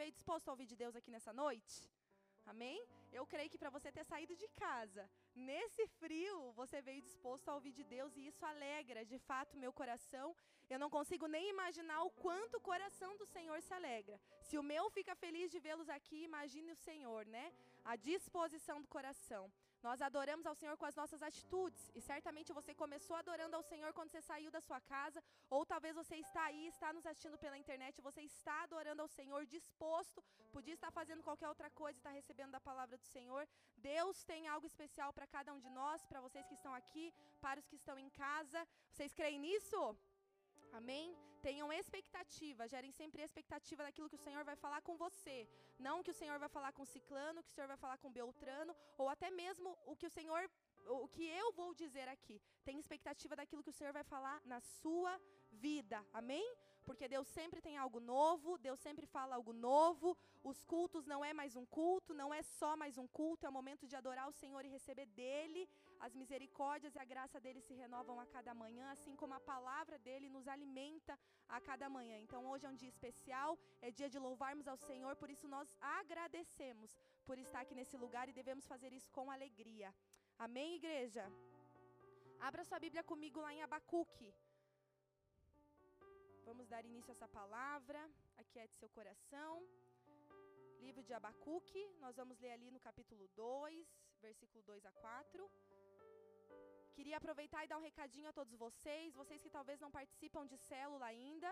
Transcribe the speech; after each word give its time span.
veio 0.00 0.18
disposto 0.18 0.48
a 0.48 0.52
ouvir 0.54 0.68
de 0.72 0.76
Deus 0.82 0.94
aqui 0.98 1.10
nessa 1.14 1.32
noite? 1.44 1.74
Amém? 2.52 2.78
Eu 3.18 3.24
creio 3.32 3.50
que 3.52 3.60
para 3.62 3.74
você 3.76 3.88
ter 3.96 4.04
saído 4.10 4.34
de 4.42 4.48
casa, 4.64 5.02
nesse 5.48 5.82
frio, 6.00 6.36
você 6.60 6.78
veio 6.88 7.02
disposto 7.08 7.46
a 7.48 7.54
ouvir 7.56 7.72
de 7.78 7.84
Deus 7.94 8.16
e 8.16 8.26
isso 8.30 8.44
alegra 8.52 9.04
de 9.12 9.18
fato 9.28 9.60
meu 9.64 9.72
coração. 9.80 10.28
Eu 10.72 10.78
não 10.82 10.90
consigo 10.96 11.26
nem 11.34 11.50
imaginar 11.54 12.00
o 12.02 12.14
quanto 12.24 12.56
o 12.56 12.66
coração 12.70 13.10
do 13.20 13.26
Senhor 13.34 13.58
se 13.66 13.74
alegra. 13.78 14.16
Se 14.48 14.56
o 14.60 14.66
meu 14.72 14.84
fica 14.96 15.14
feliz 15.24 15.50
de 15.54 15.60
vê-los 15.66 15.90
aqui, 15.96 16.18
imagine 16.30 16.70
o 16.72 16.82
Senhor, 16.88 17.24
né? 17.36 17.46
A 17.92 17.96
disposição 18.10 18.78
do 18.84 18.92
coração. 18.96 19.44
Nós 19.86 20.02
adoramos 20.02 20.46
ao 20.46 20.54
Senhor 20.54 20.76
com 20.76 20.86
as 20.90 20.96
nossas 21.00 21.22
atitudes. 21.22 21.90
E 21.94 22.00
certamente 22.00 22.52
você 22.52 22.74
começou 22.74 23.16
adorando 23.16 23.56
ao 23.56 23.62
Senhor 23.62 23.92
quando 23.92 24.10
você 24.10 24.20
saiu 24.20 24.50
da 24.50 24.60
sua 24.60 24.80
casa, 24.80 25.22
ou 25.48 25.64
talvez 25.64 25.94
você 25.94 26.16
está 26.16 26.42
aí, 26.44 26.66
está 26.66 26.92
nos 26.92 27.06
assistindo 27.06 27.38
pela 27.38 27.58
internet, 27.62 28.00
você 28.00 28.22
está 28.22 28.62
adorando 28.64 29.02
ao 29.02 29.08
Senhor 29.08 29.46
disposto, 29.46 30.22
podia 30.52 30.74
estar 30.74 30.90
fazendo 30.90 31.22
qualquer 31.22 31.48
outra 31.48 31.70
coisa 31.70 31.96
e 31.96 32.00
está 32.00 32.10
recebendo 32.10 32.52
da 32.52 32.60
palavra 32.60 32.96
do 32.96 33.06
Senhor. 33.06 33.48
Deus 33.76 34.22
tem 34.24 34.48
algo 34.48 34.66
especial 34.66 35.12
para 35.12 35.26
cada 35.26 35.52
um 35.54 35.60
de 35.60 35.70
nós, 35.70 36.04
para 36.04 36.20
vocês 36.20 36.46
que 36.46 36.54
estão 36.54 36.74
aqui, 36.74 37.12
para 37.40 37.60
os 37.60 37.66
que 37.66 37.76
estão 37.76 37.98
em 37.98 38.10
casa. 38.10 38.66
Vocês 38.92 39.14
creem 39.14 39.38
nisso? 39.38 39.96
Amém? 40.72 41.29
Tenham 41.46 41.72
expectativa, 41.72 42.68
gerem 42.74 42.92
sempre 43.00 43.22
expectativa 43.22 43.84
daquilo 43.84 44.08
que 44.10 44.20
o 44.20 44.24
Senhor 44.26 44.44
vai 44.44 44.56
falar 44.64 44.80
com 44.82 44.96
você. 44.96 45.48
Não 45.78 46.02
que 46.02 46.12
o 46.14 46.18
Senhor 46.20 46.38
vai 46.38 46.48
falar 46.56 46.72
com 46.72 46.84
Ciclano, 46.84 47.42
que 47.42 47.50
o 47.50 47.54
Senhor 47.54 47.68
vai 47.68 47.76
falar 47.84 47.98
com 47.98 48.16
Beltrano, 48.18 48.74
ou 48.98 49.08
até 49.08 49.30
mesmo 49.30 49.76
o 49.86 49.96
que 49.96 50.06
o 50.06 50.14
Senhor 50.18 50.42
o 50.86 51.08
que 51.08 51.26
eu 51.40 51.52
vou 51.52 51.74
dizer 51.74 52.08
aqui. 52.08 52.40
Tem 52.64 52.78
expectativa 52.78 53.36
daquilo 53.36 53.62
que 53.62 53.70
o 53.70 53.78
Senhor 53.78 53.92
vai 53.92 54.04
falar 54.04 54.40
na 54.44 54.60
sua 54.60 55.20
vida. 55.52 56.04
Amém? 56.12 56.46
Porque 56.90 57.06
Deus 57.14 57.28
sempre 57.38 57.60
tem 57.66 57.74
algo 57.82 58.00
novo, 58.00 58.58
Deus 58.66 58.80
sempre 58.86 59.06
fala 59.16 59.36
algo 59.36 59.52
novo. 59.52 60.08
Os 60.50 60.58
cultos 60.72 61.04
não 61.12 61.20
é 61.28 61.32
mais 61.40 61.52
um 61.60 61.64
culto, 61.78 62.12
não 62.20 62.30
é 62.38 62.42
só 62.42 62.70
mais 62.82 62.94
um 63.02 63.06
culto, 63.18 63.46
é 63.46 63.48
o 63.48 63.56
momento 63.58 63.84
de 63.90 63.94
adorar 64.00 64.26
o 64.28 64.36
Senhor 64.40 64.62
e 64.64 64.72
receber 64.76 65.06
dele. 65.20 65.62
As 66.06 66.16
misericórdias 66.20 66.96
e 66.96 66.98
a 67.04 67.06
graça 67.12 67.38
dele 67.44 67.60
se 67.66 67.74
renovam 67.82 68.16
a 68.24 68.26
cada 68.34 68.52
manhã, 68.62 68.86
assim 68.90 69.14
como 69.20 69.34
a 69.34 69.46
palavra 69.52 69.98
dele 70.06 70.28
nos 70.36 70.48
alimenta 70.48 71.16
a 71.56 71.60
cada 71.68 71.88
manhã. 71.96 72.18
Então 72.18 72.42
hoje 72.50 72.66
é 72.66 72.70
um 72.72 72.80
dia 72.82 72.92
especial, 72.96 73.56
é 73.80 73.92
dia 73.92 74.10
de 74.14 74.18
louvarmos 74.26 74.66
ao 74.66 74.78
Senhor, 74.88 75.14
por 75.22 75.30
isso 75.30 75.46
nós 75.56 75.68
agradecemos 76.00 76.98
por 77.24 77.38
estar 77.38 77.60
aqui 77.60 77.76
nesse 77.80 77.96
lugar 78.04 78.28
e 78.28 78.38
devemos 78.42 78.66
fazer 78.66 78.92
isso 78.92 79.12
com 79.12 79.30
alegria. 79.30 79.94
Amém, 80.46 80.74
igreja? 80.82 81.24
Abra 82.48 82.64
sua 82.64 82.80
Bíblia 82.86 83.04
comigo 83.04 83.40
lá 83.46 83.52
em 83.54 83.62
Abacuque. 83.62 84.34
Vamos 86.50 86.68
dar 86.72 86.84
início 86.84 87.10
a 87.12 87.16
essa 87.16 87.28
palavra. 87.28 88.00
Aquiete 88.42 88.74
seu 88.76 88.88
coração. 88.96 89.52
Livro 90.86 91.02
de 91.08 91.12
Abacuque, 91.18 91.82
nós 92.04 92.16
vamos 92.20 92.40
ler 92.44 92.50
ali 92.56 92.68
no 92.76 92.80
capítulo 92.86 93.24
2, 93.36 93.86
versículo 94.20 94.60
2 94.64 94.84
a 94.90 94.90
4. 94.90 95.48
Queria 96.96 97.18
aproveitar 97.18 97.60
e 97.64 97.68
dar 97.68 97.78
um 97.78 97.86
recadinho 97.90 98.28
a 98.30 98.32
todos 98.38 98.52
vocês, 98.64 99.14
vocês 99.14 99.40
que 99.44 99.52
talvez 99.58 99.78
não 99.84 99.92
participam 99.98 100.44
de 100.52 100.56
célula 100.70 101.06
ainda. 101.06 101.50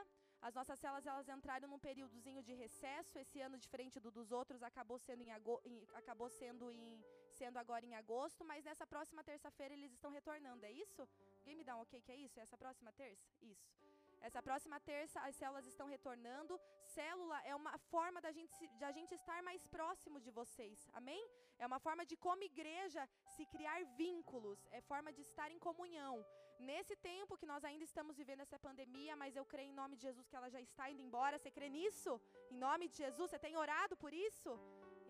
As 0.49 0.57
nossas 0.59 0.81
células 0.81 1.07
elas 1.07 1.29
entraram 1.29 1.69
num 1.69 1.79
períodozinho 1.89 2.43
de 2.43 2.55
recesso. 2.65 3.21
Esse 3.25 3.41
ano, 3.41 3.57
diferente 3.67 4.01
do 4.01 4.11
dos 4.11 4.33
outros, 4.33 4.65
acabou 4.65 4.99
sendo, 4.99 5.23
em, 5.23 5.31
em, 5.65 5.79
acabou 5.95 6.29
sendo, 6.29 6.73
em, 6.73 7.05
sendo 7.39 7.57
agora 7.65 7.87
em 7.87 7.95
agosto, 7.95 8.45
mas 8.45 8.65
nessa 8.65 8.87
próxima 8.95 9.23
terça-feira 9.23 9.75
eles 9.75 9.93
estão 9.93 10.11
retornando, 10.11 10.67
é 10.67 10.73
isso? 10.73 11.09
Alguém 11.39 11.55
me 11.55 11.63
dá 11.63 11.77
um 11.77 11.83
ok 11.83 12.01
que 12.01 12.11
é 12.11 12.17
isso? 12.17 12.41
É 12.41 12.43
essa 12.43 12.59
próxima 12.59 12.93
terça? 12.93 13.29
Isso. 13.41 13.88
Essa 14.21 14.43
próxima 14.43 14.79
terça 14.81 15.21
as 15.21 15.35
células 15.37 15.67
estão 15.67 15.87
retornando. 15.87 16.61
Célula 16.97 17.39
é 17.45 17.55
uma 17.55 17.77
forma 17.93 18.21
da 18.21 18.33
gente, 18.33 18.67
de 18.81 18.85
a 18.85 18.93
gente 18.99 19.15
estar 19.15 19.43
mais 19.43 19.67
próximo 19.67 20.21
de 20.21 20.31
vocês. 20.31 20.89
Amém? 20.93 21.23
É 21.59 21.67
uma 21.67 21.79
forma 21.87 22.05
de, 22.11 22.17
como 22.17 22.43
igreja, 22.43 23.09
se 23.35 23.45
criar 23.47 23.79
vínculos. 24.03 24.59
É 24.71 24.81
forma 24.81 25.13
de 25.13 25.23
estar 25.23 25.51
em 25.51 25.59
comunhão. 25.59 26.15
Nesse 26.59 26.95
tempo 26.97 27.37
que 27.41 27.47
nós 27.47 27.65
ainda 27.65 27.85
estamos 27.85 28.17
vivendo 28.17 28.41
essa 28.47 28.59
pandemia, 28.59 29.15
mas 29.23 29.37
eu 29.37 29.45
creio 29.45 29.71
em 29.71 29.81
nome 29.83 29.97
de 29.97 30.03
Jesus 30.09 30.29
que 30.29 30.37
ela 30.39 30.51
já 30.51 30.61
está 30.61 30.91
indo 30.91 31.03
embora. 31.09 31.39
Você 31.39 31.51
crê 31.51 31.69
nisso? 31.69 32.21
Em 32.51 32.59
nome 32.67 32.89
de 32.89 32.97
Jesus? 33.05 33.31
Você 33.31 33.39
tem 33.39 33.57
orado 33.57 33.97
por 33.97 34.13
isso? 34.13 34.53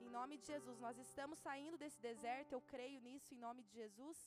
Em 0.04 0.10
nome 0.18 0.36
de 0.36 0.46
Jesus, 0.46 0.78
nós 0.78 0.98
estamos 0.98 1.38
saindo 1.38 1.78
desse 1.82 2.00
deserto. 2.00 2.52
Eu 2.52 2.60
creio 2.74 3.00
nisso 3.00 3.34
em 3.34 3.38
nome 3.46 3.62
de 3.62 3.72
Jesus. 3.82 4.18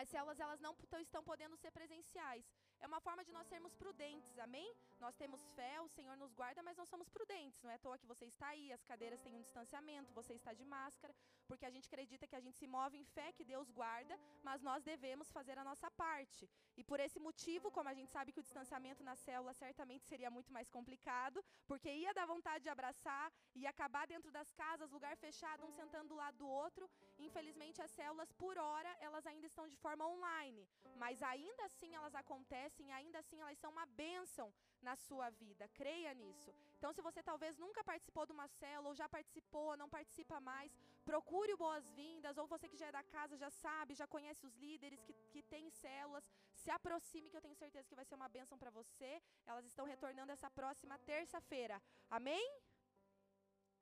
As 0.00 0.08
células 0.08 0.38
elas 0.44 0.60
não 0.60 0.74
estão 1.00 1.22
podendo 1.30 1.56
ser 1.56 1.70
presenciais. 1.70 2.44
É 2.80 2.86
uma 2.86 3.00
forma 3.00 3.24
de 3.24 3.32
nós 3.32 3.46
sermos 3.46 3.74
prudentes, 3.74 4.38
amém? 4.38 4.74
Nós 5.00 5.14
temos 5.16 5.40
fé, 5.54 5.80
o 5.80 5.88
Senhor 5.88 6.16
nos 6.16 6.32
guarda, 6.32 6.62
mas 6.62 6.76
nós 6.76 6.88
somos 6.88 7.08
prudentes. 7.08 7.62
Não 7.62 7.70
é 7.70 7.74
à 7.74 7.78
toa 7.78 7.98
que 7.98 8.06
você 8.06 8.26
está 8.26 8.48
aí, 8.48 8.72
as 8.72 8.84
cadeiras 8.84 9.20
têm 9.20 9.34
um 9.34 9.42
distanciamento, 9.42 10.12
você 10.12 10.34
está 10.34 10.52
de 10.52 10.64
máscara, 10.64 11.14
porque 11.48 11.66
a 11.68 11.72
gente 11.74 11.88
acredita 11.90 12.26
que 12.26 12.36
a 12.36 12.40
gente 12.44 12.56
se 12.60 12.66
move 12.76 12.96
em 12.98 13.06
fé, 13.16 13.26
que 13.32 13.44
Deus 13.52 13.70
guarda, 13.70 14.14
mas 14.42 14.62
nós 14.68 14.82
devemos 14.82 15.30
fazer 15.36 15.56
a 15.58 15.64
nossa 15.64 15.90
parte. 15.90 16.48
E 16.76 16.82
por 16.90 16.98
esse 17.06 17.18
motivo, 17.18 17.70
como 17.76 17.88
a 17.88 17.94
gente 17.98 18.10
sabe 18.16 18.32
que 18.32 18.40
o 18.40 18.46
distanciamento 18.48 19.02
na 19.08 19.16
célula 19.16 19.52
certamente 19.54 20.04
seria 20.04 20.30
muito 20.36 20.52
mais 20.52 20.68
complicado, 20.76 21.44
porque 21.66 21.90
ia 22.02 22.12
dar 22.18 22.26
vontade 22.26 22.62
de 22.66 22.70
abraçar, 22.76 23.26
ia 23.54 23.70
acabar 23.70 24.06
dentro 24.06 24.30
das 24.30 24.50
casas, 24.52 24.90
lugar 24.90 25.16
fechado, 25.16 25.64
um 25.66 25.72
sentando 25.80 26.08
do 26.08 26.20
lado 26.22 26.36
do 26.42 26.48
outro. 26.48 26.90
Infelizmente, 27.18 27.82
as 27.82 27.90
células, 27.90 28.32
por 28.32 28.56
hora, 28.58 28.90
elas 29.00 29.26
ainda 29.26 29.46
estão 29.46 29.66
de 29.66 29.76
forma 29.76 30.06
online, 30.06 30.68
mas 30.96 31.22
ainda 31.22 31.64
assim 31.64 31.94
elas 31.94 32.14
acontecem, 32.14 32.92
ainda 32.92 33.18
assim 33.20 33.40
elas 33.40 33.58
são 33.58 33.70
uma 33.70 33.86
bênção 33.86 34.52
na 34.88 34.94
sua 35.06 35.28
vida. 35.42 35.64
Creia 35.80 36.12
nisso. 36.20 36.50
Então, 36.78 36.92
se 36.96 37.02
você 37.06 37.20
talvez 37.30 37.56
nunca 37.64 37.82
participou 37.90 38.24
de 38.28 38.34
uma 38.36 38.48
célula, 38.60 38.90
ou 38.90 38.94
já 39.02 39.08
participou, 39.16 39.76
não 39.82 39.88
participa 39.96 40.38
mais, 40.50 40.70
procure 41.10 41.52
o 41.54 41.60
boas-vindas, 41.64 42.38
ou 42.40 42.46
você 42.54 42.68
que 42.72 42.80
já 42.82 42.88
é 42.90 42.96
da 42.98 43.04
casa 43.16 43.36
já 43.44 43.50
sabe, 43.64 44.00
já 44.02 44.06
conhece 44.14 44.42
os 44.48 44.54
líderes 44.64 45.00
que, 45.06 45.14
que 45.32 45.42
têm 45.54 45.70
células, 45.70 46.28
se 46.62 46.70
aproxime, 46.78 47.30
que 47.30 47.38
eu 47.38 47.46
tenho 47.46 47.60
certeza 47.64 47.88
que 47.90 48.00
vai 48.00 48.06
ser 48.10 48.16
uma 48.20 48.30
bênção 48.36 48.58
para 48.62 48.70
você. 48.78 49.12
Elas 49.50 49.66
estão 49.72 49.86
retornando 49.94 50.32
essa 50.36 50.50
próxima 50.60 50.96
terça-feira. 51.12 51.82
Amém? 52.18 52.46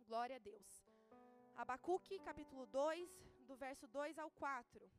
Glória 0.08 0.36
a 0.36 0.44
Deus. 0.50 0.68
Abacuque, 1.62 2.18
capítulo 2.30 2.66
2, 2.66 3.10
do 3.48 3.56
verso 3.56 3.86
2 3.86 4.18
ao 4.18 4.30
4. 4.30 4.90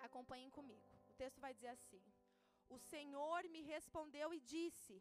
Acompanhem 0.00 0.50
comigo. 0.50 0.92
O 1.10 1.14
texto 1.14 1.40
vai 1.40 1.52
dizer 1.54 1.68
assim: 1.68 2.02
O 2.68 2.78
Senhor 2.78 3.42
me 3.54 3.62
respondeu 3.62 4.28
e 4.34 4.40
disse: 4.40 4.94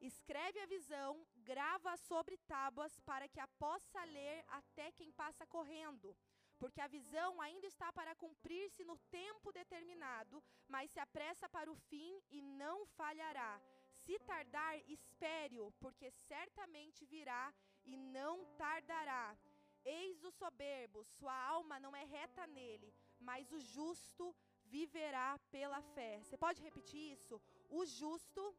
Escreve 0.00 0.60
a 0.60 0.66
visão, 0.66 1.26
grava 1.38 1.96
sobre 1.96 2.36
tábuas, 2.38 3.00
para 3.00 3.28
que 3.28 3.40
a 3.40 3.48
possa 3.48 4.04
ler 4.04 4.44
até 4.48 4.92
quem 4.92 5.10
passa 5.12 5.46
correndo. 5.46 6.16
Porque 6.58 6.80
a 6.80 6.88
visão 6.88 7.40
ainda 7.40 7.66
está 7.66 7.92
para 7.92 8.14
cumprir-se 8.14 8.84
no 8.84 8.96
tempo 9.10 9.52
determinado, 9.52 10.42
mas 10.68 10.90
se 10.90 11.00
apressa 11.00 11.48
para 11.48 11.70
o 11.70 11.76
fim 11.76 12.20
e 12.30 12.42
não 12.42 12.86
falhará. 12.86 13.60
Se 14.04 14.18
tardar, 14.20 14.76
espere-o, 14.88 15.72
porque 15.80 16.10
certamente 16.10 17.04
virá 17.04 17.52
e 17.84 17.96
não 17.96 18.44
tardará. 18.56 19.36
Eis 19.84 20.22
o 20.24 20.30
soberbo, 20.30 21.04
sua 21.04 21.34
alma 21.34 21.78
não 21.80 21.94
é 21.94 22.04
reta 22.04 22.46
nele, 22.46 22.92
mas 23.18 23.52
o 23.52 23.60
justo 23.60 24.34
viverá 24.64 25.38
pela 25.50 25.80
fé. 25.80 26.20
Você 26.22 26.36
pode 26.36 26.62
repetir 26.62 27.12
isso? 27.12 27.40
O 27.68 27.84
justo 27.86 28.54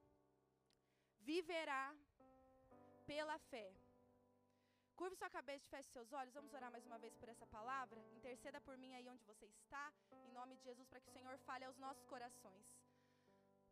viverá 1.30 1.86
pela 3.06 3.38
fé. 3.52 3.68
Curve 4.96 5.16
sua 5.16 5.30
cabeça 5.30 5.64
e 5.68 5.70
feche 5.70 5.90
seus 5.92 6.12
olhos. 6.12 6.34
Vamos 6.34 6.52
orar 6.54 6.72
mais 6.72 6.86
uma 6.88 6.98
vez 6.98 7.14
por 7.20 7.30
essa 7.30 7.46
palavra. 7.46 8.00
Interceda 8.18 8.60
por 8.62 8.76
mim 8.78 8.96
aí 8.96 9.08
onde 9.08 9.24
você 9.26 9.46
está, 9.46 9.94
em 10.28 10.34
nome 10.34 10.56
de 10.56 10.64
Jesus, 10.64 10.88
para 10.88 11.00
que 11.00 11.08
o 11.08 11.14
Senhor 11.14 11.38
fale 11.50 11.66
aos 11.66 11.78
nossos 11.78 12.04
corações. 12.06 12.79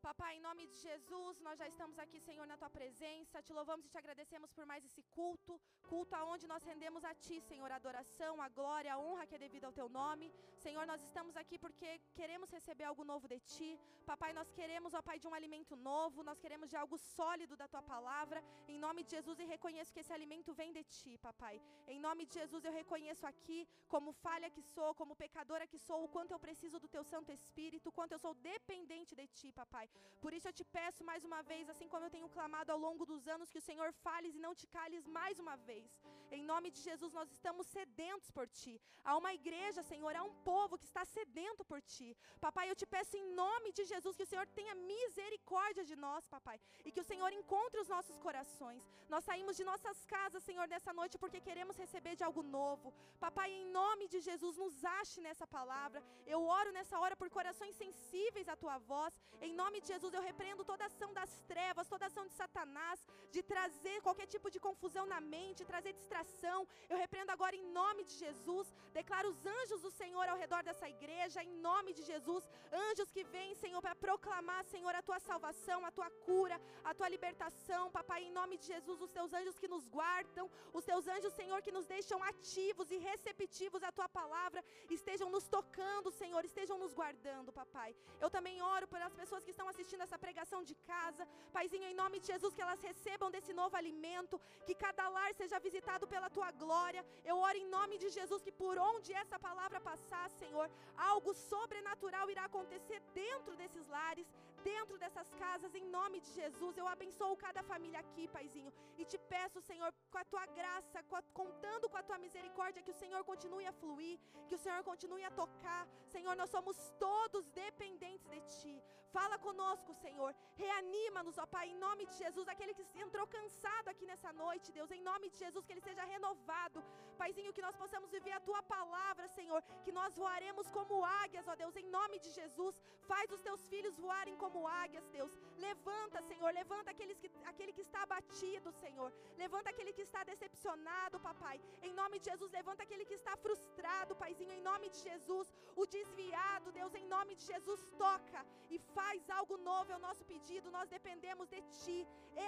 Papai, 0.02 0.38
em 0.38 0.40
nome 0.40 0.68
de 0.68 0.78
Jesus, 0.88 1.40
nós 1.46 1.58
já 1.60 1.68
estamos 1.68 1.98
aqui, 2.04 2.20
Senhor, 2.20 2.46
na 2.48 2.58
tua 2.62 2.70
presença. 2.70 3.42
Te 3.42 3.52
louvamos 3.58 3.86
e 3.86 3.90
te 3.90 3.98
agradecemos 3.98 4.52
por 4.52 4.66
mais 4.66 4.86
esse 4.86 5.02
culto, 5.18 5.60
culto 5.90 6.16
aonde 6.16 6.46
nós 6.48 6.64
rendemos 6.64 7.04
a 7.04 7.14
ti, 7.16 7.38
Senhor, 7.42 7.70
a 7.72 7.76
adoração, 7.76 8.42
a 8.42 8.48
glória, 8.48 8.94
a 8.94 9.00
honra 9.00 9.26
que 9.26 9.36
é 9.36 9.40
devida 9.46 9.68
ao 9.68 9.74
teu 9.74 9.90
nome. 9.90 10.32
Senhor, 10.66 10.86
nós 10.86 11.02
estamos 11.02 11.36
aqui 11.36 11.58
porque 11.58 12.00
queremos 12.14 12.50
receber 12.58 12.86
algo 12.86 13.04
novo 13.04 13.28
de 13.28 13.40
ti. 13.40 13.70
Papai, 14.06 14.32
nós 14.34 14.52
queremos, 14.52 14.94
ó 14.94 15.02
Pai, 15.02 15.18
de 15.20 15.28
um 15.28 15.34
alimento 15.34 15.76
novo, 15.76 16.24
nós 16.24 16.40
queremos 16.40 16.70
de 16.70 16.78
algo 16.84 16.98
sólido 16.98 17.58
da 17.58 17.68
tua 17.68 17.82
palavra. 17.82 18.42
Em 18.68 18.80
nome 18.86 19.04
de 19.04 19.12
Jesus, 19.18 19.40
e 19.40 19.46
reconheço 19.46 19.94
que 19.94 20.02
esse 20.04 20.14
alimento 20.14 20.54
vem 20.54 20.72
de 20.72 20.84
ti, 20.84 21.18
papai. 21.18 21.62
Em 21.88 22.00
nome 22.00 22.26
de 22.26 22.36
Jesus, 22.36 22.64
eu 22.64 22.72
reconheço 22.72 23.26
aqui, 23.26 23.68
como 23.88 24.12
falha 24.12 24.50
que 24.50 24.62
sou, 24.62 24.94
como 24.96 25.16
pecadora 25.16 25.68
que 25.68 25.80
sou, 25.88 26.04
o 26.04 26.10
quanto 26.16 26.32
eu 26.32 26.40
preciso 26.40 26.80
do 26.80 26.88
teu 26.88 27.04
Santo 27.04 27.32
Espírito, 27.32 27.90
o 27.90 27.96
quanto 28.00 28.14
eu 28.14 28.20
sou 28.20 28.34
dependente 28.36 29.16
de 29.16 29.28
ti, 29.28 29.52
papai. 29.52 29.87
Pai. 29.94 30.08
Por 30.24 30.34
isso 30.36 30.48
eu 30.50 30.56
te 30.60 30.66
peço 30.78 31.02
mais 31.10 31.24
uma 31.30 31.42
vez, 31.52 31.70
assim 31.74 31.88
como 31.92 32.06
eu 32.06 32.14
tenho 32.16 32.30
clamado 32.36 32.72
ao 32.72 32.80
longo 32.86 33.06
dos 33.12 33.24
anos, 33.36 33.52
que 33.52 33.62
o 33.62 33.68
Senhor 33.70 33.90
fales 34.06 34.36
e 34.36 34.44
não 34.46 34.54
te 34.60 34.68
cales 34.78 35.06
mais 35.20 35.40
uma 35.44 35.56
vez. 35.70 35.90
Em 36.38 36.44
nome 36.52 36.70
de 36.76 36.82
Jesus, 36.88 37.12
nós 37.18 37.30
estamos 37.36 37.66
sedentos 37.68 38.30
por 38.38 38.46
Ti. 38.60 38.74
Há 39.04 39.14
uma 39.22 39.32
igreja, 39.40 39.82
Senhor, 39.92 40.14
há 40.20 40.24
um 40.30 40.34
povo 40.52 40.78
que 40.78 40.88
está 40.92 41.04
sedento 41.06 41.64
por 41.70 41.80
Ti. 41.94 42.10
Papai, 42.46 42.66
eu 42.70 42.76
te 42.82 42.88
peço 42.96 43.16
em 43.20 43.26
nome 43.44 43.72
de 43.78 43.86
Jesus 43.92 44.16
que 44.18 44.26
o 44.28 44.32
Senhor 44.32 44.46
tenha 44.58 44.76
misericórdia 44.94 45.86
de 45.92 45.96
nós, 46.06 46.28
Papai, 46.36 46.58
e 46.86 46.92
que 46.92 47.04
o 47.04 47.10
Senhor 47.12 47.32
encontre 47.40 47.80
os 47.84 47.92
nossos 47.96 48.18
corações. 48.26 48.84
Nós 49.14 49.24
saímos 49.30 49.56
de 49.60 49.64
nossas 49.72 50.00
casas, 50.06 50.44
Senhor, 50.50 50.68
nessa 50.68 50.94
noite 51.00 51.18
porque 51.18 51.40
queremos 51.48 51.78
receber 51.78 52.16
de 52.16 52.26
algo 52.30 52.44
novo. 52.44 52.94
Papai, 53.26 53.50
em 53.52 53.66
nome 53.80 54.08
de 54.14 54.20
Jesus, 54.20 54.58
nos 54.58 54.84
ache 55.00 55.22
nessa 55.28 55.48
palavra. 55.48 56.04
Eu 56.26 56.42
oro 56.60 56.72
nessa 56.78 57.00
hora 57.00 57.16
por 57.16 57.30
corações 57.30 57.76
sensíveis 57.84 58.50
à 58.50 58.58
Tua 58.64 58.78
voz. 58.92 59.14
Em 59.40 59.54
nome 59.54 59.77
de 59.82 59.88
Jesus, 59.94 60.14
eu 60.14 60.22
repreendo 60.22 60.64
toda 60.64 60.86
ação 60.86 61.14
das 61.14 61.32
trevas, 61.52 61.88
toda 61.94 62.08
ação 62.08 62.26
de 62.28 62.34
Satanás, 62.34 63.00
de 63.32 63.42
trazer 63.44 64.02
qualquer 64.02 64.28
tipo 64.34 64.50
de 64.50 64.60
confusão 64.60 65.06
na 65.14 65.20
mente, 65.20 65.66
trazer 65.74 65.94
distração. 65.94 66.68
Eu 66.90 66.98
repreendo 66.98 67.32
agora 67.32 67.56
em 67.56 67.66
nome 67.80 68.04
de 68.04 68.14
Jesus. 68.24 68.68
Declaro 68.94 69.30
os 69.30 69.46
anjos 69.46 69.82
do 69.82 69.92
Senhor 69.92 70.28
ao 70.28 70.38
redor 70.38 70.64
dessa 70.64 70.88
igreja, 70.96 71.44
em 71.44 71.54
nome 71.70 71.94
de 71.94 72.04
Jesus. 72.04 72.44
Anjos 72.90 73.12
que 73.12 73.24
vêm, 73.36 73.56
Senhor, 73.56 73.82
para 73.82 73.96
proclamar, 73.96 74.64
Senhor, 74.66 74.94
a 74.96 75.02
tua 75.02 75.20
salvação, 75.20 75.86
a 75.86 75.92
tua 75.92 76.10
cura, 76.28 76.60
a 76.84 76.94
tua 76.94 77.10
libertação. 77.16 77.92
Papai, 77.92 78.24
em 78.24 78.32
nome 78.32 78.58
de 78.58 78.66
Jesus, 78.74 79.02
os 79.02 79.12
teus 79.12 79.34
anjos 79.34 79.60
que 79.60 79.68
nos 79.68 79.88
guardam, 79.88 80.50
os 80.74 80.86
teus 80.86 81.08
anjos, 81.08 81.34
Senhor, 81.34 81.62
que 81.62 81.72
nos 81.72 81.86
deixam 81.86 82.22
ativos 82.24 82.90
e 82.92 82.98
receptivos 82.98 83.84
à 83.84 83.92
tua 83.92 84.10
palavra, 84.10 84.64
estejam 84.90 85.30
nos 85.30 85.48
tocando, 85.48 86.12
Senhor, 86.12 86.44
estejam 86.46 86.78
nos 86.78 86.94
guardando, 86.94 87.54
papai. 87.54 87.96
Eu 88.20 88.30
também 88.30 88.62
oro 88.62 88.88
pelas 88.88 89.14
pessoas 89.14 89.44
que 89.44 89.52
estão 89.52 89.67
assistindo 89.72 90.04
essa 90.06 90.20
pregação 90.26 90.60
de 90.70 90.76
casa. 90.92 91.24
Paizinho, 91.56 91.88
em 91.92 91.98
nome 92.02 92.20
de 92.22 92.28
Jesus, 92.34 92.54
que 92.56 92.66
elas 92.66 92.82
recebam 92.90 93.30
desse 93.36 93.54
novo 93.62 93.76
alimento, 93.82 94.40
que 94.66 94.76
cada 94.86 95.08
lar 95.18 95.32
seja 95.42 95.60
visitado 95.68 96.08
pela 96.14 96.30
tua 96.38 96.50
glória. 96.64 97.04
Eu 97.32 97.38
oro 97.38 97.58
em 97.64 97.70
nome 97.78 97.98
de 98.04 98.10
Jesus 98.18 98.42
que 98.42 98.52
por 98.64 98.78
onde 98.92 99.14
essa 99.24 99.40
palavra 99.48 99.80
passar, 99.90 100.28
Senhor, 100.42 100.68
algo 101.12 101.34
sobrenatural 101.34 102.30
irá 102.30 102.46
acontecer 102.46 103.02
dentro 103.14 103.56
desses 103.62 103.88
lares, 103.88 104.28
dentro 104.64 104.98
dessas 104.98 105.30
casas, 105.44 105.76
em 105.76 105.86
nome 105.98 106.20
de 106.26 106.32
Jesus. 106.40 106.78
Eu 106.78 106.88
abençoo 106.88 107.36
cada 107.46 107.64
família 107.64 108.00
aqui, 108.00 108.28
Paizinho, 108.28 108.72
e 108.98 109.06
te 109.06 109.18
peço, 109.34 109.62
Senhor, 109.62 109.94
com 110.12 110.18
a 110.18 110.26
tua 110.26 110.46
graça, 110.60 111.04
com 111.10 111.16
a, 111.16 111.22
contando 111.42 111.90
com 111.90 111.98
a 111.98 112.04
tua 112.04 112.18
misericórdia, 112.26 112.84
que 112.84 112.96
o 112.96 113.00
Senhor 113.04 113.24
continue 113.32 113.66
a 113.66 113.78
fluir, 113.82 114.20
que 114.48 114.56
o 114.56 114.64
Senhor 114.66 114.84
continue 114.84 115.24
a 115.24 115.32
tocar. 115.32 115.88
Senhor, 116.16 116.36
nós 116.36 116.50
somos 116.50 116.78
todos 117.00 117.50
dependentes 117.64 118.28
de 118.36 118.42
ti. 118.56 118.76
Fala 119.18 119.38
conosco, 119.46 119.92
Senhor. 120.06 120.32
Reanima-nos, 120.62 121.38
ó 121.44 121.46
Pai, 121.56 121.66
em 121.70 121.78
nome 121.86 122.04
de 122.10 122.16
Jesus. 122.24 122.48
Aquele 122.54 122.74
que 122.78 122.86
entrou 123.06 123.26
cansado 123.36 123.88
aqui 123.92 124.06
nessa 124.12 124.32
noite, 124.44 124.74
Deus, 124.78 124.92
em 124.92 125.02
nome 125.10 125.30
de 125.34 125.38
Jesus, 125.44 125.66
que 125.66 125.74
ele 125.74 125.88
seja 125.90 126.04
renovado. 126.14 126.84
Paizinho, 127.22 127.54
que 127.58 127.66
nós 127.68 127.76
possamos 127.84 128.12
viver 128.18 128.34
a 128.36 128.44
tua 128.48 128.62
palavra, 128.76 129.28
Senhor. 129.38 129.62
Que 129.86 129.94
nós 130.00 130.16
voaremos 130.24 130.68
como 130.78 131.04
águias, 131.24 131.48
ó 131.48 131.56
Deus, 131.56 131.76
em 131.76 131.88
nome 131.98 132.20
de 132.26 132.32
Jesus. 132.40 132.76
Faz 133.12 133.28
os 133.32 133.42
teus 133.48 133.62
filhos 133.68 133.98
voarem 134.06 134.36
como 134.36 134.47
águias, 134.68 135.04
Deus. 135.12 135.32
Levanta, 135.58 136.22
Senhor. 136.30 136.52
Levanta 136.54 136.92
aqueles 136.92 137.18
que, 137.22 137.30
aquele 137.52 137.74
que 137.78 137.82
está 137.88 138.04
abatido, 138.04 138.72
Senhor. 138.84 139.12
Levanta 139.44 139.70
aquele 139.70 139.94
que 139.98 140.06
está 140.08 140.24
decepcionado, 140.24 141.20
papai. 141.20 141.60
Em 141.82 141.94
nome 141.94 142.20
de 142.20 142.30
Jesus, 142.32 142.52
levanta 142.52 142.84
aquele 142.84 143.06
que 143.06 143.18
está 143.22 143.36
frustrado, 143.46 144.16
Paizinho. 144.16 144.54
Em 144.58 144.62
nome 144.62 144.90
de 144.90 145.00
Jesus, 145.10 145.54
o 145.76 145.86
desviado, 145.86 146.72
Deus, 146.72 146.94
em 147.02 147.06
nome 147.16 147.36
de 147.36 147.46
Jesus, 147.52 147.82
toca 147.98 148.46
e 148.70 148.80
faz 148.98 149.30
algo 149.30 149.58
novo. 149.58 149.92
É 149.92 149.96
o 149.96 150.06
nosso 150.08 150.24
pedido. 150.26 150.72
Nós 150.78 150.90
dependemos 150.90 151.48
de 151.50 151.62
Ti, 151.80 152.00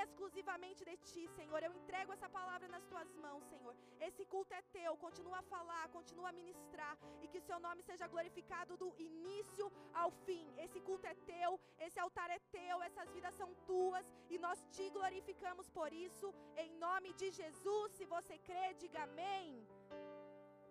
exclusivamente 0.02 0.84
de 0.90 0.98
Ti, 0.98 1.28
Senhor. 1.38 1.62
Eu 1.64 1.74
entrego 1.74 2.14
essa 2.14 2.30
palavra 2.30 2.68
nas 2.68 2.86
Tuas 2.86 3.10
mãos, 3.16 3.44
Senhor. 3.54 3.76
Esse 4.00 4.26
culto 4.26 4.54
é 4.54 4.62
Teu. 4.78 4.96
Continua 4.98 5.40
a 5.40 5.48
falar, 5.56 5.90
continua 5.90 6.30
a 6.30 6.38
ministrar 6.42 6.98
e 7.22 7.28
que 7.28 7.40
o 7.40 7.48
Seu 7.50 7.60
nome 7.60 7.82
seja 7.90 8.08
glorificado 8.08 8.78
do 8.78 8.94
início 8.98 9.72
ao 9.94 10.12
fim. 10.26 10.46
Esse 10.58 10.80
culto 10.82 11.08
é 11.08 11.16
Teu, 11.34 11.60
esse 11.80 12.00
altar 12.00 12.30
é 12.30 12.40
Teu, 12.52 12.78
essas 13.00 13.14
vidas 13.16 13.36
são 13.36 13.50
Tuas 13.68 14.06
e 14.30 14.38
nós 14.46 14.60
Te 14.76 14.86
glorificamos 14.96 15.68
por 15.78 15.92
isso. 15.94 16.28
Em 16.64 16.72
nome 16.86 17.14
de 17.14 17.28
Jesus, 17.32 17.94
se 17.98 18.06
você 18.14 18.38
crê, 18.48 18.74
diga 18.74 19.04
amém. 19.04 19.66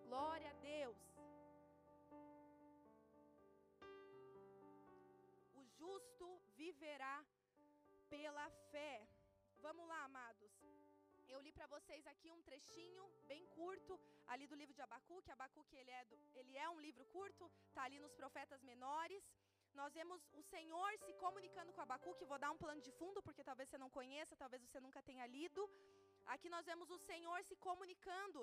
Glória 0.07 0.51
a 0.51 0.57
Deus. 0.73 0.99
O 5.61 5.63
justo 5.79 6.29
viverá 6.63 7.17
pela 8.11 8.47
fé. 8.73 9.09
Vamos 9.67 9.87
lá, 9.93 10.01
amados. 10.05 10.53
Eu 11.35 11.41
li 11.41 11.53
para 11.53 11.67
vocês 11.77 12.07
aqui 12.13 12.31
um 12.31 12.43
trechinho 12.43 13.05
bem 13.27 13.47
curto 13.59 13.99
ali 14.27 14.47
do 14.47 14.59
livro 14.61 14.75
de 14.75 14.83
Abacuque. 14.83 15.31
Abacuque 15.31 15.77
ele 15.77 15.91
é, 15.91 16.05
do, 16.05 16.19
ele 16.35 16.57
é 16.59 16.69
um 16.69 16.81
livro 16.81 17.07
curto, 17.07 17.51
tá 17.75 17.85
ali 17.85 17.99
nos 17.99 18.15
profetas 18.21 18.63
menores. 18.63 19.25
Nós 19.81 19.93
vemos 19.99 20.21
o 20.41 20.43
Senhor 20.53 20.91
se 21.05 21.13
comunicando 21.25 21.73
com 21.75 21.83
Abacuque. 21.85 22.29
Vou 22.31 22.39
dar 22.45 22.51
um 22.55 22.61
plano 22.63 22.81
de 22.87 22.93
fundo 23.01 23.23
porque 23.27 23.45
talvez 23.49 23.67
você 23.69 23.79
não 23.83 23.91
conheça, 23.99 24.41
talvez 24.43 24.61
você 24.63 24.81
nunca 24.87 25.01
tenha 25.09 25.27
lido. 25.37 25.63
Aqui 26.35 26.49
nós 26.55 26.67
vemos 26.71 26.91
o 26.97 26.99
Senhor 27.11 27.39
se 27.49 27.57
comunicando 27.67 28.41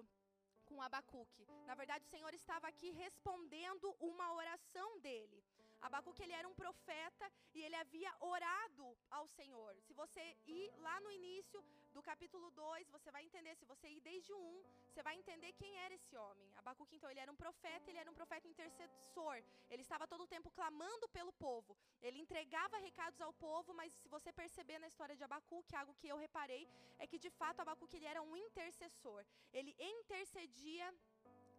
com 0.68 0.82
Abacuque. 0.82 1.46
Na 1.70 1.76
verdade, 1.82 2.06
o 2.06 2.14
Senhor 2.14 2.34
estava 2.34 2.68
aqui 2.72 2.90
respondendo 3.04 3.88
uma 4.12 4.28
oração 4.42 4.90
dele. 5.06 5.40
Abacuque 5.88 6.24
ele 6.24 6.34
era 6.34 6.48
um 6.52 6.56
profeta 6.62 7.26
e 7.54 7.62
ele 7.66 7.76
havia 7.82 8.12
orado 8.20 8.88
ao 9.18 9.26
Senhor. 9.28 9.74
Se 9.88 9.94
você 9.94 10.24
ir 10.48 10.68
lá 10.86 11.00
no 11.02 11.12
início 11.12 11.60
do 11.96 12.02
capítulo 12.02 12.50
2, 12.52 12.90
você 12.96 13.12
vai 13.16 13.24
entender, 13.28 13.54
se 13.56 13.66
você 13.66 13.88
ir 13.88 14.02
desde 14.02 14.34
o 14.34 14.38
1, 14.38 14.64
você 14.88 15.04
vai 15.08 15.16
entender 15.16 15.52
quem 15.54 15.78
era 15.86 15.94
esse 15.94 16.18
homem. 16.18 16.48
Abacuque 16.56 16.96
então 16.96 17.12
ele 17.12 17.20
era 17.26 17.32
um 17.32 17.36
profeta, 17.44 17.90
ele 17.90 18.00
era 18.04 18.10
um 18.10 18.18
profeta 18.22 18.48
intercessor. 18.48 19.38
Ele 19.70 19.84
estava 19.84 20.08
todo 20.08 20.24
o 20.24 20.32
tempo 20.36 20.50
clamando 20.50 21.08
pelo 21.10 21.34
povo. 21.34 21.78
Ele 22.02 22.20
entregava 22.20 22.78
recados 22.78 23.22
ao 23.22 23.34
povo, 23.34 23.72
mas 23.74 23.94
se 23.94 24.10
você 24.10 24.32
perceber 24.34 24.80
na 24.80 24.88
história 24.88 25.16
de 25.16 25.24
Abacuque, 25.24 25.76
algo 25.76 25.94
que 26.00 26.08
eu 26.08 26.18
reparei 26.18 26.68
é 26.98 27.06
que 27.06 27.20
de 27.20 27.30
fato 27.30 27.60
Abacuque 27.60 27.98
ele 27.98 28.12
era 28.14 28.24
um 28.24 28.36
intercessor. 28.36 29.24
Ele 29.54 29.76
intercedia 29.80 30.92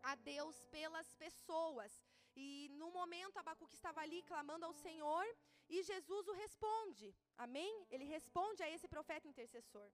a 0.03 0.15
Deus 0.17 0.57
pelas 0.67 1.15
pessoas. 1.15 1.93
E 2.45 2.69
no 2.81 2.91
momento 2.99 3.39
Abacuque 3.39 3.75
estava 3.75 4.01
ali 4.03 4.23
clamando 4.31 4.67
ao 4.67 4.75
Senhor 4.85 5.25
e 5.69 5.83
Jesus 5.83 6.29
o 6.29 6.39
responde. 6.45 7.15
Amém? 7.45 7.73
Ele 7.91 8.05
responde 8.05 8.63
a 8.63 8.71
esse 8.75 8.87
profeta 8.95 9.29
intercessor. 9.33 9.89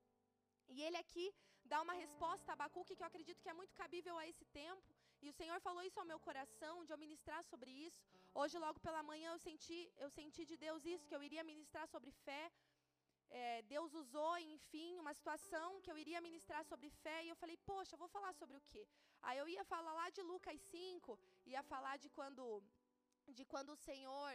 E 0.69 0.83
ele 0.83 0.99
aqui 1.05 1.27
dá 1.65 1.81
uma 1.87 1.95
resposta 2.05 2.51
a 2.51 2.55
Abacuque 2.55 2.97
que 2.97 3.03
eu 3.03 3.11
acredito 3.13 3.43
que 3.43 3.53
é 3.53 3.59
muito 3.61 3.75
cabível 3.75 4.17
a 4.19 4.27
esse 4.27 4.45
tempo. 4.47 4.91
E 5.25 5.29
o 5.31 5.37
Senhor 5.39 5.59
falou 5.67 5.83
isso 5.89 6.01
ao 6.01 6.11
meu 6.11 6.19
coração, 6.29 6.85
de 6.85 6.93
eu 6.93 6.99
ministrar 7.05 7.43
sobre 7.45 7.71
isso. 7.71 8.01
Hoje, 8.35 8.59
logo 8.59 8.81
pela 8.87 9.03
manhã, 9.11 9.29
eu 9.33 9.39
senti, 9.39 9.79
eu 10.05 10.11
senti 10.11 10.45
de 10.51 10.57
Deus 10.57 10.85
isso, 10.85 11.07
que 11.09 11.15
eu 11.15 11.23
iria 11.29 11.45
ministrar 11.45 11.87
sobre 11.95 12.11
fé. 12.11 12.43
É, 13.31 13.63
Deus 13.75 13.95
usou, 13.95 14.33
enfim, 14.39 14.99
uma 14.99 15.15
situação 15.19 15.81
que 15.81 15.91
eu 15.93 15.97
iria 15.97 16.21
ministrar 16.29 16.65
sobre 16.65 16.91
fé. 17.05 17.19
E 17.25 17.29
eu 17.29 17.37
falei, 17.37 17.57
poxa, 17.71 17.95
eu 17.95 18.01
vou 18.05 18.09
falar 18.09 18.33
sobre 18.41 18.57
o 18.57 18.65
quê? 18.73 18.85
Aí 19.23 19.39
eu 19.39 19.49
ia 19.49 19.65
falar 19.65 19.93
lá 20.01 20.11
de 20.11 20.23
Lucas 20.23 20.61
5, 20.61 21.19
ia 21.47 21.63
falar 21.63 21.97
de 21.99 22.09
quando 22.11 22.63
de 23.29 23.45
quando 23.45 23.71
o 23.71 23.77
Senhor, 23.77 24.33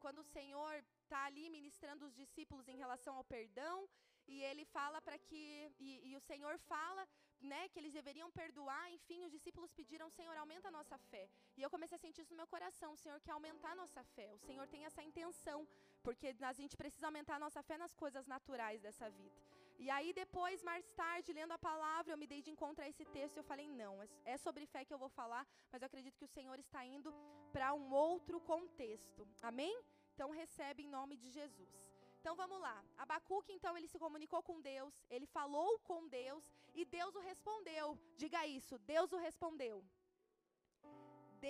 quando 0.00 0.18
o 0.18 0.30
Senhor 0.36 0.72
está 1.02 1.24
ali 1.24 1.48
ministrando 1.48 2.04
os 2.04 2.14
discípulos 2.14 2.68
em 2.68 2.76
relação 2.76 3.14
ao 3.16 3.24
perdão, 3.24 3.88
e 4.26 4.42
ele 4.42 4.64
fala 4.64 5.00
para 5.00 5.18
que 5.18 5.72
e, 5.78 6.10
e, 6.10 6.16
o 6.16 6.20
Senhor 6.20 6.58
fala, 6.58 7.06
né, 7.40 7.68
que 7.68 7.78
eles 7.78 7.92
deveriam 7.92 8.30
perdoar. 8.30 8.90
Enfim, 8.90 9.24
os 9.24 9.32
discípulos 9.32 9.72
pediram, 9.72 10.08
Senhor, 10.10 10.36
aumenta 10.36 10.68
a 10.68 10.70
nossa 10.70 10.96
fé. 11.10 11.28
E 11.56 11.62
eu 11.62 11.70
comecei 11.70 11.96
a 11.96 11.98
sentir 11.98 12.22
isso 12.22 12.32
no 12.32 12.38
meu 12.38 12.46
coração. 12.46 12.92
O 12.92 12.96
Senhor 12.96 13.20
quer 13.20 13.32
aumentar 13.32 13.72
a 13.72 13.76
nossa 13.76 14.02
fé. 14.02 14.32
O 14.32 14.38
Senhor 14.38 14.66
tem 14.66 14.84
essa 14.84 15.02
intenção, 15.02 15.68
porque 16.02 16.34
a 16.40 16.52
gente 16.52 16.76
precisa 16.76 17.06
aumentar 17.06 17.36
a 17.36 17.38
nossa 17.38 17.62
fé 17.62 17.76
nas 17.76 17.94
coisas 17.94 18.26
naturais 18.26 18.80
dessa 18.80 19.10
vida. 19.10 19.53
E 19.78 19.90
aí 19.90 20.12
depois, 20.12 20.62
mais 20.62 20.86
tarde, 20.92 21.32
lendo 21.32 21.52
a 21.52 21.58
palavra, 21.58 22.12
eu 22.12 22.18
me 22.18 22.26
dei 22.26 22.40
de 22.42 22.50
encontro 22.50 22.84
a 22.84 22.88
esse 22.88 23.04
texto 23.04 23.36
e 23.36 23.40
eu 23.40 23.44
falei, 23.44 23.68
não, 23.68 24.02
é, 24.02 24.08
é 24.24 24.36
sobre 24.36 24.66
fé 24.66 24.84
que 24.84 24.94
eu 24.94 24.98
vou 24.98 25.08
falar, 25.08 25.46
mas 25.70 25.82
eu 25.82 25.86
acredito 25.86 26.16
que 26.16 26.24
o 26.24 26.34
Senhor 26.36 26.58
está 26.58 26.84
indo 26.84 27.12
para 27.52 27.74
um 27.74 27.92
outro 27.92 28.40
contexto. 28.40 29.28
Amém? 29.42 29.76
Então 30.14 30.30
recebe 30.30 30.82
em 30.84 30.88
nome 30.88 31.16
de 31.16 31.30
Jesus. 31.30 31.72
Então 32.20 32.34
vamos 32.34 32.58
lá. 32.58 32.82
Abacuque, 32.96 33.52
então, 33.52 33.76
ele 33.76 33.86
se 33.86 33.98
comunicou 33.98 34.42
com 34.42 34.58
Deus, 34.60 34.94
ele 35.10 35.26
falou 35.26 35.78
com 35.80 36.08
Deus 36.08 36.42
e 36.74 36.84
Deus 36.84 37.14
o 37.14 37.20
respondeu. 37.20 37.98
Diga 38.16 38.46
isso, 38.46 38.78
Deus 38.78 39.12
o 39.12 39.18
respondeu. 39.18 39.84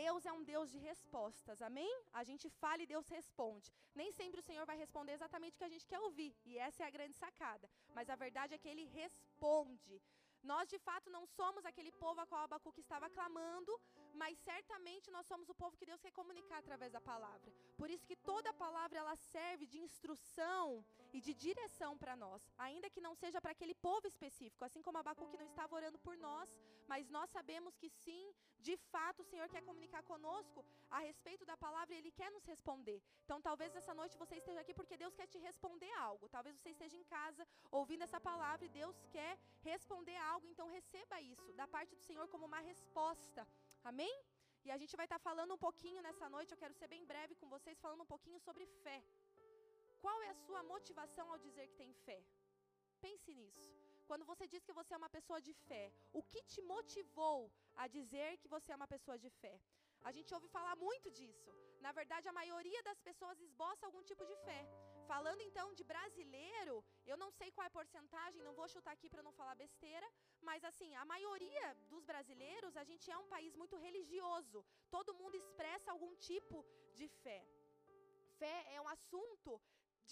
Deus 0.00 0.22
é 0.30 0.32
um 0.38 0.44
Deus 0.52 0.68
de 0.74 0.78
respostas, 0.88 1.58
amém? 1.68 1.92
A 2.20 2.22
gente 2.28 2.46
fala 2.62 2.82
e 2.82 2.90
Deus 2.94 3.06
responde. 3.16 3.68
Nem 4.00 4.10
sempre 4.18 4.40
o 4.40 4.46
Senhor 4.48 4.64
vai 4.70 4.76
responder 4.84 5.12
exatamente 5.14 5.54
o 5.54 5.60
que 5.60 5.68
a 5.68 5.74
gente 5.74 5.86
quer 5.90 6.00
ouvir, 6.06 6.32
e 6.50 6.58
essa 6.66 6.82
é 6.82 6.86
a 6.86 6.94
grande 6.96 7.16
sacada. 7.24 7.70
Mas 7.96 8.10
a 8.10 8.16
verdade 8.24 8.54
é 8.54 8.58
que 8.62 8.70
Ele 8.72 8.86
responde. 9.00 9.96
Nós 10.50 10.68
de 10.72 10.78
fato 10.86 11.08
não 11.16 11.24
somos 11.38 11.64
aquele 11.64 11.92
povo 12.02 12.20
a 12.20 12.26
qual 12.30 12.42
Abacuque 12.42 12.82
estava 12.86 13.08
clamando, 13.16 13.72
mas 14.14 14.38
certamente 14.38 15.10
nós 15.10 15.26
somos 15.26 15.48
o 15.48 15.54
povo 15.54 15.76
que 15.76 15.86
Deus 15.90 16.00
quer 16.00 16.12
comunicar 16.12 16.58
através 16.58 16.92
da 16.92 17.00
palavra. 17.00 17.52
Por 17.76 17.90
isso 17.90 18.06
que 18.06 18.16
toda 18.16 18.52
palavra 18.64 18.98
ela 18.98 19.16
serve 19.16 19.66
de 19.66 19.78
instrução 19.78 20.84
e 21.12 21.20
de 21.20 21.32
direção 21.46 21.96
para 22.02 22.16
nós, 22.16 22.42
ainda 22.58 22.90
que 22.90 23.00
não 23.00 23.14
seja 23.14 23.40
para 23.40 23.52
aquele 23.52 23.74
povo 23.74 24.06
específico, 24.06 24.64
assim 24.64 24.82
como 24.82 24.98
Abacuque 24.98 25.36
não 25.36 25.46
estava 25.46 25.74
orando 25.74 25.98
por 25.98 26.16
nós, 26.16 26.48
mas 26.86 27.08
nós 27.08 27.30
sabemos 27.30 27.76
que 27.76 27.88
sim, 27.88 28.24
de 28.58 28.76
fato 28.92 29.20
o 29.20 29.28
Senhor 29.30 29.48
quer 29.48 29.62
comunicar 29.62 30.02
conosco 30.02 30.64
a 30.90 31.00
respeito 31.00 31.44
da 31.50 31.56
palavra 31.56 31.94
e 31.94 31.98
Ele 31.98 32.10
quer 32.10 32.30
nos 32.30 32.44
responder. 32.44 33.02
Então 33.24 33.40
talvez 33.40 33.74
essa 33.74 33.94
noite 33.94 34.18
você 34.22 34.36
esteja 34.36 34.60
aqui 34.60 34.74
porque 34.74 34.96
Deus 34.96 35.14
quer 35.14 35.26
te 35.26 35.38
responder 35.38 35.92
algo. 35.92 36.28
Talvez 36.28 36.56
você 36.56 36.70
esteja 36.70 36.96
em 36.96 37.04
casa 37.04 37.46
ouvindo 37.70 38.02
essa 38.02 38.20
palavra 38.20 38.64
e 38.64 38.68
Deus 38.80 38.96
quer 39.16 39.38
responder 39.60 40.16
algo. 40.16 40.46
Então 40.48 40.68
receba 40.68 41.20
isso 41.20 41.52
da 41.52 41.66
parte 41.66 41.94
do 41.94 42.02
Senhor 42.02 42.26
como 42.28 42.46
uma 42.46 42.60
resposta. 42.60 43.46
Amém? 43.90 44.14
E 44.66 44.70
a 44.74 44.78
gente 44.80 44.96
vai 44.98 45.04
estar 45.06 45.18
falando 45.28 45.54
um 45.54 45.62
pouquinho 45.64 46.00
nessa 46.06 46.26
noite, 46.34 46.52
eu 46.52 46.60
quero 46.62 46.74
ser 46.80 46.88
bem 46.92 47.02
breve 47.10 47.34
com 47.40 47.48
vocês, 47.54 47.82
falando 47.84 48.04
um 48.04 48.12
pouquinho 48.12 48.38
sobre 48.46 48.64
fé. 48.84 48.98
Qual 50.04 50.18
é 50.26 50.30
a 50.30 50.40
sua 50.44 50.62
motivação 50.72 51.26
ao 51.30 51.38
dizer 51.46 51.66
que 51.68 51.76
tem 51.82 51.92
fé? 52.06 52.18
Pense 53.04 53.34
nisso. 53.40 53.68
Quando 54.08 54.24
você 54.30 54.46
diz 54.52 54.62
que 54.66 54.76
você 54.78 54.92
é 54.94 55.00
uma 55.02 55.12
pessoa 55.16 55.40
de 55.46 55.52
fé, 55.68 55.84
o 56.18 56.22
que 56.32 56.42
te 56.52 56.60
motivou 56.72 57.38
a 57.82 57.86
dizer 57.96 58.30
que 58.40 58.48
você 58.54 58.72
é 58.72 58.78
uma 58.80 58.90
pessoa 58.94 59.18
de 59.24 59.30
fé? 59.42 59.54
A 60.08 60.12
gente 60.16 60.32
ouve 60.36 60.48
falar 60.56 60.74
muito 60.86 61.10
disso. 61.18 61.50
Na 61.86 61.92
verdade, 61.98 62.28
a 62.28 62.38
maioria 62.40 62.82
das 62.88 63.00
pessoas 63.08 63.40
esboça 63.46 63.86
algum 63.86 64.02
tipo 64.10 64.24
de 64.30 64.36
fé. 64.46 64.60
Falando 65.12 65.42
então 65.48 65.66
de 65.78 65.84
brasileiro, 65.92 66.76
eu 67.10 67.16
não 67.22 67.30
sei 67.38 67.50
qual 67.50 67.64
é 67.64 67.68
a 67.68 67.78
porcentagem, 67.78 68.46
não 68.48 68.54
vou 68.60 68.68
chutar 68.74 68.92
aqui 68.92 69.08
para 69.14 69.26
não 69.26 69.32
falar 69.40 69.54
besteira, 69.64 70.08
mas 70.48 70.62
assim, 70.70 70.90
a 71.02 71.04
maioria 71.14 71.66
dos 71.92 72.04
brasileiros, 72.10 72.76
a 72.82 72.84
gente 72.90 73.10
é 73.10 73.18
um 73.22 73.30
país 73.34 73.52
muito 73.62 73.76
religioso. 73.86 74.64
Todo 74.96 75.18
mundo 75.20 75.36
expressa 75.42 75.90
algum 75.90 76.12
tipo 76.30 76.58
de 76.98 77.08
fé. 77.22 77.40
Fé 78.40 78.56
é 78.76 78.80
um 78.80 78.88
assunto 78.96 79.52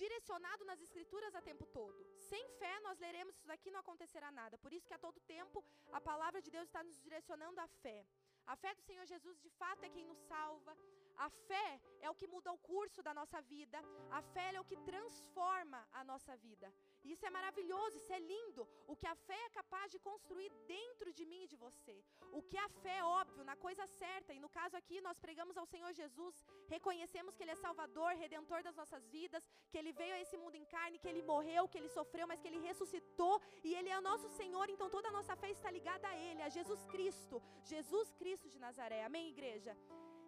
direcionado 0.00 0.64
nas 0.64 0.80
escrituras 0.86 1.34
a 1.34 1.42
tempo 1.50 1.66
todo. 1.78 2.00
Sem 2.30 2.44
fé 2.60 2.74
nós 2.80 2.98
leremos 2.98 3.34
isso 3.36 3.46
daqui 3.52 3.70
não 3.70 3.80
acontecerá 3.80 4.30
nada. 4.40 4.56
Por 4.64 4.72
isso 4.72 4.88
que 4.88 4.98
a 4.98 5.04
todo 5.06 5.26
tempo 5.36 5.64
a 5.98 6.00
palavra 6.00 6.40
de 6.40 6.50
Deus 6.50 6.66
está 6.68 6.82
nos 6.82 6.98
direcionando 7.06 7.60
à 7.60 7.68
fé. 7.82 7.98
A 8.46 8.56
fé 8.56 8.74
do 8.74 8.82
Senhor 8.82 9.06
Jesus 9.06 9.38
de 9.40 9.50
fato 9.50 9.84
é 9.84 9.90
quem 9.96 10.04
nos 10.04 10.18
salva. 10.32 10.76
A 11.16 11.28
fé 11.48 11.80
é 12.00 12.10
o 12.10 12.14
que 12.14 12.26
muda 12.26 12.50
o 12.52 12.58
curso 12.58 13.02
da 13.02 13.14
nossa 13.14 13.40
vida. 13.42 13.78
A 14.10 14.22
fé 14.34 14.54
é 14.54 14.60
o 14.60 14.64
que 14.64 14.76
transforma 14.90 15.86
a 15.92 16.02
nossa 16.02 16.36
vida. 16.36 16.72
Isso 17.04 17.24
é 17.26 17.30
maravilhoso, 17.30 17.96
isso 17.96 18.12
é 18.12 18.18
lindo. 18.18 18.68
O 18.86 18.96
que 18.96 19.06
a 19.06 19.14
fé 19.14 19.38
é 19.46 19.50
capaz 19.50 19.90
de 19.90 19.98
construir 19.98 20.50
dentro 20.66 21.12
de 21.12 21.24
mim 21.24 21.42
e 21.44 21.46
de 21.52 21.56
você. 21.56 21.96
O 22.32 22.42
que 22.42 22.56
a 22.56 22.68
fé 22.82 22.98
é 22.98 23.04
óbvio, 23.04 23.44
na 23.44 23.56
coisa 23.56 23.86
certa. 23.86 24.32
E 24.32 24.40
no 24.40 24.48
caso 24.48 24.76
aqui, 24.76 25.00
nós 25.00 25.18
pregamos 25.18 25.56
ao 25.56 25.66
Senhor 25.66 25.92
Jesus, 25.92 26.34
reconhecemos 26.68 27.34
que 27.34 27.42
Ele 27.42 27.50
é 27.50 27.56
Salvador, 27.56 28.12
Redentor 28.14 28.62
das 28.62 28.76
nossas 28.76 29.06
vidas, 29.08 29.42
que 29.70 29.78
Ele 29.78 29.92
veio 29.92 30.14
a 30.14 30.20
esse 30.20 30.36
mundo 30.36 30.54
em 30.54 30.64
carne, 30.64 30.98
que 30.98 31.08
Ele 31.08 31.22
morreu, 31.22 31.68
que 31.68 31.78
Ele 31.78 31.88
sofreu, 31.88 32.26
mas 32.26 32.40
que 32.40 32.48
Ele 32.48 32.58
ressuscitou 32.58 33.40
e 33.64 33.74
Ele 33.74 33.88
é 33.88 33.98
o 33.98 34.06
nosso 34.10 34.28
Senhor. 34.30 34.68
Então 34.70 34.88
toda 34.88 35.08
a 35.08 35.12
nossa 35.12 35.36
fé 35.36 35.50
está 35.50 35.70
ligada 35.70 36.06
a 36.08 36.16
Ele, 36.16 36.42
a 36.42 36.48
Jesus 36.48 36.84
Cristo. 36.86 37.42
Jesus 37.64 38.12
Cristo 38.12 38.48
de 38.48 38.58
Nazaré. 38.58 39.04
Amém, 39.04 39.28
igreja? 39.28 39.76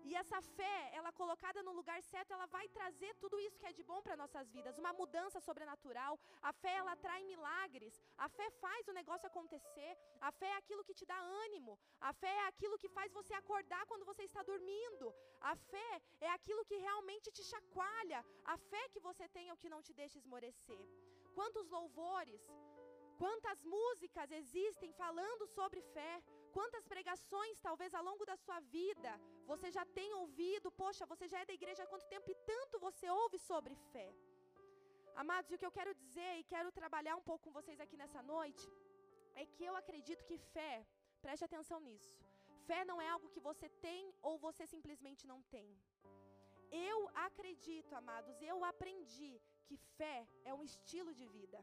E 0.08 0.14
essa 0.20 0.38
fé, 0.58 0.76
ela 0.98 1.10
colocada 1.20 1.60
no 1.66 1.72
lugar 1.78 2.00
certo, 2.02 2.32
ela 2.36 2.46
vai 2.54 2.66
trazer 2.76 3.12
tudo 3.22 3.36
isso 3.44 3.58
que 3.60 3.68
é 3.70 3.72
de 3.78 3.84
bom 3.90 4.00
para 4.02 4.20
nossas 4.22 4.50
vidas, 4.56 4.78
uma 4.82 4.92
mudança 5.00 5.40
sobrenatural. 5.46 6.14
A 6.50 6.52
fé 6.62 6.72
ela 6.80 6.92
atrai 6.92 7.20
milagres. 7.32 7.94
A 8.26 8.28
fé 8.36 8.46
faz 8.64 8.86
o 8.88 8.96
negócio 9.00 9.26
acontecer. 9.26 9.92
A 10.28 10.30
fé 10.40 10.48
é 10.52 10.56
aquilo 10.62 10.84
que 10.88 10.98
te 11.00 11.06
dá 11.12 11.18
ânimo. 11.44 11.78
A 12.10 12.12
fé 12.12 12.32
é 12.42 12.46
aquilo 12.52 12.78
que 12.82 12.94
faz 12.98 13.10
você 13.18 13.34
acordar 13.34 13.82
quando 13.86 14.04
você 14.10 14.24
está 14.24 14.42
dormindo. 14.42 15.14
A 15.52 15.56
fé 15.72 15.90
é 16.20 16.30
aquilo 16.36 16.66
que 16.70 16.84
realmente 16.88 17.32
te 17.36 17.42
chacoalha. 17.52 18.22
A 18.44 18.58
fé 18.70 18.82
que 18.92 19.04
você 19.08 19.26
tem 19.28 19.48
é 19.48 19.54
o 19.54 19.62
que 19.62 19.72
não 19.74 19.82
te 19.88 19.94
deixa 20.02 20.18
esmorecer. 20.18 20.84
Quantos 21.38 21.68
louvores, 21.76 22.42
quantas 23.18 23.58
músicas 23.64 24.30
existem 24.30 24.92
falando 24.92 25.46
sobre 25.46 25.80
fé, 25.96 26.12
Quantas 26.56 26.84
pregações, 26.92 27.60
talvez 27.66 27.92
ao 27.92 28.04
longo 28.08 28.24
da 28.30 28.36
sua 28.36 28.58
vida, 28.74 29.12
você 29.52 29.68
já 29.76 29.84
tem 29.98 30.08
ouvido? 30.22 30.70
Poxa, 30.82 31.10
você 31.12 31.26
já 31.32 31.38
é 31.42 31.48
da 31.50 31.56
igreja 31.60 31.82
há 31.82 31.90
quanto 31.92 32.06
tempo 32.14 32.30
e 32.30 32.40
tanto 32.52 32.80
você 32.86 33.06
ouve 33.22 33.38
sobre 33.50 33.74
fé? 33.92 34.08
Amados, 35.22 35.50
o 35.52 35.58
que 35.58 35.66
eu 35.68 35.76
quero 35.78 35.92
dizer 36.02 36.32
e 36.38 36.48
quero 36.52 36.76
trabalhar 36.80 37.14
um 37.20 37.26
pouco 37.28 37.44
com 37.44 37.56
vocês 37.58 37.80
aqui 37.84 37.96
nessa 38.02 38.22
noite 38.34 38.64
é 39.42 39.44
que 39.54 39.64
eu 39.68 39.74
acredito 39.82 40.26
que 40.28 40.38
fé, 40.54 40.74
preste 41.24 41.44
atenção 41.44 41.78
nisso, 41.88 42.12
fé 42.68 42.80
não 42.90 42.98
é 43.04 43.08
algo 43.08 43.32
que 43.34 43.44
você 43.48 43.68
tem 43.86 44.02
ou 44.28 44.34
você 44.46 44.66
simplesmente 44.74 45.24
não 45.32 45.40
tem. 45.54 45.68
Eu 46.90 46.98
acredito, 47.28 47.92
amados, 48.02 48.42
eu 48.50 48.58
aprendi 48.72 49.32
que 49.66 49.76
fé 49.98 50.16
é 50.44 50.52
um 50.58 50.64
estilo 50.70 51.12
de 51.18 51.26
vida. 51.36 51.58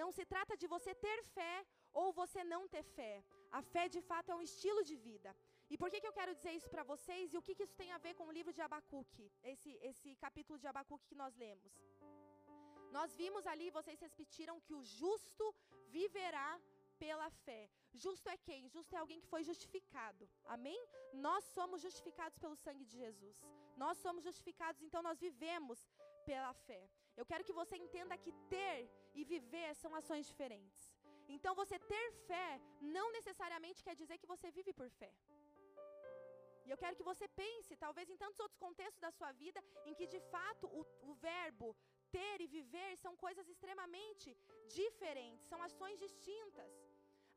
Não 0.00 0.10
se 0.16 0.24
trata 0.32 0.56
de 0.62 0.66
você 0.74 0.92
ter 1.06 1.18
fé 1.36 1.54
ou 1.92 2.06
você 2.20 2.42
não 2.52 2.62
ter 2.74 2.84
fé. 2.98 3.14
A 3.58 3.62
fé 3.72 3.84
de 3.96 4.00
fato 4.10 4.30
é 4.32 4.36
um 4.36 4.46
estilo 4.50 4.82
de 4.90 4.96
vida. 5.08 5.30
E 5.72 5.76
por 5.80 5.88
que, 5.90 6.00
que 6.00 6.06
eu 6.10 6.16
quero 6.18 6.34
dizer 6.34 6.52
isso 6.58 6.68
para 6.74 6.84
vocês 6.92 7.32
e 7.32 7.38
o 7.38 7.42
que, 7.42 7.54
que 7.54 7.64
isso 7.66 7.76
tem 7.82 7.90
a 7.92 7.98
ver 8.06 8.14
com 8.18 8.26
o 8.26 8.34
livro 8.38 8.52
de 8.52 8.62
Abacuque, 8.66 9.26
esse, 9.42 9.70
esse 9.90 10.14
capítulo 10.24 10.58
de 10.58 10.66
Abacuque 10.66 11.08
que 11.10 11.20
nós 11.22 11.34
lemos? 11.44 11.72
Nós 12.96 13.14
vimos 13.20 13.44
ali, 13.52 13.68
vocês 13.78 14.00
repetiram, 14.00 14.60
que 14.60 14.74
o 14.74 14.84
justo 14.84 15.46
viverá 15.88 16.60
pela 16.98 17.28
fé. 17.44 17.62
Justo 17.92 18.28
é 18.34 18.36
quem? 18.36 18.68
Justo 18.68 18.94
é 18.94 18.98
alguém 18.98 19.20
que 19.20 19.32
foi 19.34 19.42
justificado. 19.50 20.28
Amém? 20.44 20.80
Nós 21.26 21.42
somos 21.56 21.80
justificados 21.86 22.38
pelo 22.38 22.56
sangue 22.64 22.84
de 22.84 22.96
Jesus. 23.04 23.36
Nós 23.76 23.98
somos 24.04 24.22
justificados, 24.28 24.82
então 24.82 25.02
nós 25.08 25.18
vivemos 25.26 25.80
pela 26.24 26.52
fé. 26.66 26.82
Eu 27.16 27.26
quero 27.30 27.44
que 27.44 27.58
você 27.60 27.76
entenda 27.76 28.22
que 28.24 28.32
ter 28.54 28.78
e 29.14 29.24
viver 29.24 29.74
são 29.74 29.94
ações 29.94 30.26
diferentes. 30.26 30.94
Então, 31.28 31.54
você 31.54 31.78
ter 31.78 32.06
fé 32.28 32.60
não 32.80 33.10
necessariamente 33.12 33.82
quer 33.82 33.96
dizer 33.96 34.18
que 34.18 34.26
você 34.26 34.50
vive 34.50 34.72
por 34.72 34.88
fé. 34.90 35.12
E 36.66 36.70
eu 36.70 36.78
quero 36.82 36.96
que 36.98 37.08
você 37.10 37.26
pense, 37.42 37.82
talvez 37.84 38.08
em 38.08 38.20
tantos 38.22 38.40
outros 38.44 38.58
contextos 38.66 39.00
da 39.06 39.10
sua 39.18 39.30
vida, 39.42 39.60
em 39.88 39.94
que 39.98 40.06
de 40.14 40.20
fato 40.34 40.66
o, 40.78 40.82
o 41.10 41.14
verbo 41.28 41.68
ter 42.16 42.36
e 42.40 42.46
viver 42.58 42.90
são 43.04 43.14
coisas 43.24 43.46
extremamente 43.54 44.28
diferentes, 44.78 45.48
são 45.52 45.60
ações 45.68 45.98
distintas. 46.04 46.72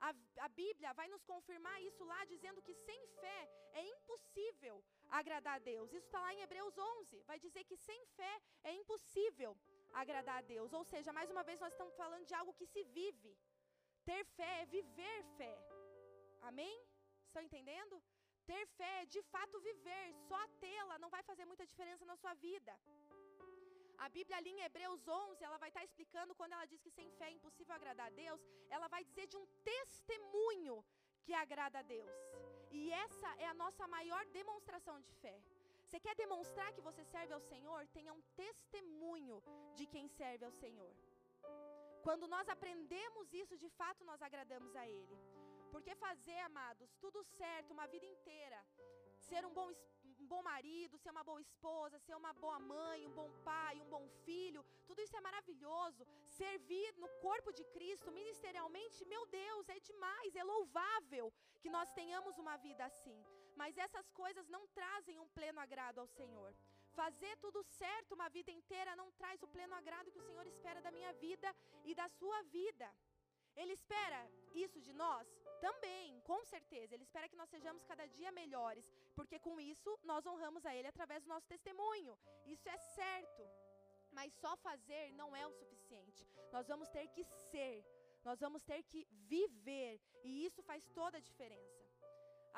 A, 0.07 0.09
a, 0.45 0.49
Bíblia 0.49 0.93
vai 0.99 1.07
nos 1.13 1.23
confirmar 1.31 1.75
isso 1.81 2.03
lá, 2.11 2.19
dizendo 2.33 2.61
que 2.65 2.73
sem 2.87 3.01
fé 3.21 3.39
é 3.79 3.83
impossível 3.95 4.75
agradar 5.19 5.55
a 5.55 5.63
Deus. 5.71 5.91
Isso 5.91 6.05
está 6.05 6.19
lá 6.25 6.31
em 6.33 6.41
Hebreus 6.41 6.77
11. 6.77 7.21
Vai 7.29 7.39
dizer 7.45 7.63
que 7.69 7.77
sem 7.87 8.05
fé 8.17 8.33
é 8.63 8.73
impossível 8.81 9.57
agradar 10.01 10.37
a 10.37 10.47
Deus. 10.53 10.71
Ou 10.79 10.83
seja, 10.83 11.11
mais 11.11 11.31
uma 11.31 11.43
vez, 11.43 11.59
nós 11.59 11.73
estamos 11.73 11.95
falando 11.95 12.25
de 12.25 12.35
algo 12.35 12.53
que 12.59 12.67
se 12.67 12.83
vive. 12.99 13.35
Ter 14.05 14.23
fé 14.37 14.61
é 14.61 14.65
viver 14.65 15.23
fé. 15.37 15.55
Amém? 16.41 16.75
Estão 17.25 17.41
entendendo? 17.41 17.95
Ter 18.49 18.63
fé 18.79 18.93
é 19.03 19.11
de 19.15 19.21
fato 19.33 19.59
viver. 19.69 20.05
Só 20.29 20.41
tê-la 20.63 20.97
não 21.03 21.09
vai 21.15 21.23
fazer 21.29 21.45
muita 21.51 21.65
diferença 21.71 22.05
na 22.11 22.15
sua 22.21 22.33
vida. 22.47 22.73
A 24.05 24.07
Bíblia 24.17 24.37
ali 24.37 24.51
em 24.55 24.61
Hebreus 24.67 25.07
11, 25.07 25.43
ela 25.47 25.57
vai 25.63 25.69
estar 25.69 25.83
explicando 25.83 26.35
quando 26.39 26.53
ela 26.53 26.65
diz 26.71 26.81
que 26.81 26.95
sem 26.97 27.09
fé 27.19 27.27
é 27.29 27.37
impossível 27.37 27.73
agradar 27.75 28.07
a 28.07 28.15
Deus, 28.23 28.41
ela 28.69 28.87
vai 28.87 29.03
dizer 29.03 29.25
de 29.27 29.37
um 29.41 29.45
testemunho 29.71 30.75
que 31.23 31.33
agrada 31.33 31.79
a 31.79 31.87
Deus. 31.95 32.15
E 32.79 32.91
essa 33.05 33.29
é 33.43 33.47
a 33.47 33.55
nossa 33.63 33.87
maior 33.95 34.23
demonstração 34.39 34.97
de 35.01 35.11
fé. 35.23 35.35
Você 35.85 35.99
quer 36.05 36.15
demonstrar 36.15 36.71
que 36.73 36.85
você 36.87 37.03
serve 37.05 37.33
ao 37.33 37.41
Senhor? 37.51 37.81
Tenha 37.97 38.13
um 38.13 38.21
testemunho 38.43 39.37
de 39.77 39.85
quem 39.93 40.07
serve 40.19 40.45
ao 40.45 40.51
Senhor. 40.51 40.93
Quando 42.05 42.27
nós 42.27 42.47
aprendemos 42.55 43.33
isso, 43.33 43.57
de 43.57 43.69
fato 43.79 44.03
nós 44.09 44.21
agradamos 44.21 44.75
a 44.75 44.87
Ele. 44.87 45.17
Porque 45.73 45.95
fazer, 45.95 46.39
amados, 46.49 46.95
tudo 47.03 47.23
certo, 47.23 47.71
uma 47.71 47.87
vida 47.93 48.05
inteira, 48.05 48.59
ser 49.29 49.45
um 49.45 49.53
bom, 49.57 49.69
um 50.23 50.27
bom 50.33 50.41
marido, 50.51 50.97
ser 50.97 51.11
uma 51.15 51.23
boa 51.29 51.41
esposa, 51.47 51.99
ser 51.99 52.15
uma 52.15 52.33
boa 52.43 52.59
mãe, 52.59 53.05
um 53.05 53.15
bom 53.19 53.29
pai, 53.49 53.75
um 53.81 53.89
bom 53.95 54.05
filho, 54.25 54.63
tudo 54.87 55.01
isso 55.01 55.17
é 55.17 55.21
maravilhoso. 55.21 56.05
Servir 56.41 56.89
no 57.03 57.09
corpo 57.25 57.51
de 57.51 57.63
Cristo 57.75 58.11
ministerialmente, 58.11 59.05
meu 59.13 59.25
Deus, 59.27 59.69
é 59.69 59.79
demais, 59.79 60.35
é 60.35 60.43
louvável 60.43 61.33
que 61.61 61.69
nós 61.69 61.91
tenhamos 61.99 62.37
uma 62.37 62.55
vida 62.67 62.85
assim. 62.85 63.19
Mas 63.55 63.77
essas 63.85 64.09
coisas 64.21 64.47
não 64.55 64.63
trazem 64.79 65.19
um 65.19 65.29
pleno 65.37 65.59
agrado 65.59 65.99
ao 65.99 66.07
Senhor. 66.19 66.53
Fazer 66.99 67.33
tudo 67.37 67.59
certo 67.63 68.15
uma 68.17 68.29
vida 68.29 68.51
inteira 68.59 68.95
não 68.95 69.09
traz 69.19 69.41
o 69.43 69.47
pleno 69.55 69.75
agrado 69.75 70.11
que 70.11 70.19
o 70.19 70.27
Senhor 70.29 70.45
espera 70.47 70.81
da 70.81 70.91
minha 70.91 71.11
vida 71.13 71.49
e 71.83 71.93
da 71.93 72.07
sua 72.19 72.41
vida. 72.43 72.87
Ele 73.55 73.73
espera 73.73 74.21
isso 74.53 74.79
de 74.87 74.93
nós? 74.93 75.27
Também, 75.59 76.19
com 76.21 76.43
certeza. 76.45 76.93
Ele 76.93 77.03
espera 77.03 77.29
que 77.29 77.35
nós 77.35 77.49
sejamos 77.49 77.83
cada 77.83 78.05
dia 78.07 78.31
melhores, 78.31 78.91
porque 79.15 79.39
com 79.39 79.59
isso 79.59 79.97
nós 80.03 80.25
honramos 80.25 80.65
a 80.65 80.75
Ele 80.75 80.87
através 80.87 81.23
do 81.23 81.29
nosso 81.29 81.47
testemunho. 81.47 82.17
Isso 82.45 82.67
é 82.69 82.77
certo. 82.77 83.43
Mas 84.11 84.33
só 84.33 84.55
fazer 84.57 85.11
não 85.13 85.35
é 85.35 85.45
o 85.45 85.51
suficiente. 85.51 86.27
Nós 86.51 86.67
vamos 86.67 86.89
ter 86.89 87.07
que 87.07 87.23
ser. 87.23 87.85
Nós 88.23 88.39
vamos 88.39 88.61
ter 88.63 88.83
que 88.83 89.07
viver, 89.33 90.01
e 90.23 90.45
isso 90.45 90.61
faz 90.61 90.85
toda 90.99 91.17
a 91.17 91.21
diferença. 91.21 91.76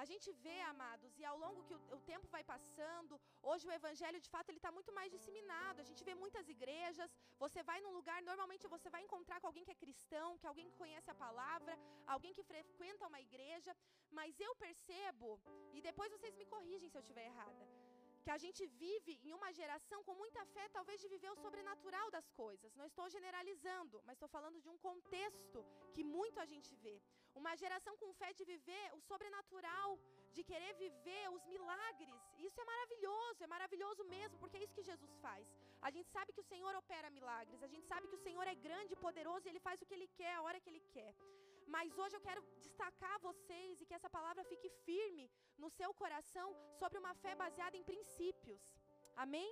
A 0.01 0.05
gente 0.09 0.29
vê, 0.43 0.57
amados, 0.73 1.11
e 1.21 1.23
ao 1.29 1.37
longo 1.43 1.63
que 1.67 1.73
o, 1.77 1.81
o 1.95 1.99
tempo 2.11 2.27
vai 2.35 2.41
passando, 2.51 3.13
hoje 3.49 3.67
o 3.67 3.73
evangelho 3.79 4.19
de 4.25 4.29
fato 4.33 4.49
ele 4.49 4.61
está 4.61 4.71
muito 4.77 4.91
mais 4.97 5.09
disseminado. 5.15 5.81
A 5.81 5.87
gente 5.89 6.05
vê 6.09 6.13
muitas 6.23 6.47
igrejas. 6.55 7.11
Você 7.43 7.61
vai 7.69 7.79
num 7.81 7.93
lugar, 7.97 8.19
normalmente 8.29 8.71
você 8.75 8.89
vai 8.95 9.01
encontrar 9.03 9.39
com 9.41 9.47
alguém 9.47 9.65
que 9.65 9.75
é 9.75 9.83
cristão, 9.83 10.37
que 10.37 10.47
é 10.47 10.49
alguém 10.49 10.69
que 10.69 10.81
conhece 10.83 11.11
a 11.11 11.21
palavra, 11.25 11.77
alguém 12.15 12.33
que 12.37 12.49
frequenta 12.53 13.09
uma 13.11 13.19
igreja. 13.27 13.75
Mas 14.19 14.39
eu 14.39 14.53
percebo, 14.65 15.37
e 15.73 15.81
depois 15.89 16.13
vocês 16.15 16.33
me 16.41 16.45
corrigem 16.45 16.89
se 16.89 16.97
eu 16.97 17.05
estiver 17.05 17.25
errada 17.31 17.78
que 18.23 18.31
a 18.35 18.39
gente 18.43 18.63
vive 18.83 19.13
em 19.27 19.33
uma 19.37 19.51
geração 19.59 19.99
com 20.07 20.15
muita 20.23 20.41
fé, 20.53 20.65
talvez 20.77 20.97
de 21.03 21.09
viver 21.13 21.31
o 21.31 21.39
sobrenatural 21.43 22.07
das 22.15 22.27
coisas. 22.41 22.75
Não 22.79 22.87
estou 22.91 23.07
generalizando, 23.15 24.01
mas 24.05 24.15
estou 24.15 24.31
falando 24.35 24.59
de 24.65 24.69
um 24.73 24.77
contexto 24.89 25.59
que 25.95 26.03
muito 26.17 26.39
a 26.43 26.47
gente 26.53 26.71
vê. 26.85 26.97
Uma 27.41 27.53
geração 27.63 27.95
com 28.01 28.13
fé 28.21 28.29
de 28.39 28.43
viver 28.53 28.85
o 28.97 29.01
sobrenatural, 29.09 29.89
de 30.35 30.43
querer 30.51 30.73
viver 30.83 31.25
os 31.35 31.43
milagres. 31.55 32.21
Isso 32.47 32.59
é 32.63 32.65
maravilhoso, 32.73 33.43
é 33.43 33.47
maravilhoso 33.55 34.03
mesmo, 34.15 34.37
porque 34.39 34.57
é 34.57 34.63
isso 34.63 34.77
que 34.79 34.89
Jesus 34.91 35.13
faz. 35.25 35.45
A 35.87 35.89
gente 35.95 36.09
sabe 36.15 36.33
que 36.33 36.43
o 36.45 36.49
Senhor 36.51 36.73
opera 36.75 37.09
milagres, 37.19 37.63
a 37.63 37.71
gente 37.73 37.85
sabe 37.91 38.07
que 38.07 38.17
o 38.19 38.23
Senhor 38.27 38.45
é 38.53 38.55
grande 38.67 38.93
e 38.93 39.03
poderoso 39.07 39.45
e 39.45 39.49
ele 39.51 39.65
faz 39.67 39.81
o 39.81 39.85
que 39.85 39.93
ele 39.97 40.09
quer, 40.19 40.35
a 40.35 40.41
hora 40.41 40.59
que 40.59 40.69
ele 40.69 40.83
quer. 40.95 41.13
Mas 41.75 41.97
hoje 42.01 42.15
eu 42.17 42.25
quero 42.27 42.41
destacar 42.65 43.15
vocês 43.29 43.79
e 43.79 43.85
que 43.87 43.97
essa 43.97 44.09
palavra 44.17 44.43
fique 44.51 44.69
firme 44.87 45.25
no 45.63 45.69
seu 45.79 45.91
coração 46.01 46.47
sobre 46.79 46.97
uma 47.01 47.13
fé 47.23 47.33
baseada 47.43 47.77
em 47.79 47.83
princípios. 47.91 48.61
Amém? 49.23 49.51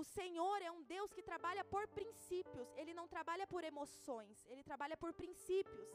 O 0.00 0.04
Senhor 0.16 0.58
é 0.68 0.70
um 0.76 0.82
Deus 0.94 1.12
que 1.16 1.22
trabalha 1.30 1.64
por 1.74 1.84
princípios, 1.98 2.68
ele 2.80 2.92
não 2.98 3.06
trabalha 3.14 3.46
por 3.52 3.62
emoções, 3.70 4.44
ele 4.52 4.62
trabalha 4.70 4.96
por 5.02 5.12
princípios. 5.22 5.88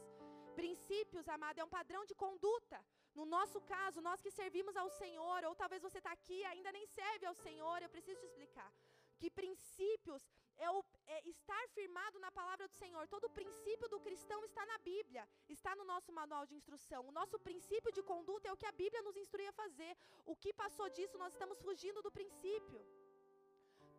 Princípios, 0.62 1.28
amado, 1.36 1.60
é 1.60 1.64
um 1.68 1.76
padrão 1.78 2.04
de 2.10 2.16
conduta. 2.24 2.80
No 3.20 3.26
nosso 3.36 3.60
caso, 3.74 4.02
nós 4.08 4.22
que 4.24 4.32
servimos 4.40 4.76
ao 4.76 4.90
Senhor, 5.02 5.40
ou 5.50 5.54
talvez 5.62 5.82
você 5.88 6.00
está 6.00 6.12
aqui 6.12 6.40
e 6.40 6.50
ainda 6.52 6.72
nem 6.78 6.86
serve 6.88 7.26
ao 7.28 7.36
Senhor, 7.46 7.78
eu 7.82 7.94
preciso 7.96 8.20
te 8.22 8.26
explicar. 8.26 8.72
Que 9.20 9.30
princípios 9.30 10.24
é, 10.66 10.70
o, 10.78 10.80
é 11.16 11.18
estar 11.34 11.64
firmado 11.78 12.18
na 12.26 12.32
palavra 12.40 12.66
do 12.72 12.76
Senhor. 12.82 13.04
Todo 13.14 13.26
o 13.28 13.36
princípio 13.40 13.88
do 13.94 14.00
cristão 14.08 14.40
está 14.50 14.64
na 14.72 14.78
Bíblia, 14.92 15.24
está 15.56 15.72
no 15.80 15.86
nosso 15.92 16.12
manual 16.20 16.46
de 16.50 16.56
instrução. 16.60 17.02
O 17.10 17.16
nosso 17.20 17.38
princípio 17.48 17.92
de 17.98 18.04
conduta 18.12 18.48
é 18.48 18.54
o 18.54 18.60
que 18.62 18.70
a 18.72 18.78
Bíblia 18.84 19.02
nos 19.08 19.18
instrui 19.24 19.48
a 19.48 19.58
fazer. 19.62 19.94
O 20.34 20.36
que 20.44 20.54
passou 20.64 20.88
disso, 20.98 21.22
nós 21.24 21.34
estamos 21.34 21.60
fugindo 21.68 22.02
do 22.08 22.12
princípio. 22.20 22.82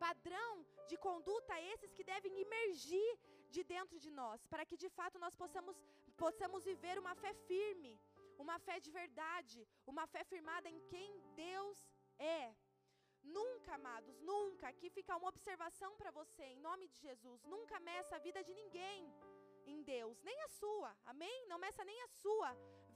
Padrão 0.06 0.52
de 0.90 0.96
conduta 1.08 1.60
esses 1.72 1.92
que 1.96 2.04
devem 2.12 2.40
emergir 2.46 3.10
de 3.54 3.62
dentro 3.74 3.98
de 4.04 4.10
nós, 4.20 4.46
para 4.52 4.64
que 4.68 4.76
de 4.84 4.88
fato 4.98 5.18
nós 5.24 5.34
possamos, 5.42 5.76
possamos 6.24 6.64
viver 6.70 6.96
uma 7.02 7.14
fé 7.22 7.32
firme, 7.50 7.92
uma 8.44 8.56
fé 8.66 8.76
de 8.84 8.90
verdade, 8.90 9.58
uma 9.92 10.06
fé 10.14 10.22
firmada 10.32 10.68
em 10.74 10.80
quem 10.92 11.08
Deus 11.46 11.78
é. 12.18 12.54
Nunca, 13.22 13.74
amados, 13.74 14.20
nunca, 14.20 14.68
aqui 14.68 14.90
fica 14.90 15.16
uma 15.16 15.28
observação 15.28 15.96
para 15.96 16.10
você, 16.10 16.44
em 16.44 16.60
nome 16.60 16.88
de 16.88 16.98
Jesus, 16.98 17.44
nunca 17.44 17.78
meça 17.80 18.16
a 18.16 18.24
vida 18.26 18.42
de 18.42 18.54
ninguém 18.54 19.00
em 19.66 19.82
Deus, 19.82 20.20
nem 20.22 20.38
a 20.42 20.48
sua, 20.48 20.90
amém? 21.04 21.46
Não 21.48 21.58
meça 21.58 21.84
nem 21.84 22.02
a 22.02 22.08
sua 22.08 22.50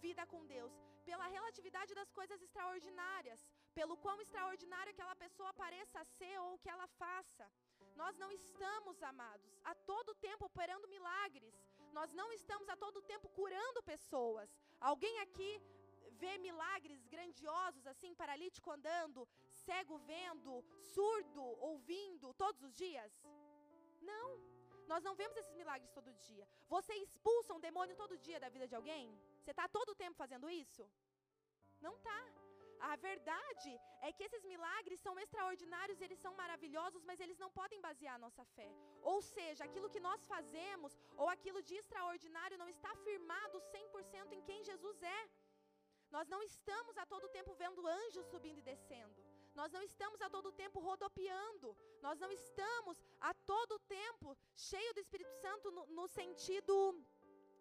vida 0.07 0.27
com 0.27 0.45
Deus, 0.47 0.73
pela 1.05 1.27
relatividade 1.37 1.95
das 1.95 2.11
coisas 2.19 2.41
extraordinárias, 2.47 3.41
pelo 3.79 3.97
quão 4.05 4.21
extraordinário 4.21 4.93
aquela 4.93 5.15
pessoa 5.15 5.53
pareça 5.63 6.05
ser 6.19 6.37
ou 6.41 6.59
que 6.59 6.69
ela 6.75 6.89
faça. 7.03 7.47
Nós 7.95 8.19
não 8.23 8.31
estamos, 8.33 9.03
amados, 9.03 9.51
a 9.65 9.75
todo 9.91 10.21
tempo 10.29 10.47
operando 10.47 10.93
milagres, 10.97 11.55
nós 11.99 12.13
não 12.21 12.29
estamos 12.33 12.69
a 12.69 12.77
todo 12.77 13.07
tempo 13.13 13.29
curando 13.41 13.83
pessoas. 13.83 14.51
Alguém 14.91 15.15
aqui 15.21 15.51
vê 16.23 16.33
milagres 16.39 17.07
grandiosos, 17.15 17.87
assim, 17.93 18.15
paralítico 18.15 18.71
andando, 18.77 19.29
cego 19.67 19.97
vendo, 20.13 20.53
surdo 20.95 21.45
ouvindo, 21.71 22.35
todos 22.45 22.63
os 22.69 22.75
dias? 22.85 23.13
Não. 24.11 24.29
Nós 24.93 25.03
não 25.07 25.15
vemos 25.21 25.37
esses 25.41 25.57
milagres 25.61 25.95
todo 25.99 26.19
dia. 26.29 26.45
Você 26.75 26.95
expulsa 27.05 27.55
um 27.55 27.65
demônio 27.69 28.01
todo 28.03 28.23
dia 28.27 28.39
da 28.45 28.51
vida 28.55 28.67
de 28.71 28.77
alguém? 28.79 29.07
Você 29.41 29.53
está 29.55 29.67
todo 29.77 29.91
o 29.93 30.01
tempo 30.03 30.17
fazendo 30.25 30.49
isso? 30.65 30.85
Não 31.87 31.95
está. 31.99 32.19
A 32.91 32.95
verdade 33.09 33.71
é 34.07 34.13
que 34.13 34.25
esses 34.27 34.45
milagres 34.53 35.01
são 35.05 35.15
extraordinários, 35.23 36.01
eles 36.01 36.21
são 36.25 36.33
maravilhosos, 36.43 37.05
mas 37.09 37.21
eles 37.25 37.39
não 37.43 37.51
podem 37.59 37.81
basear 37.87 38.15
a 38.17 38.25
nossa 38.27 38.45
fé. 38.57 38.71
Ou 39.03 39.21
seja, 39.23 39.65
aquilo 39.65 39.91
que 39.95 40.05
nós 40.09 40.27
fazemos 40.27 40.93
ou 41.17 41.29
aquilo 41.29 41.63
de 41.63 41.75
extraordinário 41.81 42.61
não 42.63 42.69
está 42.69 42.95
firmado 43.07 43.59
100% 43.73 44.33
em 44.33 44.43
quem 44.43 44.63
Jesus 44.71 45.03
é. 45.03 45.21
Nós 46.11 46.29
não 46.29 46.43
estamos 46.43 46.97
a 46.99 47.07
todo 47.07 47.35
tempo 47.39 47.55
vendo 47.55 47.87
anjos 47.87 48.27
subindo 48.27 48.59
e 48.59 48.69
descendo. 48.71 49.26
Nós 49.61 49.73
não 49.77 49.83
estamos 49.91 50.21
a 50.27 50.29
todo 50.37 50.57
tempo 50.63 50.79
rodopiando. 50.89 51.69
Nós 52.07 52.19
não 52.25 52.31
estamos 52.41 52.97
a 53.21 53.33
todo 53.53 53.85
tempo 54.01 54.37
cheio 54.71 54.93
do 54.95 55.01
Espírito 55.05 55.33
Santo 55.45 55.71
no, 55.77 55.87
no 55.99 56.07
sentido 56.19 56.75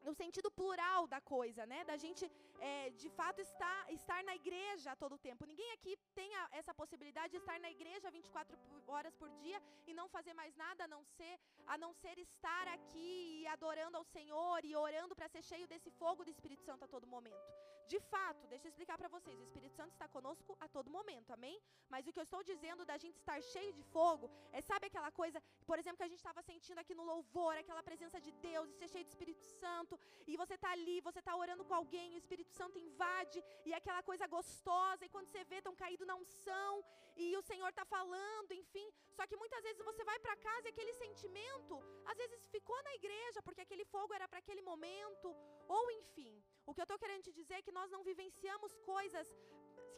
no 0.08 0.14
sentido 0.14 0.50
plural 0.60 1.08
da 1.14 1.20
coisa, 1.20 1.66
né? 1.72 1.80
Da 1.84 1.96
gente, 2.04 2.24
é, 2.60 2.92
de 2.92 3.10
fato, 3.10 3.40
estar, 3.42 3.80
estar 4.00 4.24
na 4.24 4.36
igreja 4.42 4.92
a 4.92 4.96
todo 5.04 5.24
tempo. 5.28 5.48
Ninguém 5.52 5.72
aqui 5.74 5.98
tem 6.14 6.30
a, 6.42 6.44
essa 6.60 6.74
possibilidade 6.82 7.32
de 7.32 7.40
estar 7.44 7.60
na 7.60 7.72
igreja 7.72 8.12
24 8.12 8.56
horas 8.94 9.16
por 9.16 9.30
dia 9.44 9.60
e 9.88 9.94
não 10.00 10.08
fazer 10.08 10.36
mais 10.42 10.56
nada 10.56 10.84
a 10.84 10.88
não 10.96 11.04
ser, 11.18 11.36
a 11.66 11.78
não 11.84 11.92
ser 12.04 12.20
estar 12.20 12.68
aqui 12.78 13.42
e 13.42 13.48
adorando 13.48 13.98
ao 13.98 14.04
Senhor 14.04 14.64
e 14.64 14.76
orando 14.76 15.16
para 15.16 15.28
ser 15.28 15.44
cheio 15.52 15.68
desse 15.68 15.90
fogo 15.90 16.24
do 16.24 16.30
Espírito 16.30 16.64
Santo 16.64 16.86
a 16.86 16.88
todo 16.88 17.08
momento. 17.08 17.65
De 17.94 18.00
fato, 18.12 18.48
deixa 18.52 18.66
eu 18.66 18.70
explicar 18.72 18.98
para 18.98 19.10
vocês, 19.16 19.40
o 19.40 19.44
Espírito 19.48 19.76
Santo 19.80 19.94
está 19.94 20.08
conosco 20.08 20.58
a 20.60 20.68
todo 20.76 20.90
momento, 20.98 21.32
amém? 21.38 21.58
Mas 21.94 22.08
o 22.08 22.12
que 22.14 22.20
eu 22.22 22.28
estou 22.28 22.42
dizendo 22.52 22.84
da 22.92 22.98
gente 23.04 23.18
estar 23.20 23.40
cheio 23.54 23.72
de 23.78 23.84
fogo 23.96 24.30
é, 24.52 24.62
sabe 24.70 24.88
aquela 24.88 25.12
coisa, 25.12 25.40
por 25.70 25.78
exemplo, 25.78 25.98
que 25.98 26.08
a 26.08 26.12
gente 26.12 26.24
estava 26.24 26.42
sentindo 26.42 26.80
aqui 26.80 26.96
no 27.00 27.06
louvor, 27.12 27.54
aquela 27.56 27.84
presença 27.90 28.20
de 28.20 28.32
Deus, 28.48 28.70
e 28.70 28.74
ser 28.80 28.90
cheio 28.94 29.06
do 29.06 29.14
Espírito 29.16 29.44
Santo, 29.62 30.00
e 30.26 30.36
você 30.36 30.56
está 30.56 30.72
ali, 30.72 31.00
você 31.02 31.20
está 31.20 31.36
orando 31.36 31.64
com 31.64 31.76
alguém, 31.82 32.16
o 32.16 32.22
Espírito 32.24 32.52
Santo 32.60 32.80
invade, 32.80 33.44
e 33.66 33.74
aquela 33.74 34.02
coisa 34.02 34.26
gostosa, 34.26 35.06
e 35.06 35.10
quando 35.10 35.28
você 35.30 35.44
vê, 35.44 35.58
estão 35.58 35.76
caído 35.76 36.06
na 36.06 36.16
unção, 36.16 36.84
e 37.16 37.38
o 37.38 37.42
Senhor 37.42 37.70
está 37.70 37.86
falando, 37.86 38.52
enfim. 38.52 38.88
Só 39.18 39.26
que 39.26 39.38
muitas 39.38 39.64
vezes 39.64 39.82
você 39.90 40.04
vai 40.04 40.20
para 40.20 40.36
casa 40.36 40.68
e 40.68 40.72
aquele 40.74 40.94
sentimento, 40.94 41.76
às 42.06 42.18
vezes 42.18 42.48
ficou 42.48 42.82
na 42.84 42.94
igreja, 42.96 43.42
porque 43.42 43.62
aquele 43.62 43.86
fogo 43.86 44.14
era 44.14 44.28
para 44.28 44.40
aquele 44.40 44.62
momento, 44.62 45.34
ou 45.68 45.92
enfim. 45.92 46.44
O 46.68 46.74
que 46.74 46.82
eu 46.82 46.88
estou 46.90 47.00
querendo 47.04 47.24
te 47.28 47.34
dizer 47.40 47.56
é 47.58 47.66
que 47.66 47.78
nós 47.80 47.92
não 47.96 48.04
vivenciamos 48.04 48.74
coisas 48.94 49.28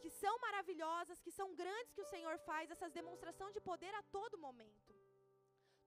que 0.02 0.10
são 0.22 0.34
maravilhosas, 0.46 1.20
que 1.24 1.32
são 1.38 1.48
grandes 1.62 1.92
que 1.94 2.04
o 2.06 2.10
Senhor 2.14 2.36
faz, 2.48 2.70
essas 2.70 2.92
demonstrações 2.92 3.54
de 3.54 3.60
poder 3.60 3.92
a 3.94 4.02
todo 4.16 4.44
momento. 4.46 4.92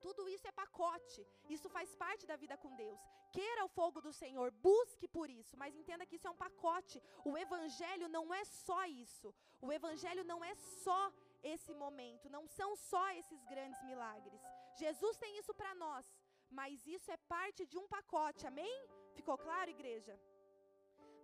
Tudo 0.06 0.28
isso 0.28 0.48
é 0.48 0.52
pacote. 0.52 1.22
Isso 1.56 1.70
faz 1.76 1.90
parte 2.04 2.26
da 2.30 2.36
vida 2.44 2.56
com 2.64 2.76
Deus. 2.76 3.00
Queira 3.38 3.64
o 3.66 3.74
fogo 3.80 4.00
do 4.06 4.12
Senhor, 4.22 4.48
busque 4.70 5.08
por 5.18 5.28
isso, 5.30 5.56
mas 5.62 5.76
entenda 5.82 6.06
que 6.06 6.16
isso 6.18 6.28
é 6.28 6.32
um 6.32 6.42
pacote. 6.46 6.98
O 7.24 7.38
evangelho 7.46 8.08
não 8.10 8.26
é 8.34 8.44
só 8.44 8.82
isso. 8.86 9.34
O 9.62 9.72
evangelho 9.72 10.24
não 10.32 10.40
é 10.44 10.54
só 10.86 11.02
esse 11.54 11.74
momento, 11.84 12.34
não 12.38 12.46
são 12.48 12.76
só 12.76 13.06
esses 13.12 13.44
grandes 13.46 13.82
milagres. 13.84 14.42
Jesus 14.84 15.16
tem 15.18 15.38
isso 15.38 15.54
para 15.54 15.74
nós, 15.76 16.06
mas 16.50 16.86
isso 16.88 17.10
é 17.12 17.18
parte 17.36 17.66
de 17.66 17.78
um 17.78 17.88
pacote. 17.88 18.46
Amém? 18.52 18.76
Ficou 19.14 19.38
claro, 19.38 19.70
igreja? 19.70 20.20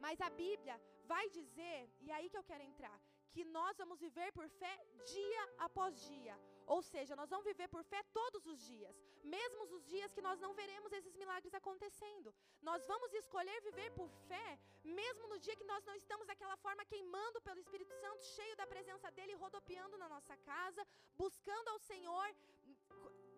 Mas 0.05 0.19
a 0.21 0.29
Bíblia 0.29 0.75
vai 1.05 1.25
dizer, 1.29 1.79
e 2.01 2.11
é 2.11 2.15
aí 2.15 2.29
que 2.29 2.37
eu 2.37 2.47
quero 2.49 2.63
entrar, 2.63 2.97
que 3.33 3.43
nós 3.57 3.77
vamos 3.81 3.99
viver 4.05 4.29
por 4.37 4.47
fé 4.61 4.75
dia 5.15 5.43
após 5.65 5.91
dia. 6.09 6.35
Ou 6.75 6.81
seja, 6.81 7.15
nós 7.19 7.29
vamos 7.33 7.45
viver 7.51 7.67
por 7.73 7.83
fé 7.91 8.01
todos 8.19 8.45
os 8.51 8.59
dias, 8.69 8.95
mesmo 9.35 9.61
os 9.75 9.83
dias 9.91 10.13
que 10.15 10.25
nós 10.27 10.39
não 10.45 10.53
veremos 10.61 10.91
esses 10.97 11.15
milagres 11.21 11.53
acontecendo. 11.53 12.33
Nós 12.69 12.85
vamos 12.91 13.13
escolher 13.13 13.57
viver 13.69 13.89
por 13.99 14.09
fé, 14.29 14.49
mesmo 14.83 15.27
no 15.31 15.39
dia 15.45 15.55
que 15.55 15.69
nós 15.71 15.85
não 15.89 15.95
estamos 16.01 16.27
daquela 16.27 16.57
forma 16.65 16.83
queimando 16.85 17.39
pelo 17.47 17.59
Espírito 17.65 17.93
Santo, 18.03 18.23
cheio 18.35 18.55
da 18.61 18.67
presença 18.67 19.09
dele, 19.11 19.41
rodopiando 19.45 19.97
na 20.03 20.09
nossa 20.15 20.35
casa, 20.51 20.85
buscando 21.15 21.69
ao 21.69 21.79
Senhor 21.79 22.27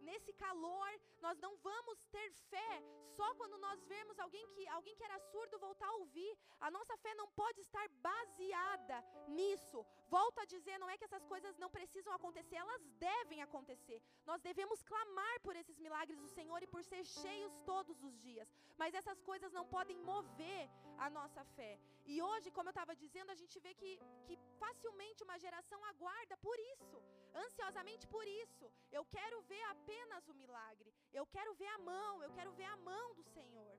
nesse 0.10 0.32
calor, 0.46 0.90
nós 1.26 1.38
não 1.46 1.54
vamos 1.70 2.00
ter 2.16 2.28
fé 2.52 2.74
só 3.18 3.28
quando 3.40 3.58
nós 3.66 3.80
vemos 3.94 4.18
alguém 4.26 4.46
que, 4.54 4.64
alguém 4.78 4.96
que 4.98 5.08
era 5.08 5.20
surdo 5.32 5.64
voltar 5.68 5.88
a 5.90 5.98
ouvir. 6.02 6.32
A 6.68 6.70
nossa 6.76 6.96
fé 7.04 7.12
não 7.22 7.28
pode 7.42 7.60
estar 7.66 7.86
baseada 8.10 8.98
nisso. 9.40 9.80
Volto 10.18 10.40
a 10.44 10.46
dizer, 10.54 10.76
não 10.84 10.90
é 10.94 10.98
que 10.98 11.08
essas 11.10 11.26
coisas 11.34 11.58
não 11.64 11.70
precisam 11.78 12.14
acontecer, 12.14 12.56
elas 12.56 12.84
devem 13.08 13.42
acontecer. 13.48 14.00
Nós 14.30 14.42
devemos 14.50 14.82
clamar 14.92 15.36
por 15.46 15.56
esses 15.62 15.78
milagres 15.86 16.20
do 16.24 16.30
Senhor 16.38 16.60
e 16.64 16.72
por 16.74 16.84
ser 16.92 17.04
cheios 17.22 17.60
todos 17.72 17.98
os 18.10 18.16
dias. 18.28 18.50
Mas 18.82 18.98
essas 19.02 19.22
coisas 19.30 19.52
não 19.60 19.66
podem 19.76 19.98
mover 20.12 20.64
a 21.06 21.10
nossa 21.10 21.44
fé. 21.58 21.74
E 22.06 22.22
hoje, 22.30 22.50
como 22.58 22.70
eu 22.70 22.76
estava 22.78 22.96
dizendo, 23.04 23.32
a 23.36 23.40
gente 23.42 23.58
vê 23.66 23.74
que, 23.82 23.92
que 24.26 24.38
facilmente 24.64 25.24
uma 25.28 25.38
geração 25.46 25.80
aguarda 25.92 26.36
por 26.48 26.58
isso, 26.74 26.98
ansiosamente 27.36 28.08
por 28.08 28.26
isso. 28.28 28.72
Eu 28.92 29.04
quero 29.06 29.42
ver 29.44 29.64
apenas 29.64 30.28
o 30.28 30.34
milagre. 30.34 30.94
Eu 31.14 31.26
quero 31.26 31.54
ver 31.54 31.68
a 31.68 31.78
mão, 31.78 32.24
eu 32.24 32.32
quero 32.32 32.52
ver 32.54 32.66
a 32.66 32.78
mão 32.78 33.14
do 33.14 33.24
Senhor. 33.24 33.78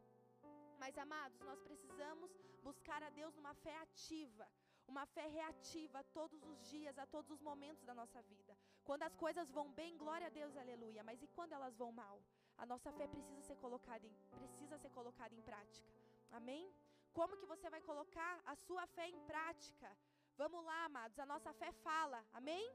Mas, 0.78 0.96
amados, 0.96 1.40
nós 1.40 1.60
precisamos 1.60 2.30
buscar 2.62 3.02
a 3.02 3.10
Deus 3.10 3.34
numa 3.34 3.54
fé 3.54 3.76
ativa, 3.78 4.46
uma 4.88 5.04
fé 5.06 5.26
reativa 5.28 6.02
todos 6.04 6.42
os 6.44 6.60
dias, 6.70 6.98
a 6.98 7.06
todos 7.06 7.30
os 7.30 7.40
momentos 7.40 7.84
da 7.84 7.94
nossa 7.94 8.22
vida. 8.22 8.56
Quando 8.82 9.02
as 9.02 9.14
coisas 9.14 9.50
vão 9.50 9.70
bem, 9.72 9.96
glória 9.96 10.26
a 10.26 10.30
Deus, 10.30 10.56
aleluia. 10.56 11.04
Mas 11.04 11.22
e 11.22 11.28
quando 11.28 11.52
elas 11.52 11.76
vão 11.76 11.92
mal? 11.92 12.22
A 12.56 12.66
nossa 12.66 12.90
fé 12.92 13.06
precisa 13.06 13.42
ser 13.42 13.56
colocada 13.56 14.06
em, 14.06 14.14
precisa 14.38 14.78
ser 14.78 14.90
colocada 14.90 15.34
em 15.34 15.42
prática. 15.42 15.88
Amém? 16.30 16.72
Como 17.12 17.36
que 17.36 17.46
você 17.46 17.68
vai 17.70 17.80
colocar 17.82 18.40
a 18.44 18.54
sua 18.54 18.86
fé 18.86 19.08
em 19.08 19.20
prática? 19.20 19.90
Vamos 20.36 20.64
lá, 20.64 20.84
amados. 20.84 21.18
A 21.18 21.26
nossa 21.26 21.52
fé 21.52 21.72
fala. 21.72 22.24
Amém? 22.32 22.70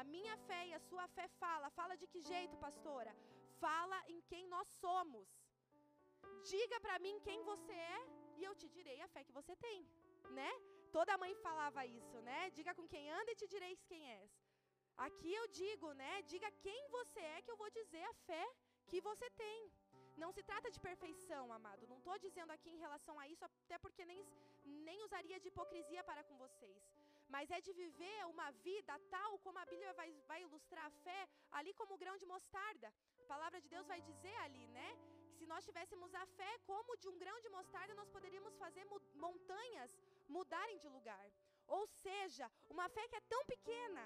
A 0.00 0.02
minha 0.14 0.36
fé 0.48 0.60
e 0.68 0.74
a 0.78 0.82
sua 0.88 1.06
fé 1.16 1.26
fala. 1.42 1.70
Fala 1.78 1.94
de 2.00 2.06
que 2.12 2.20
jeito, 2.32 2.56
pastora? 2.66 3.12
Fala 3.64 3.98
em 4.14 4.20
quem 4.30 4.44
nós 4.54 4.68
somos. 4.84 5.28
Diga 6.52 6.78
para 6.84 6.98
mim 7.04 7.16
quem 7.26 7.40
você 7.50 7.72
é 7.72 8.00
e 8.38 8.44
eu 8.48 8.54
te 8.60 8.68
direi 8.76 8.98
a 9.02 9.08
fé 9.14 9.22
que 9.26 9.36
você 9.38 9.54
tem, 9.66 9.80
né? 10.38 10.52
Toda 10.96 11.20
mãe 11.22 11.34
falava 11.46 11.84
isso, 11.86 12.16
né? 12.28 12.40
Diga 12.56 12.74
com 12.78 12.86
quem 12.92 13.04
anda 13.18 13.30
e 13.32 13.40
te 13.40 13.46
direis 13.54 13.84
quem 13.90 14.02
és. 14.20 14.32
Aqui 15.06 15.32
eu 15.40 15.46
digo, 15.60 15.88
né? 16.02 16.12
Diga 16.32 16.50
quem 16.64 16.80
você 16.96 17.20
é 17.36 17.42
que 17.42 17.50
eu 17.50 17.56
vou 17.62 17.70
dizer 17.70 18.04
a 18.04 18.14
fé 18.28 18.44
que 18.90 19.00
você 19.08 19.28
tem. 19.44 19.58
Não 20.22 20.30
se 20.36 20.42
trata 20.50 20.70
de 20.70 20.80
perfeição, 20.88 21.44
amado. 21.58 21.88
Não 21.92 21.98
estou 21.98 22.18
dizendo 22.18 22.52
aqui 22.56 22.70
em 22.70 22.82
relação 22.84 23.18
a 23.18 23.26
isso, 23.26 23.44
até 23.44 23.78
porque 23.78 24.04
nem, 24.04 24.20
nem 24.88 25.02
usaria 25.06 25.40
de 25.40 25.48
hipocrisia 25.48 26.04
para 26.04 26.22
com 26.28 26.36
vocês. 26.44 26.82
Mas 27.34 27.50
é 27.56 27.60
de 27.66 27.72
viver 27.82 28.20
uma 28.32 28.48
vida 28.66 28.94
tal 29.14 29.32
como 29.44 29.58
a 29.58 29.66
Bíblia 29.72 29.92
vai, 30.00 30.08
vai 30.30 30.40
ilustrar 30.46 30.86
a 30.86 30.96
fé, 31.04 31.20
ali 31.58 31.72
como 31.80 31.94
o 31.94 32.00
grão 32.02 32.16
de 32.22 32.26
mostarda. 32.32 32.88
A 33.24 33.26
palavra 33.34 33.60
de 33.64 33.68
Deus 33.74 33.86
vai 33.92 34.00
dizer 34.10 34.36
ali, 34.46 34.64
né? 34.78 34.88
Que 35.26 35.36
se 35.38 35.46
nós 35.52 35.64
tivéssemos 35.68 36.10
a 36.22 36.24
fé 36.38 36.52
como 36.70 36.96
de 37.02 37.08
um 37.12 37.18
grão 37.22 37.38
de 37.44 37.48
mostarda, 37.56 37.94
nós 38.00 38.10
poderíamos 38.16 38.58
fazer 38.64 38.84
montanhas 39.26 39.90
mudarem 40.36 40.78
de 40.84 40.88
lugar. 40.96 41.26
Ou 41.78 41.86
seja, 42.04 42.50
uma 42.74 42.88
fé 42.96 43.04
que 43.08 43.16
é 43.20 43.24
tão 43.34 43.42
pequena, 43.54 44.04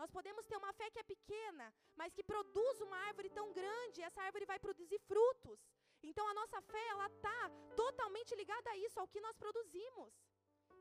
nós 0.00 0.10
podemos 0.16 0.44
ter 0.50 0.56
uma 0.62 0.72
fé 0.72 0.90
que 0.90 0.98
é 0.98 1.10
pequena, 1.14 1.66
mas 2.00 2.12
que 2.16 2.24
produz 2.32 2.80
uma 2.80 2.98
árvore 3.08 3.30
tão 3.30 3.52
grande, 3.52 4.02
essa 4.02 4.22
árvore 4.28 4.46
vai 4.52 4.58
produzir 4.58 4.98
frutos. 5.10 5.60
Então 6.02 6.26
a 6.28 6.34
nossa 6.40 6.60
fé, 6.72 6.84
ela 6.94 7.06
está 7.06 7.38
totalmente 7.82 8.34
ligada 8.34 8.68
a 8.70 8.76
isso, 8.86 8.98
ao 8.98 9.08
que 9.12 9.20
nós 9.26 9.36
produzimos. 9.44 10.12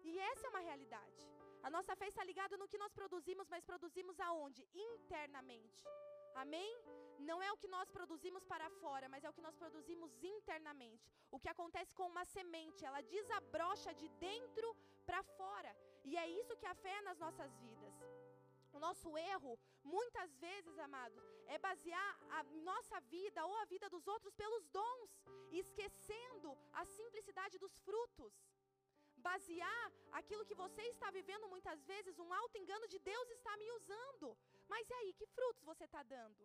E 0.03 0.19
essa 0.31 0.47
é 0.47 0.49
uma 0.49 0.65
realidade. 0.69 1.21
A 1.67 1.69
nossa 1.75 1.95
fé 1.99 2.07
está 2.09 2.23
ligada 2.29 2.55
no 2.57 2.67
que 2.71 2.81
nós 2.83 2.93
produzimos, 2.99 3.47
mas 3.53 3.63
produzimos 3.71 4.19
aonde? 4.19 4.61
Internamente. 4.89 5.81
Amém? 6.41 6.71
Não 7.29 7.37
é 7.47 7.49
o 7.51 7.59
que 7.61 7.69
nós 7.75 7.89
produzimos 7.97 8.43
para 8.51 8.69
fora, 8.81 9.07
mas 9.13 9.23
é 9.23 9.29
o 9.29 9.35
que 9.37 9.45
nós 9.47 9.55
produzimos 9.55 10.11
internamente. 10.21 11.07
O 11.31 11.39
que 11.39 11.49
acontece 11.53 11.93
com 11.99 12.07
uma 12.13 12.25
semente, 12.25 12.83
ela 12.83 13.01
desabrocha 13.15 13.93
de 13.93 14.09
dentro 14.27 14.75
para 15.05 15.21
fora. 15.37 15.71
E 16.03 16.17
é 16.17 16.27
isso 16.39 16.57
que 16.57 16.65
a 16.65 16.75
fé 16.83 16.93
é 16.97 17.01
nas 17.09 17.19
nossas 17.25 17.51
vidas. 17.65 17.93
O 18.73 18.79
nosso 18.79 19.09
erro, 19.17 19.57
muitas 19.83 20.35
vezes, 20.45 20.77
amados, 20.79 21.23
é 21.47 21.57
basear 21.59 22.11
a 22.37 22.43
nossa 22.69 22.99
vida 23.15 23.45
ou 23.45 23.55
a 23.57 23.65
vida 23.65 23.87
dos 23.95 24.05
outros 24.07 24.33
pelos 24.33 24.65
dons, 24.77 25.11
esquecendo 25.51 26.57
a 26.73 26.83
simplicidade 26.97 27.57
dos 27.59 27.77
frutos. 27.87 28.33
Basear 29.29 29.85
aquilo 30.19 30.45
que 30.49 30.59
você 30.63 30.83
está 30.93 31.09
vivendo 31.17 31.47
muitas 31.53 31.79
vezes, 31.91 32.19
um 32.19 32.31
alto 32.41 32.57
engano 32.61 32.87
de 32.93 32.99
Deus 33.11 33.29
está 33.37 33.53
me 33.61 33.69
usando. 33.77 34.27
Mas 34.67 34.89
e 34.89 34.93
aí, 34.99 35.13
que 35.19 35.27
frutos 35.37 35.63
você 35.71 35.85
está 35.85 36.03
dando? 36.15 36.43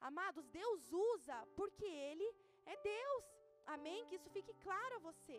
Amados, 0.00 0.48
Deus 0.60 0.92
usa 0.92 1.38
porque 1.60 1.88
Ele 2.08 2.28
é 2.72 2.76
Deus. 2.94 3.24
Amém? 3.74 4.04
Que 4.06 4.16
isso 4.16 4.30
fique 4.30 4.52
claro 4.66 4.96
a 4.96 5.04
você. 5.10 5.38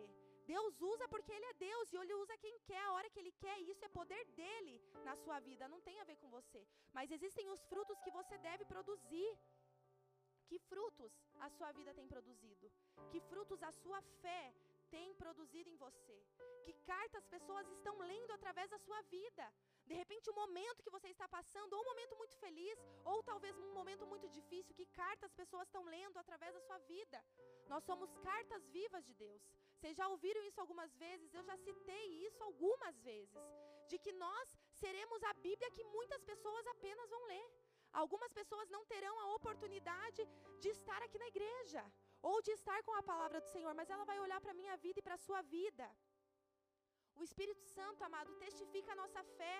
Deus 0.54 0.80
usa 0.92 1.06
porque 1.12 1.32
Ele 1.36 1.48
é 1.50 1.54
Deus 1.68 1.92
e 1.92 1.96
Ele 2.02 2.14
usa 2.22 2.42
quem 2.44 2.58
quer, 2.68 2.82
a 2.84 2.92
hora 2.92 3.10
que 3.10 3.20
Ele 3.22 3.32
quer, 3.44 3.56
e 3.60 3.70
isso 3.72 3.84
é 3.84 3.96
poder 4.00 4.24
dele 4.38 4.74
na 5.04 5.14
sua 5.22 5.38
vida, 5.40 5.72
não 5.74 5.80
tem 5.88 6.00
a 6.00 6.04
ver 6.10 6.16
com 6.16 6.30
você. 6.30 6.66
Mas 6.96 7.10
existem 7.16 7.48
os 7.54 7.62
frutos 7.72 8.00
que 8.04 8.10
você 8.18 8.36
deve 8.38 8.64
produzir. 8.64 9.30
Que 10.48 10.58
frutos 10.70 11.12
a 11.46 11.50
sua 11.50 11.70
vida 11.72 11.92
tem 11.92 12.06
produzido? 12.08 12.72
Que 13.10 13.20
frutos 13.20 13.62
a 13.62 13.70
sua 13.70 14.00
fé 14.22 14.54
tem 14.94 15.14
produzido 15.22 15.68
em 15.70 15.76
você? 15.84 16.16
Que 16.64 16.72
cartas 16.90 17.22
as 17.22 17.28
pessoas 17.34 17.66
estão 17.76 17.94
lendo 18.10 18.32
através 18.36 18.68
da 18.74 18.78
sua 18.86 19.00
vida? 19.16 19.44
De 19.90 19.94
repente, 20.00 20.30
um 20.30 20.38
momento 20.42 20.82
que 20.84 20.94
você 20.96 21.08
está 21.08 21.26
passando, 21.36 21.72
ou 21.74 21.80
um 21.82 21.90
momento 21.92 22.14
muito 22.22 22.36
feliz, 22.44 22.78
ou 23.04 23.22
talvez 23.30 23.56
um 23.58 23.72
momento 23.80 24.06
muito 24.12 24.28
difícil, 24.38 24.74
que 24.80 24.86
cartas 25.00 25.30
as 25.30 25.36
pessoas 25.40 25.66
estão 25.68 25.84
lendo 25.84 26.18
através 26.18 26.52
da 26.54 26.60
sua 26.60 26.78
vida? 26.92 27.18
Nós 27.72 27.84
somos 27.84 28.10
cartas 28.28 28.68
vivas 28.78 29.04
de 29.08 29.14
Deus. 29.14 29.42
Vocês 29.76 29.96
já 30.00 30.08
ouviram 30.08 30.42
isso 30.48 30.60
algumas 30.60 30.92
vezes? 31.04 31.32
Eu 31.32 31.44
já 31.50 31.56
citei 31.56 32.06
isso 32.26 32.42
algumas 32.42 33.00
vezes. 33.10 33.38
De 33.90 33.98
que 33.98 34.12
nós 34.24 34.46
seremos 34.82 35.22
a 35.30 35.32
Bíblia 35.46 35.70
que 35.76 35.84
muitas 35.96 36.22
pessoas 36.32 36.66
apenas 36.74 37.08
vão 37.08 37.24
ler. 37.32 37.48
Algumas 38.02 38.32
pessoas 38.40 38.68
não 38.68 38.84
terão 38.84 39.14
a 39.20 39.34
oportunidade 39.36 40.22
de 40.62 40.68
estar 40.68 41.00
aqui 41.02 41.18
na 41.18 41.28
igreja 41.28 41.82
ou 42.22 42.42
de 42.42 42.52
estar 42.52 42.82
com 42.82 42.94
a 42.96 43.02
palavra 43.02 43.40
do 43.40 43.48
Senhor, 43.54 43.74
mas 43.74 43.90
ela 43.90 44.04
vai 44.04 44.18
olhar 44.20 44.40
para 44.40 44.52
a 44.52 44.60
minha 44.60 44.76
vida 44.76 44.98
e 44.98 45.02
para 45.02 45.14
a 45.14 45.24
sua 45.26 45.42
vida. 45.42 45.88
O 47.16 47.22
Espírito 47.22 47.64
Santo, 47.76 48.02
amado, 48.04 48.32
testifica 48.44 48.92
a 48.92 49.00
nossa 49.02 49.22
fé. 49.38 49.56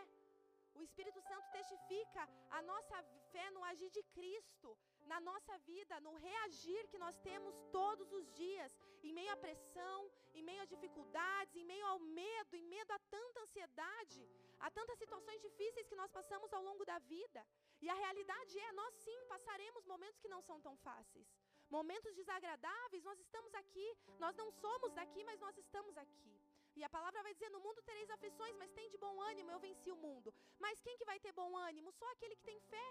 O 0.74 0.82
Espírito 0.82 1.20
Santo 1.20 1.46
testifica 1.50 2.28
a 2.50 2.60
nossa 2.62 2.98
fé 3.32 3.50
no 3.50 3.64
agir 3.64 3.90
de 3.90 4.02
Cristo, 4.16 4.76
na 5.12 5.18
nossa 5.28 5.54
vida, 5.70 6.00
no 6.00 6.14
reagir 6.14 6.86
que 6.88 7.02
nós 7.04 7.16
temos 7.18 7.54
todos 7.78 8.12
os 8.12 8.30
dias, 8.42 8.72
em 9.02 9.12
meio 9.12 9.32
à 9.32 9.36
pressão, 9.36 9.98
em 10.34 10.42
meio 10.42 10.62
a 10.62 10.70
dificuldades, 10.74 11.56
em 11.56 11.64
meio 11.64 11.84
ao 11.86 11.98
medo, 11.98 12.54
em 12.54 12.66
meio 12.74 12.86
a 12.88 12.98
tanta 13.16 13.40
ansiedade, 13.40 14.22
a 14.60 14.70
tantas 14.70 14.98
situações 14.98 15.40
difíceis 15.40 15.88
que 15.88 15.96
nós 15.96 16.12
passamos 16.12 16.52
ao 16.52 16.62
longo 16.62 16.84
da 16.84 16.98
vida. 17.14 17.44
E 17.80 17.88
a 17.88 17.94
realidade 17.94 18.58
é, 18.58 18.72
nós 18.72 18.94
sim 18.94 19.18
passaremos 19.26 19.84
momentos 19.84 20.20
que 20.20 20.28
não 20.28 20.42
são 20.42 20.60
tão 20.60 20.76
fáceis. 20.76 21.28
Momentos 21.70 22.14
desagradáveis, 22.14 23.04
nós 23.04 23.18
estamos 23.20 23.54
aqui, 23.54 23.86
nós 24.18 24.34
não 24.36 24.50
somos 24.50 24.92
daqui, 24.94 25.22
mas 25.24 25.38
nós 25.40 25.56
estamos 25.58 25.96
aqui. 25.98 26.34
E 26.78 26.84
a 26.84 26.88
palavra 26.88 27.22
vai 27.22 27.34
dizer: 27.34 27.50
No 27.50 27.60
mundo 27.60 27.82
tereis 27.82 28.10
aflições, 28.10 28.56
mas 28.56 28.72
tem 28.78 28.88
de 28.88 28.98
bom 29.04 29.20
ânimo, 29.30 29.50
eu 29.50 29.60
venci 29.66 29.90
o 29.90 29.96
mundo. 29.96 30.32
Mas 30.58 30.80
quem 30.80 30.96
que 30.96 31.04
vai 31.10 31.18
ter 31.20 31.32
bom 31.32 31.56
ânimo? 31.56 31.92
Só 31.92 32.06
aquele 32.12 32.36
que 32.36 32.48
tem 32.50 32.60
fé. 32.72 32.88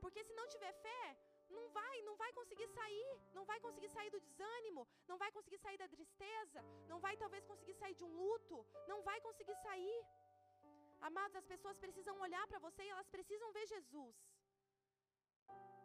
Porque 0.00 0.24
se 0.24 0.32
não 0.38 0.46
tiver 0.48 0.72
fé, 0.86 1.16
não 1.56 1.68
vai, 1.78 2.02
não 2.02 2.16
vai 2.16 2.32
conseguir 2.32 2.68
sair, 2.68 3.10
não 3.34 3.44
vai 3.44 3.58
conseguir 3.60 3.90
sair 3.96 4.10
do 4.10 4.20
desânimo, 4.20 4.88
não 5.06 5.18
vai 5.22 5.30
conseguir 5.30 5.58
sair 5.58 5.78
da 5.82 5.88
tristeza, 5.94 6.60
não 6.88 6.98
vai 6.98 7.16
talvez 7.16 7.44
conseguir 7.44 7.74
sair 7.74 7.94
de 7.94 8.04
um 8.04 8.14
luto, 8.22 8.66
não 8.88 9.02
vai 9.02 9.20
conseguir 9.20 9.56
sair. 9.66 10.00
Amados, 11.00 11.36
as 11.36 11.44
pessoas 11.44 11.76
precisam 11.78 12.18
olhar 12.20 12.46
para 12.46 12.58
você 12.66 12.82
e 12.84 12.88
elas 12.88 13.08
precisam 13.08 13.52
ver 13.52 13.66
Jesus. 13.66 14.16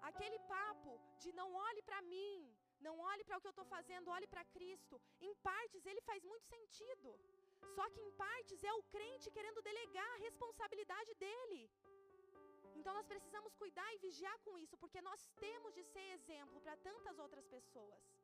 Aquele 0.02 0.40
papo 0.40 1.00
de 1.20 1.32
não 1.34 1.54
olhe 1.54 1.82
para 1.82 2.02
mim, 2.02 2.54
não 2.80 3.00
olhe 3.00 3.24
para 3.24 3.38
o 3.38 3.42
que 3.42 3.48
eu 3.48 3.56
estou 3.56 3.66
fazendo, 3.66 4.12
olhe 4.12 4.28
para 4.28 4.46
Cristo. 4.46 5.02
Em 5.20 5.34
partes 5.36 5.86
ele 5.86 6.02
faz 6.02 6.24
muito 6.24 6.46
sentido. 6.46 7.18
Só 7.76 7.90
que 7.90 8.02
em 8.02 8.12
partes 8.12 8.64
é 8.64 8.74
o 8.74 8.84
crente 8.84 9.32
querendo 9.32 9.62
delegar 9.62 10.10
a 10.14 10.24
responsabilidade 10.28 11.14
dele. 11.16 11.70
Então 12.76 12.94
nós 12.94 13.08
precisamos 13.08 13.56
cuidar 13.56 13.92
e 13.94 13.98
vigiar 13.98 14.38
com 14.46 14.58
isso, 14.58 14.78
porque 14.78 15.02
nós 15.02 15.28
temos 15.40 15.74
de 15.74 15.84
ser 15.84 16.06
exemplo 16.18 16.62
para 16.62 16.78
tantas 16.78 17.18
outras 17.18 17.46
pessoas. 17.48 18.17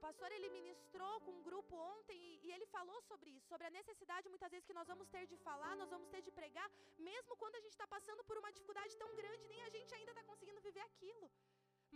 O 0.00 0.02
pastor 0.08 0.28
ele 0.32 0.48
ministrou 0.58 1.14
com 1.24 1.32
um 1.38 1.42
grupo 1.48 1.72
ontem 1.94 2.18
e, 2.26 2.28
e, 2.44 2.52
ele 2.54 2.66
falou 2.74 2.98
sobre 3.08 3.28
isso, 3.36 3.46
sobre 3.52 3.66
a 3.66 3.72
necessidade 3.78 4.30
muitas 4.34 4.50
vezes 4.52 4.66
que 4.68 4.76
nós 4.78 4.88
vamos 4.92 5.08
ter 5.14 5.24
de 5.32 5.36
falar, 5.48 5.72
nós 5.80 5.90
vamos 5.94 6.08
ter 6.12 6.22
de 6.26 6.32
pregar, 6.38 6.68
mesmo 7.08 7.36
quando 7.40 7.56
a 7.56 7.60
gente 7.64 7.74
está 7.76 7.86
passando 7.94 8.22
por 8.28 8.38
uma 8.42 8.50
dificuldade 8.56 8.96
tão 9.02 9.10
grande, 9.20 9.50
nem 9.52 9.60
a 9.66 9.68
gente 9.74 9.92
ainda 9.96 10.12
está 10.12 10.24
conseguindo 10.30 10.62
viver 10.68 10.84
aquilo. 10.90 11.26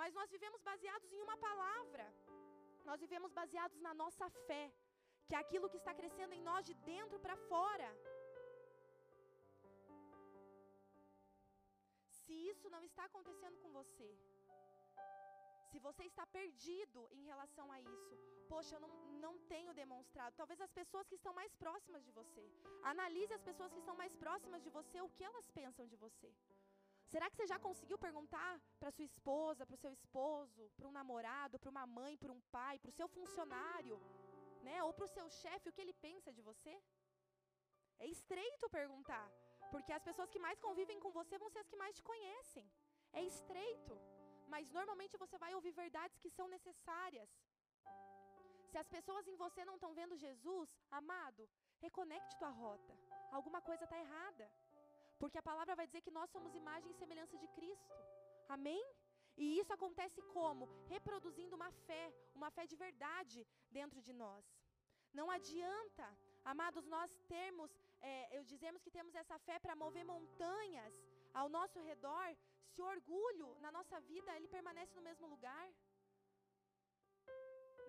Mas 0.00 0.12
nós 0.18 0.28
vivemos 0.34 0.60
baseados 0.70 1.10
em 1.14 1.22
uma 1.26 1.36
palavra. 1.46 2.06
Nós 2.90 3.00
vivemos 3.04 3.32
baseados 3.40 3.80
na 3.86 3.94
nossa 4.02 4.28
fé, 4.48 4.64
que 5.26 5.34
é 5.34 5.38
aquilo 5.38 5.70
que 5.72 5.80
está 5.82 5.94
crescendo 6.00 6.34
em 6.38 6.44
nós 6.50 6.66
de 6.66 6.74
dentro 6.92 7.18
para 7.24 7.38
fora. 7.52 7.90
Se 12.20 12.34
isso 12.52 12.68
não 12.76 12.84
está 12.90 13.06
acontecendo 13.06 13.58
com 13.64 13.72
você, 13.80 14.10
se 15.74 15.80
você 15.86 16.04
está 16.10 16.24
perdido 16.38 17.00
em 17.18 17.22
relação 17.30 17.66
a 17.76 17.78
isso, 17.94 18.14
poxa, 18.50 18.76
eu 18.76 18.82
não, 18.84 18.90
não 19.24 19.32
tenho 19.52 19.72
demonstrado. 19.82 20.36
Talvez 20.40 20.60
as 20.66 20.72
pessoas 20.80 21.08
que 21.08 21.16
estão 21.20 21.32
mais 21.40 21.52
próximas 21.62 22.04
de 22.08 22.12
você. 22.18 22.44
Analise 22.92 23.32
as 23.38 23.42
pessoas 23.48 23.72
que 23.72 23.80
estão 23.82 23.96
mais 24.02 24.14
próximas 24.24 24.62
de 24.66 24.70
você, 24.76 25.00
o 25.00 25.10
que 25.16 25.24
elas 25.30 25.48
pensam 25.58 25.84
de 25.92 25.96
você. 26.04 26.30
Será 27.12 27.26
que 27.28 27.36
você 27.36 27.48
já 27.52 27.58
conseguiu 27.66 27.98
perguntar 28.06 28.52
para 28.78 28.94
sua 28.96 29.08
esposa, 29.12 29.66
para 29.66 29.78
o 29.78 29.82
seu 29.84 29.92
esposo, 29.98 30.70
para 30.76 30.88
um 30.90 30.94
namorado, 31.00 31.58
para 31.58 31.74
uma 31.74 31.86
mãe, 31.98 32.16
para 32.22 32.32
um 32.36 32.42
pai, 32.56 32.78
para 32.78 32.92
o 32.92 32.98
seu 33.00 33.08
funcionário, 33.16 33.98
né, 34.68 34.76
ou 34.86 34.92
para 34.96 35.08
o 35.08 35.12
seu 35.16 35.26
chefe, 35.42 35.68
o 35.68 35.72
que 35.72 35.84
ele 35.84 35.96
pensa 36.08 36.32
de 36.32 36.42
você? 36.50 36.74
É 37.98 38.06
estreito 38.16 38.74
perguntar, 38.80 39.26
porque 39.72 39.92
as 39.98 40.06
pessoas 40.08 40.30
que 40.30 40.44
mais 40.46 40.60
convivem 40.66 41.00
com 41.04 41.10
você 41.20 41.36
vão 41.42 41.50
ser 41.50 41.60
as 41.64 41.70
que 41.72 41.82
mais 41.84 41.96
te 41.98 42.04
conhecem. 42.10 42.66
É 43.12 43.22
estreito, 43.32 43.94
mas 44.52 44.70
normalmente 44.78 45.20
você 45.24 45.36
vai 45.44 45.52
ouvir 45.54 45.72
verdades 45.82 46.18
que 46.22 46.30
são 46.36 46.46
necessárias. 46.56 47.30
Se 48.70 48.78
as 48.82 48.88
pessoas 48.96 49.26
em 49.28 49.36
você 49.44 49.64
não 49.64 49.76
estão 49.76 49.92
vendo 50.00 50.22
Jesus, 50.26 50.68
amado, 51.00 51.42
reconecte 51.86 52.38
tua 52.40 52.52
rota. 52.62 52.94
Alguma 53.38 53.60
coisa 53.68 53.84
está 53.84 53.98
errada. 54.04 54.46
Porque 55.20 55.38
a 55.38 55.48
palavra 55.50 55.76
vai 55.80 55.86
dizer 55.86 56.02
que 56.06 56.16
nós 56.18 56.30
somos 56.34 56.54
imagem 56.62 56.90
e 56.90 57.00
semelhança 57.02 57.36
de 57.42 57.48
Cristo. 57.56 57.94
Amém? 58.56 58.82
E 59.42 59.46
isso 59.60 59.72
acontece 59.76 60.20
como? 60.36 60.68
Reproduzindo 60.94 61.56
uma 61.60 61.70
fé, 61.86 62.04
uma 62.34 62.50
fé 62.56 62.64
de 62.66 62.76
verdade 62.76 63.46
dentro 63.78 64.00
de 64.06 64.12
nós. 64.12 64.44
Não 65.18 65.26
adianta, 65.36 66.06
amados, 66.52 66.84
nós 66.94 67.10
termos, 67.34 67.70
é, 68.00 68.36
eu 68.36 68.42
dizemos 68.52 68.82
que 68.82 68.94
temos 68.96 69.14
essa 69.14 69.38
fé 69.46 69.58
para 69.64 69.76
mover 69.82 70.04
montanhas 70.04 70.94
ao 71.32 71.48
nosso 71.48 71.78
redor, 71.90 72.28
se 72.72 72.80
o 72.82 72.90
orgulho 72.96 73.48
na 73.64 73.70
nossa 73.76 73.98
vida 74.12 74.36
ele 74.36 74.48
permanece 74.56 74.94
no 74.98 75.06
mesmo 75.08 75.26
lugar. 75.34 75.66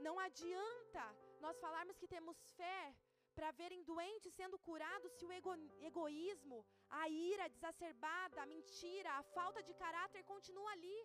Não 0.07 0.15
adianta 0.27 1.03
nós 1.45 1.59
falarmos 1.65 1.97
que 2.01 2.13
temos 2.15 2.37
fé 2.59 2.95
para 3.35 3.51
verem 3.61 3.83
doentes 3.91 4.33
sendo 4.39 4.57
curados 4.67 5.11
se 5.17 5.25
o 5.25 5.31
ego, 5.39 5.53
egoísmo, 5.89 6.59
a 7.01 7.03
ira 7.09 7.45
exacerbada, 7.47 8.41
a 8.41 8.51
mentira, 8.55 9.11
a 9.13 9.23
falta 9.37 9.61
de 9.67 9.73
caráter 9.83 10.23
continua 10.33 10.71
ali. 10.71 10.97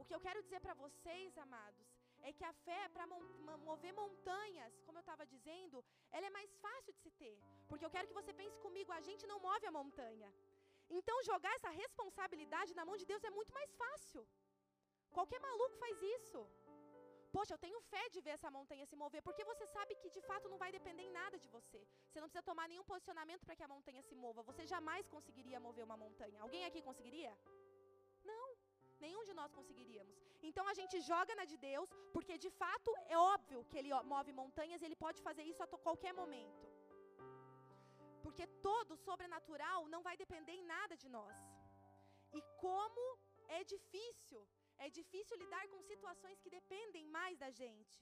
O 0.00 0.04
que 0.04 0.14
eu 0.16 0.22
quero 0.26 0.42
dizer 0.46 0.60
para 0.60 0.74
vocês, 0.84 1.38
amados, 1.46 1.88
é 2.28 2.32
que 2.38 2.44
a 2.44 2.52
fé 2.66 2.80
para 2.94 3.06
mover 3.68 3.92
montanhas, 3.92 4.72
como 4.86 4.98
eu 4.98 5.04
estava 5.06 5.24
dizendo, 5.34 5.84
ela 6.10 6.26
é 6.26 6.36
mais 6.38 6.50
fácil 6.64 6.92
de 6.92 7.00
se 7.04 7.10
ter. 7.22 7.36
Porque 7.68 7.84
eu 7.86 7.90
quero 7.94 8.08
que 8.08 8.18
você 8.20 8.32
pense 8.40 8.58
comigo, 8.66 8.92
a 8.92 9.00
gente 9.08 9.26
não 9.30 9.38
move 9.48 9.66
a 9.66 9.76
montanha. 9.80 10.30
Então 10.98 11.16
jogar 11.30 11.52
essa 11.58 11.70
responsabilidade 11.82 12.74
na 12.78 12.84
mão 12.88 12.96
de 13.00 13.06
Deus 13.10 13.24
é 13.28 13.32
muito 13.38 13.52
mais 13.58 13.70
fácil. 13.82 14.22
Qualquer 15.16 15.40
maluco 15.48 15.76
faz 15.84 15.96
isso. 16.16 16.40
Poxa, 17.36 17.52
eu 17.54 17.62
tenho 17.64 17.78
fé 17.92 18.02
de 18.14 18.20
ver 18.24 18.32
essa 18.36 18.50
montanha 18.56 18.84
se 18.90 18.96
mover, 19.02 19.20
porque 19.26 19.44
você 19.50 19.66
sabe 19.74 19.92
que 20.00 20.10
de 20.16 20.22
fato 20.28 20.50
não 20.52 20.58
vai 20.62 20.70
depender 20.78 21.04
em 21.04 21.14
nada 21.20 21.36
de 21.44 21.48
você. 21.54 21.80
Você 22.08 22.20
não 22.20 22.28
precisa 22.28 22.48
tomar 22.50 22.66
nenhum 22.72 22.84
posicionamento 22.90 23.44
para 23.46 23.56
que 23.58 23.64
a 23.66 23.72
montanha 23.74 24.02
se 24.08 24.14
mova. 24.24 24.46
Você 24.50 24.64
jamais 24.74 25.08
conseguiria 25.14 25.58
mover 25.66 25.84
uma 25.88 25.96
montanha. 26.04 26.42
Alguém 26.46 26.64
aqui 26.66 26.82
conseguiria? 26.90 27.32
Não, 28.32 28.46
nenhum 29.04 29.24
de 29.28 29.34
nós 29.40 29.50
conseguiríamos. 29.58 30.18
Então 30.48 30.66
a 30.72 30.74
gente 30.80 30.96
joga 31.12 31.34
na 31.40 31.46
de 31.52 31.56
Deus, 31.70 31.88
porque 32.12 32.36
de 32.44 32.50
fato 32.60 32.90
é 33.14 33.16
óbvio 33.16 33.64
que 33.70 33.78
ele 33.80 33.90
move 34.12 34.32
montanhas 34.42 34.82
ele 34.82 34.98
pode 35.06 35.22
fazer 35.28 35.44
isso 35.52 35.62
a 35.62 35.68
qualquer 35.88 36.12
momento. 36.12 36.71
Porque 38.24 38.46
todo 38.68 38.96
sobrenatural 39.06 39.80
não 39.94 40.02
vai 40.08 40.16
depender 40.24 40.54
em 40.60 40.66
nada 40.74 40.96
de 41.02 41.08
nós. 41.18 41.36
E 42.38 42.40
como 42.64 43.04
é 43.58 43.62
difícil 43.74 44.42
é 44.84 44.88
difícil 45.00 45.36
lidar 45.42 45.64
com 45.72 45.80
situações 45.90 46.40
que 46.42 46.50
dependem 46.58 47.04
mais 47.16 47.36
da 47.42 47.50
gente. 47.50 47.98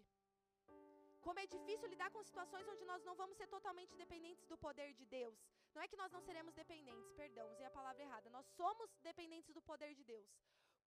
Como 1.24 1.38
é 1.42 1.46
difícil 1.54 1.88
lidar 1.92 2.10
com 2.14 2.22
situações 2.28 2.68
onde 2.72 2.84
nós 2.90 3.02
não 3.08 3.14
vamos 3.14 3.36
ser 3.40 3.48
totalmente 3.54 3.94
dependentes 4.02 4.46
do 4.52 4.56
poder 4.66 4.90
de 5.00 5.04
Deus. 5.04 5.38
Não 5.74 5.82
é 5.82 5.88
que 5.90 6.00
nós 6.02 6.10
não 6.14 6.22
seremos 6.28 6.54
dependentes, 6.54 7.12
perdão, 7.22 7.50
usei 7.50 7.66
a 7.66 7.76
palavra 7.78 8.02
errada. 8.02 8.30
Nós 8.30 8.46
somos 8.60 8.88
dependentes 9.08 9.52
do 9.56 9.62
poder 9.70 9.92
de 9.98 10.04
Deus. 10.12 10.30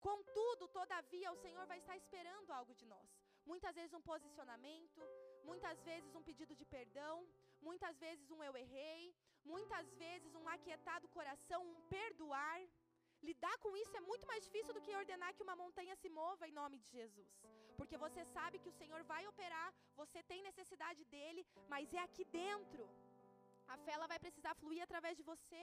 Contudo, 0.08 0.66
todavia, 0.80 1.32
o 1.32 1.40
Senhor 1.44 1.64
vai 1.66 1.78
estar 1.78 1.96
esperando 1.96 2.50
algo 2.58 2.74
de 2.80 2.86
nós. 2.94 3.08
Muitas 3.52 3.74
vezes 3.78 3.94
um 3.94 4.02
posicionamento, 4.12 5.00
muitas 5.50 5.80
vezes 5.90 6.14
um 6.14 6.26
pedido 6.28 6.54
de 6.60 6.66
perdão, 6.76 7.16
muitas 7.68 7.94
vezes 8.04 8.30
um 8.36 8.42
eu 8.48 8.54
errei, 8.62 9.02
muitas 9.52 9.86
vezes 10.04 10.34
um 10.40 10.46
aquietado 10.56 11.12
coração, 11.18 11.60
um 11.72 11.80
perdoar. 11.96 12.60
Lidar 13.28 13.56
com 13.64 13.72
isso 13.82 13.94
é 14.00 14.02
muito 14.10 14.26
mais 14.30 14.42
difícil 14.46 14.72
do 14.76 14.82
que 14.84 14.98
ordenar 15.02 15.30
que 15.34 15.44
uma 15.46 15.56
montanha 15.62 15.94
se 16.02 16.08
mova 16.20 16.48
em 16.48 16.56
nome 16.60 16.78
de 16.82 16.88
Jesus. 16.98 17.32
Porque 17.78 17.96
você 18.04 18.22
sabe 18.36 18.58
que 18.62 18.70
o 18.72 18.78
Senhor 18.80 19.00
vai 19.12 19.22
operar, 19.32 19.68
você 20.00 20.20
tem 20.30 20.48
necessidade 20.50 21.02
dele, 21.14 21.42
mas 21.72 21.94
é 21.98 22.02
aqui 22.06 22.24
dentro. 22.42 22.84
A 23.74 23.76
fé 23.84 23.92
ela 23.94 24.10
vai 24.12 24.18
precisar 24.24 24.54
fluir 24.60 24.82
através 24.86 25.16
de 25.20 25.24
você. 25.32 25.62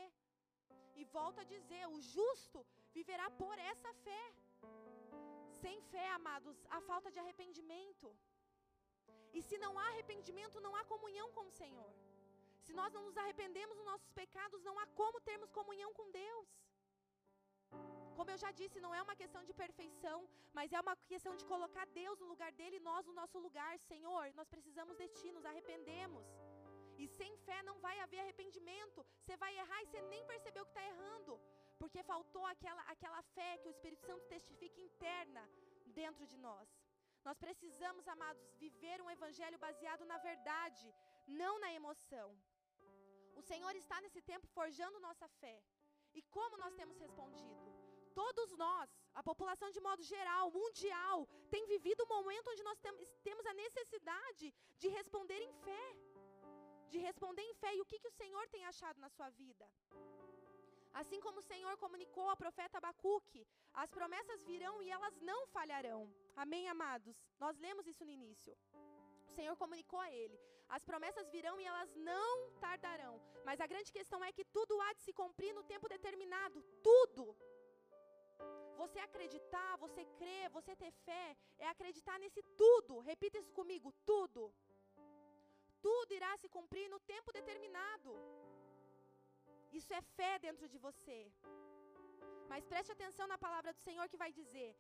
E 0.99 1.03
volto 1.17 1.39
a 1.43 1.49
dizer: 1.55 1.83
o 1.87 1.99
justo 2.15 2.59
viverá 2.97 3.27
por 3.41 3.55
essa 3.71 3.91
fé. 4.05 4.23
Sem 5.63 5.79
fé, 5.93 6.07
amados, 6.19 6.57
há 6.75 6.81
falta 6.91 7.11
de 7.11 7.19
arrependimento. 7.23 8.07
E 9.37 9.41
se 9.49 9.57
não 9.63 9.73
há 9.79 9.85
arrependimento, 9.89 10.63
não 10.65 10.75
há 10.75 10.83
comunhão 10.93 11.27
com 11.37 11.45
o 11.47 11.55
Senhor. 11.61 11.91
Se 12.65 12.73
nós 12.79 12.93
não 12.95 13.03
nos 13.07 13.17
arrependemos 13.21 13.75
dos 13.77 13.89
nossos 13.91 14.11
pecados, 14.21 14.63
não 14.67 14.77
há 14.79 14.85
como 14.99 15.25
termos 15.29 15.51
comunhão 15.59 15.91
com 15.99 16.07
Deus. 16.11 16.49
Como 18.17 18.29
eu 18.33 18.37
já 18.43 18.51
disse, 18.59 18.83
não 18.85 18.93
é 18.97 19.01
uma 19.01 19.15
questão 19.21 19.41
de 19.47 19.53
perfeição, 19.61 20.17
mas 20.57 20.73
é 20.77 20.79
uma 20.79 20.95
questão 21.11 21.33
de 21.39 21.45
colocar 21.51 21.85
Deus 22.01 22.19
no 22.19 22.27
lugar 22.33 22.51
dele 22.59 22.77
e 22.77 22.85
nós 22.89 23.05
no 23.05 23.13
nosso 23.13 23.37
lugar. 23.39 23.73
Senhor, 23.91 24.25
nós 24.39 24.47
precisamos 24.55 24.97
de 25.01 25.07
ti, 25.17 25.31
nos 25.31 25.45
arrependemos. 25.51 26.25
E 27.01 27.07
sem 27.07 27.35
fé 27.45 27.63
não 27.63 27.77
vai 27.85 27.99
haver 27.99 28.19
arrependimento. 28.19 29.05
Você 29.21 29.35
vai 29.43 29.51
errar 29.57 29.81
e 29.81 29.87
você 29.87 30.01
nem 30.13 30.23
percebeu 30.25 30.65
que 30.65 30.71
está 30.71 30.85
errando. 30.91 31.39
Porque 31.79 32.03
faltou 32.03 32.45
aquela, 32.45 32.83
aquela 32.93 33.21
fé 33.35 33.57
que 33.57 33.67
o 33.69 33.75
Espírito 33.75 34.05
Santo 34.05 34.23
testifica 34.35 34.79
interna 34.79 35.43
dentro 36.01 36.27
de 36.27 36.37
nós. 36.37 36.67
Nós 37.27 37.37
precisamos, 37.45 38.07
amados, 38.15 38.43
viver 38.65 38.97
um 39.01 39.11
evangelho 39.17 39.57
baseado 39.65 40.03
na 40.11 40.17
verdade, 40.29 40.85
não 41.41 41.53
na 41.63 41.71
emoção. 41.79 42.29
O 43.39 43.41
Senhor 43.49 43.73
está 43.75 43.97
nesse 44.01 44.21
tempo 44.31 44.47
forjando 44.57 45.05
nossa 45.07 45.27
fé. 45.41 45.57
E 46.13 46.21
como 46.35 46.57
nós 46.63 46.73
temos 46.79 46.97
respondido? 47.05 47.65
Todos 48.21 48.49
nós, 48.63 48.89
a 49.13 49.23
população 49.29 49.69
de 49.75 49.81
modo 49.87 50.03
geral, 50.03 50.51
mundial, 50.51 51.27
tem 51.53 51.65
vivido 51.73 52.03
um 52.03 52.13
momento 52.15 52.49
onde 52.53 52.63
nós 52.69 52.79
temos 53.27 53.45
a 53.45 53.53
necessidade 53.53 54.53
de 54.77 54.87
responder 54.89 55.41
em 55.41 55.53
fé. 55.65 55.85
De 56.89 56.97
responder 56.97 57.43
em 57.43 57.53
fé. 57.53 57.73
E 57.75 57.81
o 57.81 57.85
que, 57.85 57.99
que 57.99 58.11
o 58.11 58.17
Senhor 58.21 58.45
tem 58.49 58.65
achado 58.65 58.99
na 58.99 59.09
sua 59.09 59.29
vida? 59.29 59.65
Assim 60.93 61.19
como 61.25 61.39
o 61.39 61.47
Senhor 61.51 61.75
comunicou 61.77 62.29
ao 62.29 62.37
profeta 62.37 62.77
Abacuque, 62.77 63.47
as 63.73 63.89
promessas 63.89 64.43
virão 64.43 64.81
e 64.83 64.89
elas 64.89 65.19
não 65.21 65.47
falharão. 65.47 66.01
Amém, 66.35 66.67
amados? 66.67 67.15
Nós 67.39 67.57
lemos 67.57 67.87
isso 67.87 68.05
no 68.05 68.11
início. 68.11 68.57
O 69.29 69.31
Senhor 69.37 69.55
comunicou 69.55 69.99
a 69.99 70.11
ele: 70.11 70.37
as 70.75 70.83
promessas 70.89 71.29
virão 71.35 71.55
e 71.59 71.65
elas 71.71 71.93
não 71.95 72.51
tardarão. 72.65 73.15
Mas 73.47 73.61
a 73.61 73.67
grande 73.71 73.91
questão 73.97 74.23
é 74.23 74.31
que 74.31 74.45
tudo 74.57 74.79
há 74.81 74.93
de 74.93 75.01
se 75.07 75.13
cumprir 75.21 75.53
no 75.53 75.63
tempo 75.63 75.87
determinado. 75.95 76.61
Tudo. 76.89 77.25
Você 78.81 78.99
acreditar, 78.99 79.71
você 79.77 80.03
crer, 80.19 80.49
você 80.49 80.75
ter 80.75 80.91
fé, 81.07 81.37
é 81.59 81.67
acreditar 81.67 82.17
nesse 82.19 82.41
tudo. 82.63 82.99
Repita 82.99 83.37
isso 83.37 83.53
comigo: 83.53 83.93
tudo. 84.05 84.53
Tudo 85.81 86.13
irá 86.13 86.31
se 86.37 86.47
cumprir 86.49 86.87
no 86.89 86.99
tempo 86.99 87.31
determinado. 87.39 88.11
Isso 89.79 89.91
é 89.99 90.01
fé 90.17 90.31
dentro 90.45 90.67
de 90.73 90.77
você. 90.85 91.19
Mas 92.51 92.67
preste 92.71 92.91
atenção 92.91 93.27
na 93.33 93.37
palavra 93.45 93.71
do 93.73 93.81
Senhor 93.87 94.07
que 94.11 94.21
vai 94.23 94.31
dizer: 94.39 94.71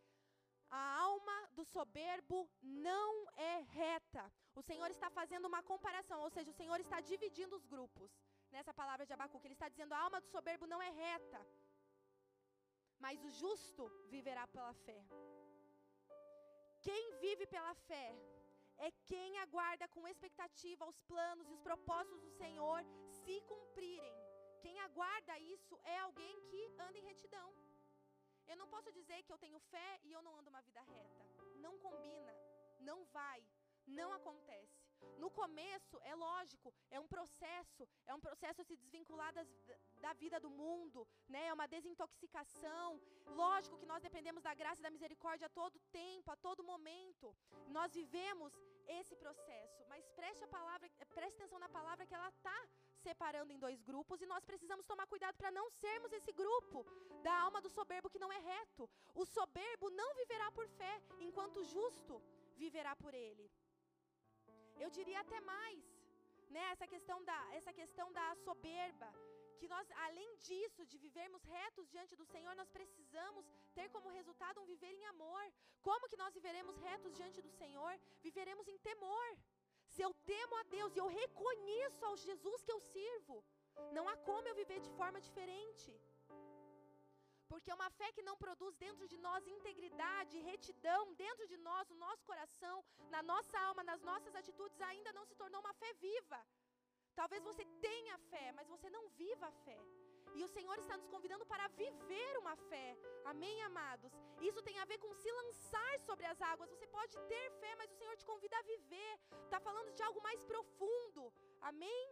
a 0.69 0.83
alma 1.07 1.37
do 1.57 1.65
soberbo 1.75 2.39
não 2.61 3.11
é 3.53 3.55
reta. 3.79 4.25
O 4.59 4.61
Senhor 4.69 4.89
está 4.91 5.09
fazendo 5.19 5.47
uma 5.51 5.63
comparação, 5.71 6.19
ou 6.25 6.31
seja, 6.35 6.51
o 6.51 6.59
Senhor 6.61 6.79
está 6.85 6.99
dividindo 7.11 7.55
os 7.59 7.65
grupos. 7.73 8.11
Nessa 8.55 8.73
palavra 8.73 9.05
de 9.05 9.13
Abacuque, 9.13 9.47
ele 9.47 9.59
está 9.59 9.69
dizendo: 9.73 9.93
a 9.93 10.01
alma 10.05 10.21
do 10.21 10.31
soberbo 10.35 10.67
não 10.73 10.81
é 10.81 10.91
reta 11.05 11.41
mas 13.03 13.23
o 13.27 13.31
justo 13.41 13.83
viverá 14.15 14.45
pela 14.55 14.73
fé. 14.85 14.99
Quem 16.87 17.03
vive 17.23 17.45
pela 17.47 17.73
fé 17.89 18.07
é 18.77 18.89
quem 19.11 19.37
aguarda 19.39 19.87
com 19.87 20.07
expectativa 20.07 20.89
os 20.91 20.99
planos 21.11 21.49
e 21.49 21.53
os 21.53 21.63
propósitos 21.69 22.21
do 22.21 22.31
Senhor 22.41 22.79
se 23.23 23.41
cumprirem. 23.41 24.20
Quem 24.63 24.79
aguarda 24.87 25.39
isso 25.55 25.79
é 25.83 25.97
alguém 25.99 26.35
que 26.49 26.61
anda 26.87 26.97
em 26.97 27.07
retidão. 27.11 27.49
Eu 28.51 28.57
não 28.61 28.67
posso 28.73 28.91
dizer 28.99 29.23
que 29.23 29.33
eu 29.33 29.41
tenho 29.45 29.59
fé 29.73 29.89
e 30.03 30.11
eu 30.11 30.21
não 30.21 30.35
ando 30.39 30.49
uma 30.49 30.61
vida 30.61 30.81
reta. 30.81 31.25
Não 31.65 31.73
combina, 31.85 32.33
não 32.89 32.99
vai, 33.17 33.39
não 33.99 34.11
acontece. 34.19 34.81
No 35.21 35.29
começo, 35.39 35.95
é 36.11 36.13
lógico, 36.15 36.73
é 36.89 36.99
um 36.99 37.07
processo, 37.07 37.87
é 38.05 38.13
um 38.13 38.19
processo 38.19 38.63
se 38.63 38.75
desvincular 38.75 39.31
das, 39.33 39.47
da 40.05 40.13
vida 40.13 40.39
do 40.39 40.49
mundo, 40.49 41.07
né? 41.27 41.47
É 41.47 41.53
uma 41.53 41.67
desintoxicação. 41.67 42.99
Lógico 43.43 43.77
que 43.77 43.85
nós 43.91 44.03
dependemos 44.07 44.43
da 44.43 44.53
graça 44.53 44.81
e 44.81 44.87
da 44.87 44.95
misericórdia 44.97 45.47
a 45.47 45.55
todo 45.61 45.79
tempo, 45.91 46.29
a 46.31 46.35
todo 46.35 46.63
momento. 46.63 47.35
Nós 47.77 47.93
vivemos 47.93 48.53
esse 48.99 49.15
processo, 49.15 49.85
mas 49.87 50.09
preste 50.09 50.43
a 50.43 50.47
palavra, 50.47 50.89
preste 51.15 51.35
atenção 51.37 51.59
na 51.59 51.69
palavra 51.69 52.05
que 52.05 52.17
ela 52.19 52.29
está 52.29 52.57
separando 53.07 53.53
em 53.53 53.61
dois 53.65 53.79
grupos 53.89 54.21
e 54.21 54.29
nós 54.33 54.43
precisamos 54.49 54.85
tomar 54.91 55.07
cuidado 55.13 55.35
para 55.41 55.51
não 55.57 55.65
sermos 55.83 56.11
esse 56.19 56.31
grupo 56.41 56.79
da 57.27 57.33
alma 57.45 57.59
do 57.65 57.71
soberbo 57.77 58.11
que 58.13 58.23
não 58.23 58.31
é 58.37 58.39
reto. 58.53 58.89
O 59.21 59.25
soberbo 59.37 59.89
não 60.01 60.09
viverá 60.21 60.47
por 60.57 60.67
fé, 60.79 60.93
enquanto 61.27 61.57
o 61.61 61.67
justo 61.75 62.15
viverá 62.63 62.93
por 63.03 63.13
ele. 63.27 63.45
Eu 64.83 64.89
diria 64.97 65.19
até 65.25 65.39
mais, 65.53 65.83
né? 66.55 66.63
Essa 66.73 66.87
questão 66.93 67.17
da 67.29 67.39
essa 67.57 67.73
questão 67.79 68.07
da 68.17 68.27
soberba, 68.47 69.09
que 69.59 69.67
nós, 69.73 69.87
além 70.07 70.29
disso, 70.47 70.81
de 70.91 70.97
vivermos 71.05 71.43
retos 71.57 71.89
diante 71.93 72.13
do 72.19 72.25
Senhor, 72.33 72.53
nós 72.61 72.69
precisamos 72.77 73.45
ter 73.77 73.87
como 73.95 74.15
resultado 74.19 74.59
um 74.61 74.69
viver 74.73 74.93
em 74.99 75.05
amor. 75.13 75.43
Como 75.87 76.09
que 76.11 76.21
nós 76.23 76.33
viveremos 76.39 76.77
retos 76.87 77.13
diante 77.19 77.39
do 77.45 77.51
Senhor? 77.61 77.93
Viveremos 78.27 78.67
em 78.73 78.79
temor. 78.89 79.27
Se 79.93 80.01
eu 80.05 80.11
temo 80.31 80.55
a 80.59 80.63
Deus 80.75 80.91
e 80.95 80.99
eu 81.03 81.07
reconheço 81.21 82.01
ao 82.05 82.15
Jesus 82.27 82.59
que 82.65 82.73
eu 82.75 82.79
sirvo, 82.93 83.37
não 83.97 84.05
há 84.09 84.15
como 84.29 84.47
eu 84.47 84.55
viver 84.61 84.79
de 84.87 84.91
forma 84.99 85.19
diferente. 85.27 85.91
Porque 87.51 87.73
uma 87.77 87.89
fé 87.99 88.07
que 88.15 88.27
não 88.27 88.35
produz 88.43 88.73
dentro 88.85 89.05
de 89.13 89.17
nós 89.25 89.47
integridade, 89.55 90.45
retidão, 90.51 91.01
dentro 91.25 91.45
de 91.51 91.57
nós, 91.67 91.89
no 91.89 91.97
nosso 92.05 92.23
coração, 92.29 92.77
na 93.15 93.21
nossa 93.31 93.57
alma, 93.67 93.83
nas 93.91 94.01
nossas 94.09 94.33
atitudes, 94.41 94.79
ainda 94.89 95.11
não 95.17 95.25
se 95.29 95.35
tornou 95.41 95.59
uma 95.61 95.73
fé 95.81 95.91
viva. 96.05 96.39
Talvez 97.19 97.43
você 97.49 97.65
tenha 97.87 98.17
fé, 98.31 98.45
mas 98.57 98.69
você 98.73 98.89
não 98.89 99.03
viva 99.09 99.47
a 99.47 99.57
fé. 99.65 99.79
E 100.37 100.43
o 100.43 100.47
Senhor 100.55 100.77
está 100.79 100.95
nos 100.97 101.07
convidando 101.13 101.45
para 101.45 101.67
viver 101.69 102.37
uma 102.41 102.55
fé. 102.69 102.97
Amém, 103.31 103.61
amados? 103.63 104.11
Isso 104.49 104.61
tem 104.67 104.77
a 104.79 104.85
ver 104.85 104.97
com 105.03 105.13
se 105.13 105.31
lançar 105.39 105.99
sobre 105.99 106.25
as 106.25 106.41
águas. 106.41 106.69
Você 106.69 106.87
pode 106.87 107.15
ter 107.31 107.45
fé, 107.61 107.75
mas 107.75 107.91
o 107.91 107.97
Senhor 107.99 108.15
te 108.17 108.25
convida 108.25 108.57
a 108.57 108.67
viver. 108.73 109.13
Está 109.43 109.59
falando 109.59 109.91
de 109.93 110.03
algo 110.03 110.21
mais 110.21 110.43
profundo. 110.51 111.31
Amém? 111.61 112.05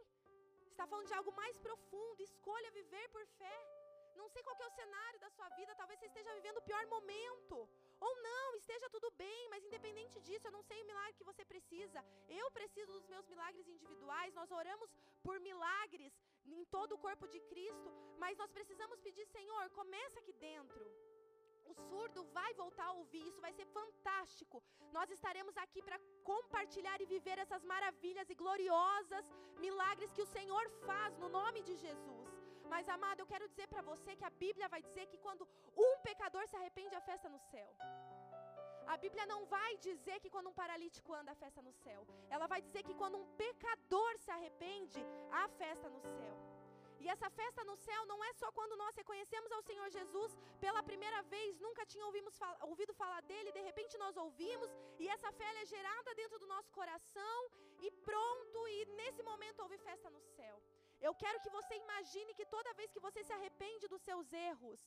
Está 0.72 0.86
falando 0.88 1.08
de 1.08 1.14
algo 1.14 1.32
mais 1.42 1.58
profundo. 1.58 2.22
Escolha 2.22 2.72
viver 2.72 3.08
por 3.10 3.26
fé. 3.42 3.58
Não 4.20 4.28
sei 4.28 4.44
qual 4.44 4.56
é 4.60 4.68
o 4.68 4.78
cenário 4.82 5.20
da 5.20 5.30
sua 5.30 5.48
vida, 5.50 5.76
talvez 5.76 5.98
você 6.00 6.08
esteja 6.08 6.34
vivendo 6.36 6.58
o 6.58 6.68
pior 6.70 6.86
momento. 6.88 7.58
Ou 8.08 8.14
não, 8.30 8.56
esteja 8.56 8.90
tudo 8.90 9.10
bem, 9.24 9.50
mas 9.50 9.66
independente 9.66 10.20
disso, 10.28 10.48
eu 10.48 10.56
não 10.58 10.64
sei 10.70 10.82
o 10.82 10.86
milagre 10.92 11.18
que 11.20 11.30
você 11.32 11.44
precisa. 11.44 12.04
Eu 12.42 12.50
preciso 12.52 12.92
dos 12.94 13.08
meus 13.14 13.28
milagres 13.28 13.68
individuais. 13.68 14.34
Nós 14.34 14.52
oramos 14.52 14.90
por 15.26 15.40
milagres 15.40 16.14
em 16.46 16.64
todo 16.76 16.94
o 16.96 17.02
corpo 17.06 17.28
de 17.28 17.40
Cristo, 17.52 17.90
mas 18.18 18.38
nós 18.38 18.52
precisamos 18.58 19.00
pedir, 19.08 19.26
Senhor, 19.28 19.70
começa 19.72 20.20
aqui 20.20 20.34
dentro. 20.34 20.84
O 21.72 21.74
surdo 21.88 22.22
vai 22.38 22.52
voltar 22.62 22.88
a 22.88 22.98
ouvir, 23.00 23.28
isso 23.28 23.42
vai 23.46 23.54
ser 23.54 23.68
fantástico. 23.80 24.58
Nós 24.98 25.10
estaremos 25.18 25.56
aqui 25.64 25.82
para 25.88 26.00
compartilhar 26.32 27.00
e 27.00 27.06
viver 27.16 27.38
essas 27.38 27.64
maravilhas 27.74 28.30
e 28.30 28.40
gloriosas 28.44 29.26
milagres 29.66 30.12
que 30.12 30.26
o 30.26 30.32
Senhor 30.38 30.66
faz 30.88 31.16
no 31.24 31.30
nome 31.30 31.62
de 31.62 31.76
Jesus. 31.86 32.19
Mas, 32.74 32.88
amado, 32.96 33.20
eu 33.22 33.30
quero 33.32 33.48
dizer 33.52 33.68
para 33.74 33.84
você 33.92 34.16
que 34.20 34.28
a 34.30 34.36
Bíblia 34.44 34.68
vai 34.74 34.82
dizer 34.88 35.06
que 35.12 35.20
quando 35.26 35.44
um 35.86 35.94
pecador 36.08 36.46
se 36.48 36.56
arrepende, 36.60 36.96
a 36.96 37.06
festa 37.10 37.28
no 37.36 37.40
céu. 37.52 37.70
A 38.94 38.98
Bíblia 39.04 39.26
não 39.32 39.42
vai 39.56 39.72
dizer 39.88 40.18
que 40.22 40.30
quando 40.34 40.50
um 40.52 40.58
paralítico 40.62 41.14
anda, 41.20 41.32
a 41.34 41.42
festa 41.44 41.62
no 41.68 41.74
céu. 41.84 42.02
Ela 42.36 42.48
vai 42.54 42.62
dizer 42.68 42.82
que 42.88 42.96
quando 43.02 43.18
um 43.22 43.28
pecador 43.44 44.12
se 44.24 44.32
arrepende, 44.38 45.00
há 45.32 45.44
festa 45.62 45.90
no 45.96 46.02
céu. 46.18 46.36
E 47.02 47.08
essa 47.14 47.30
festa 47.40 47.64
no 47.70 47.76
céu 47.88 48.02
não 48.12 48.20
é 48.30 48.32
só 48.40 48.48
quando 48.58 48.76
nós 48.82 48.96
reconhecemos 49.02 49.52
ao 49.52 49.62
Senhor 49.68 49.90
Jesus 49.98 50.32
pela 50.64 50.82
primeira 50.90 51.22
vez, 51.34 51.60
nunca 51.66 51.86
tinha 51.86 52.06
ouvido 52.72 52.94
falar 53.02 53.22
dele, 53.30 53.54
de 53.58 53.62
repente 53.70 53.98
nós 53.98 54.18
ouvimos, 54.18 54.70
e 55.02 55.08
essa 55.08 55.32
fé 55.32 55.50
é 55.62 55.66
gerada 55.66 56.14
dentro 56.22 56.40
do 56.40 56.48
nosso 56.48 56.72
coração, 56.80 57.40
e 57.80 57.90
pronto, 58.10 58.68
e 58.68 58.86
nesse 59.00 59.24
momento 59.24 59.62
houve 59.62 59.78
festa 59.78 60.10
no 60.10 60.22
céu. 60.36 60.62
Eu 61.08 61.14
quero 61.22 61.42
que 61.44 61.52
você 61.58 61.74
imagine 61.76 62.34
que 62.38 62.46
toda 62.56 62.74
vez 62.80 62.92
que 62.92 63.04
você 63.06 63.24
se 63.24 63.34
arrepende 63.38 63.88
dos 63.88 64.02
seus 64.02 64.32
erros, 64.34 64.80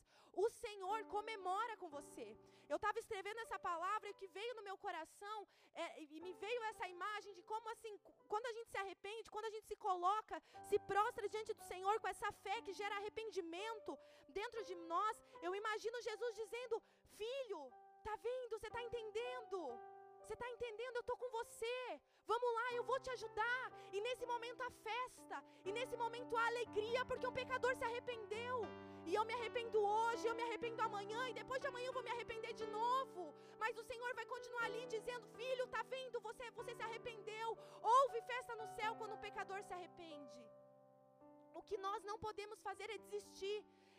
o 0.43 0.47
Senhor 0.63 0.97
comemora 1.05 1.75
com 1.77 1.89
você. 1.89 2.27
Eu 2.71 2.77
estava 2.77 2.97
escrevendo 2.99 3.39
essa 3.41 3.57
palavra 3.59 4.09
e 4.09 4.13
que 4.19 4.27
veio 4.37 4.53
no 4.55 4.63
meu 4.67 4.77
coração, 4.77 5.37
é, 5.75 6.03
e 6.03 6.19
me 6.25 6.33
veio 6.33 6.63
essa 6.71 6.87
imagem 6.87 7.33
de 7.33 7.43
como 7.51 7.67
assim, 7.69 7.93
quando 8.31 8.45
a 8.45 8.53
gente 8.53 8.69
se 8.69 8.77
arrepende, 8.77 9.31
quando 9.35 9.45
a 9.45 9.53
gente 9.55 9.67
se 9.67 9.75
coloca, 9.75 10.41
se 10.69 10.79
prostra 10.91 11.27
diante 11.27 11.53
do 11.53 11.63
Senhor 11.71 11.99
com 11.99 12.07
essa 12.07 12.31
fé 12.43 12.61
que 12.61 12.73
gera 12.73 12.95
arrependimento 12.97 13.97
dentro 14.29 14.63
de 14.69 14.75
nós, 14.93 15.17
eu 15.41 15.53
imagino 15.61 16.05
Jesus 16.09 16.35
dizendo: 16.35 16.81
Filho, 17.17 17.61
tá 18.03 18.15
vendo? 18.27 18.57
Você 18.57 18.67
está 18.67 18.81
entendendo? 18.81 19.59
Você 20.23 20.33
está 20.33 20.49
entendendo? 20.49 20.95
Eu 20.95 21.01
estou 21.01 21.17
com 21.17 21.29
você. 21.29 21.75
Vamos 22.25 22.53
lá, 22.57 22.73
eu 22.73 22.83
vou 22.89 22.99
te 22.99 23.09
ajudar. 23.09 23.63
E 23.91 23.99
nesse 24.05 24.25
momento 24.25 24.61
a 24.61 24.71
festa, 24.87 25.43
e 25.65 25.71
nesse 25.77 25.95
momento 25.97 26.37
a 26.37 26.45
alegria, 26.51 27.03
porque 27.05 27.27
um 27.27 27.33
pecador 27.41 27.75
se 27.75 27.83
arrependeu. 27.83 28.57
E 29.05 29.13
eu 29.13 29.25
me 29.25 29.33
arrependo 29.33 29.79
hoje, 29.81 30.25
eu 30.25 30.35
me 30.39 30.43
arrependo 30.43 30.81
amanhã, 30.81 31.27
e 31.29 31.33
depois 31.33 31.59
de 31.59 31.67
amanhã 31.67 31.87
eu 31.87 31.97
vou 31.97 32.03
me 32.03 32.13
arrepender 32.15 32.53
de 32.53 32.65
novo. 32.67 33.33
Mas 33.59 33.77
o 33.77 33.83
Senhor 33.83 34.13
vai 34.15 34.25
continuar 34.25 34.63
ali 34.69 34.85
dizendo: 34.85 35.27
Filho, 35.39 35.67
tá 35.67 35.83
vendo? 35.95 36.21
Você, 36.21 36.49
você 36.51 36.73
se 36.73 36.83
arrependeu. 36.87 37.57
Houve 37.81 38.21
festa 38.21 38.55
no 38.55 38.67
céu 38.77 38.95
quando 38.95 39.15
o 39.15 39.23
pecador 39.27 39.61
se 39.63 39.73
arrepende. 39.73 40.41
O 41.53 41.61
que 41.61 41.77
nós 41.77 42.01
não 42.03 42.17
podemos 42.17 42.61
fazer 42.61 42.89
é 42.89 42.97
desistir 42.97 43.57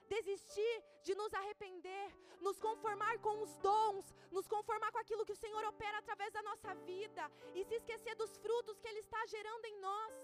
desistir 0.09 0.75
de 1.03 1.15
nos 1.15 1.33
arrepender, 1.35 2.07
nos 2.41 2.59
conformar 2.67 3.19
com 3.27 3.43
os 3.43 3.57
dons, 3.59 4.15
nos 4.31 4.47
conformar 4.47 4.91
com 4.93 4.99
aquilo 4.99 5.25
que 5.25 5.37
o 5.37 5.43
Senhor 5.45 5.65
opera 5.65 5.99
através 5.99 6.33
da 6.33 6.43
nossa 6.43 6.75
vida 6.91 7.31
e 7.55 7.65
se 7.65 7.75
esquecer 7.81 8.15
dos 8.15 8.37
frutos 8.39 8.79
que 8.81 8.89
Ele 8.89 9.01
está 9.07 9.25
gerando 9.27 9.65
em 9.65 9.77
nós. 9.81 10.15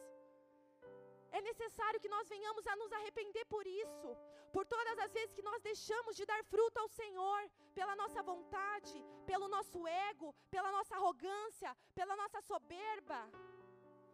É 1.32 1.40
necessário 1.40 2.00
que 2.00 2.08
nós 2.08 2.28
venhamos 2.28 2.66
a 2.66 2.74
nos 2.76 2.92
arrepender 2.92 3.44
por 3.46 3.64
isso, 3.66 4.08
por 4.52 4.64
todas 4.66 4.98
as 4.98 5.12
vezes 5.12 5.32
que 5.36 5.48
nós 5.50 5.62
deixamos 5.62 6.16
de 6.16 6.26
dar 6.26 6.42
fruto 6.44 6.78
ao 6.78 6.88
Senhor, 6.88 7.40
pela 7.78 7.94
nossa 7.94 8.20
vontade, 8.22 8.96
pelo 9.24 9.46
nosso 9.48 9.86
ego, 10.10 10.34
pela 10.50 10.70
nossa 10.76 10.96
arrogância, 10.96 11.70
pela 11.94 12.16
nossa 12.16 12.40
soberba. 12.40 13.20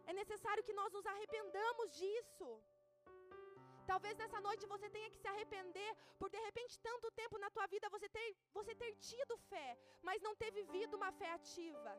É 0.05 0.13
necessário 0.13 0.63
que 0.63 0.77
nós 0.79 0.91
nos 0.93 1.05
arrependamos 1.05 1.87
disso. 1.99 2.47
Talvez 3.91 4.15
nessa 4.21 4.39
noite 4.47 4.71
você 4.73 4.87
tenha 4.95 5.09
que 5.11 5.19
se 5.23 5.27
arrepender 5.31 5.91
por 6.19 6.29
de 6.35 6.39
repente 6.47 6.79
tanto 6.87 7.09
tempo 7.21 7.37
na 7.43 7.49
tua 7.55 7.67
vida 7.73 7.93
você 7.95 8.09
ter, 8.17 8.29
você 8.57 8.75
ter 8.75 8.91
tido 9.09 9.37
fé, 9.51 9.69
mas 10.07 10.21
não 10.21 10.35
ter 10.41 10.51
vivido 10.51 10.97
uma 10.97 11.11
fé 11.19 11.29
ativa. 11.39 11.93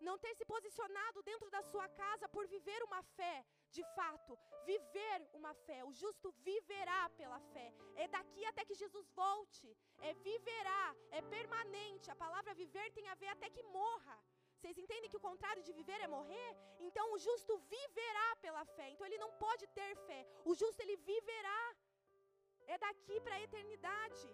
Não 0.00 0.16
ter 0.24 0.32
se 0.36 0.44
posicionado 0.44 1.22
dentro 1.28 1.50
da 1.50 1.60
sua 1.70 1.88
casa 1.88 2.28
por 2.28 2.46
viver 2.46 2.80
uma 2.84 3.02
fé, 3.18 3.44
de 3.76 3.82
fato, 3.96 4.38
viver 4.64 5.18
uma 5.32 5.52
fé. 5.66 5.78
O 5.84 5.92
justo 5.92 6.30
viverá 6.50 7.00
pela 7.20 7.40
fé. 7.52 7.68
É 7.96 8.06
daqui 8.06 8.44
até 8.46 8.64
que 8.64 8.80
Jesus 8.82 9.08
volte. 9.22 9.76
É 10.00 10.14
viverá, 10.14 10.94
é 11.10 11.20
permanente. 11.22 12.12
A 12.12 12.20
palavra 12.24 12.54
viver 12.54 12.92
tem 12.92 13.08
a 13.08 13.16
ver 13.16 13.30
até 13.36 13.50
que 13.50 13.62
morra. 13.78 14.16
Vocês 14.58 14.78
entendem 14.82 15.10
que 15.10 15.18
o 15.20 15.26
contrário 15.28 15.62
de 15.66 15.72
viver 15.78 15.98
é 16.04 16.08
morrer? 16.16 16.50
Então 16.86 17.04
o 17.14 17.18
justo 17.26 17.52
viverá 17.74 18.28
pela 18.44 18.64
fé. 18.76 18.86
Então 18.90 19.06
ele 19.06 19.22
não 19.24 19.30
pode 19.44 19.64
ter 19.78 19.90
fé. 20.08 20.20
O 20.50 20.54
justo 20.60 20.82
ele 20.84 20.96
viverá. 21.10 21.60
É 22.74 22.76
daqui 22.86 23.16
para 23.24 23.36
a 23.36 23.44
eternidade. 23.46 24.28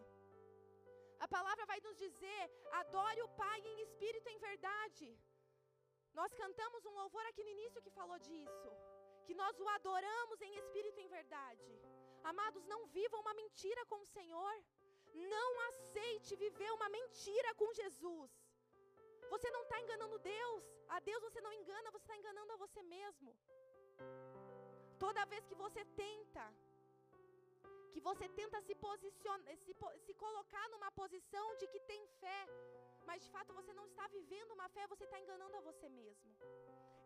A 1.25 1.29
palavra 1.37 1.67
vai 1.73 1.79
nos 1.87 1.97
dizer: 2.05 2.43
adore 2.83 3.21
o 3.27 3.33
Pai 3.43 3.59
em 3.73 3.77
espírito 3.87 4.29
e 4.29 4.35
em 4.35 4.45
verdade. 4.49 5.09
Nós 6.19 6.33
cantamos 6.43 6.85
um 6.89 6.95
louvor 7.01 7.25
aqui 7.27 7.45
no 7.45 7.55
início 7.57 7.83
que 7.85 7.97
falou 7.99 8.19
disso. 8.29 8.71
Que 9.27 9.35
nós 9.43 9.61
o 9.65 9.69
adoramos 9.77 10.41
em 10.47 10.55
espírito 10.61 10.99
e 10.99 11.05
em 11.05 11.15
verdade. 11.19 11.71
Amados, 12.33 12.65
não 12.73 12.81
vivam 12.99 13.21
uma 13.21 13.35
mentira 13.43 13.85
com 13.91 14.01
o 14.03 14.11
Senhor. 14.17 14.55
Não 15.35 15.51
aceite 15.69 16.41
viver 16.45 16.71
uma 16.73 16.89
mentira 16.99 17.51
com 17.61 17.73
Jesus. 17.81 18.33
Você 19.35 19.51
não 19.55 19.63
está 19.67 19.79
enganando 19.85 20.25
Deus. 20.35 20.65
A 20.97 20.99
Deus 21.09 21.21
você 21.27 21.41
não 21.47 21.53
engana, 21.61 21.91
você 21.95 22.05
está 22.07 22.17
enganando 22.21 22.53
a 22.53 22.61
você 22.65 22.81
mesmo. 22.97 23.31
Toda 25.05 25.31
vez 25.33 25.43
que 25.49 25.57
você 25.63 25.83
tenta, 26.03 26.45
que 27.93 28.01
você 28.09 28.27
tenta 28.41 28.61
se 28.69 28.75
posicionar, 28.87 29.57
se, 29.65 29.75
se 30.07 30.15
colocar 30.25 30.67
numa 30.75 30.91
posição 31.01 31.47
de 31.61 31.67
que 31.73 31.81
tem 31.91 32.03
fé, 32.23 32.41
mas 33.09 33.23
de 33.25 33.31
fato 33.35 33.57
você 33.61 33.73
não 33.79 33.87
está 33.91 34.07
vivendo 34.17 34.53
uma 34.53 34.69
fé, 34.77 34.87
você 34.95 35.05
está 35.05 35.19
enganando 35.25 35.57
a 35.57 35.67
você 35.69 35.89
mesmo. 36.01 36.33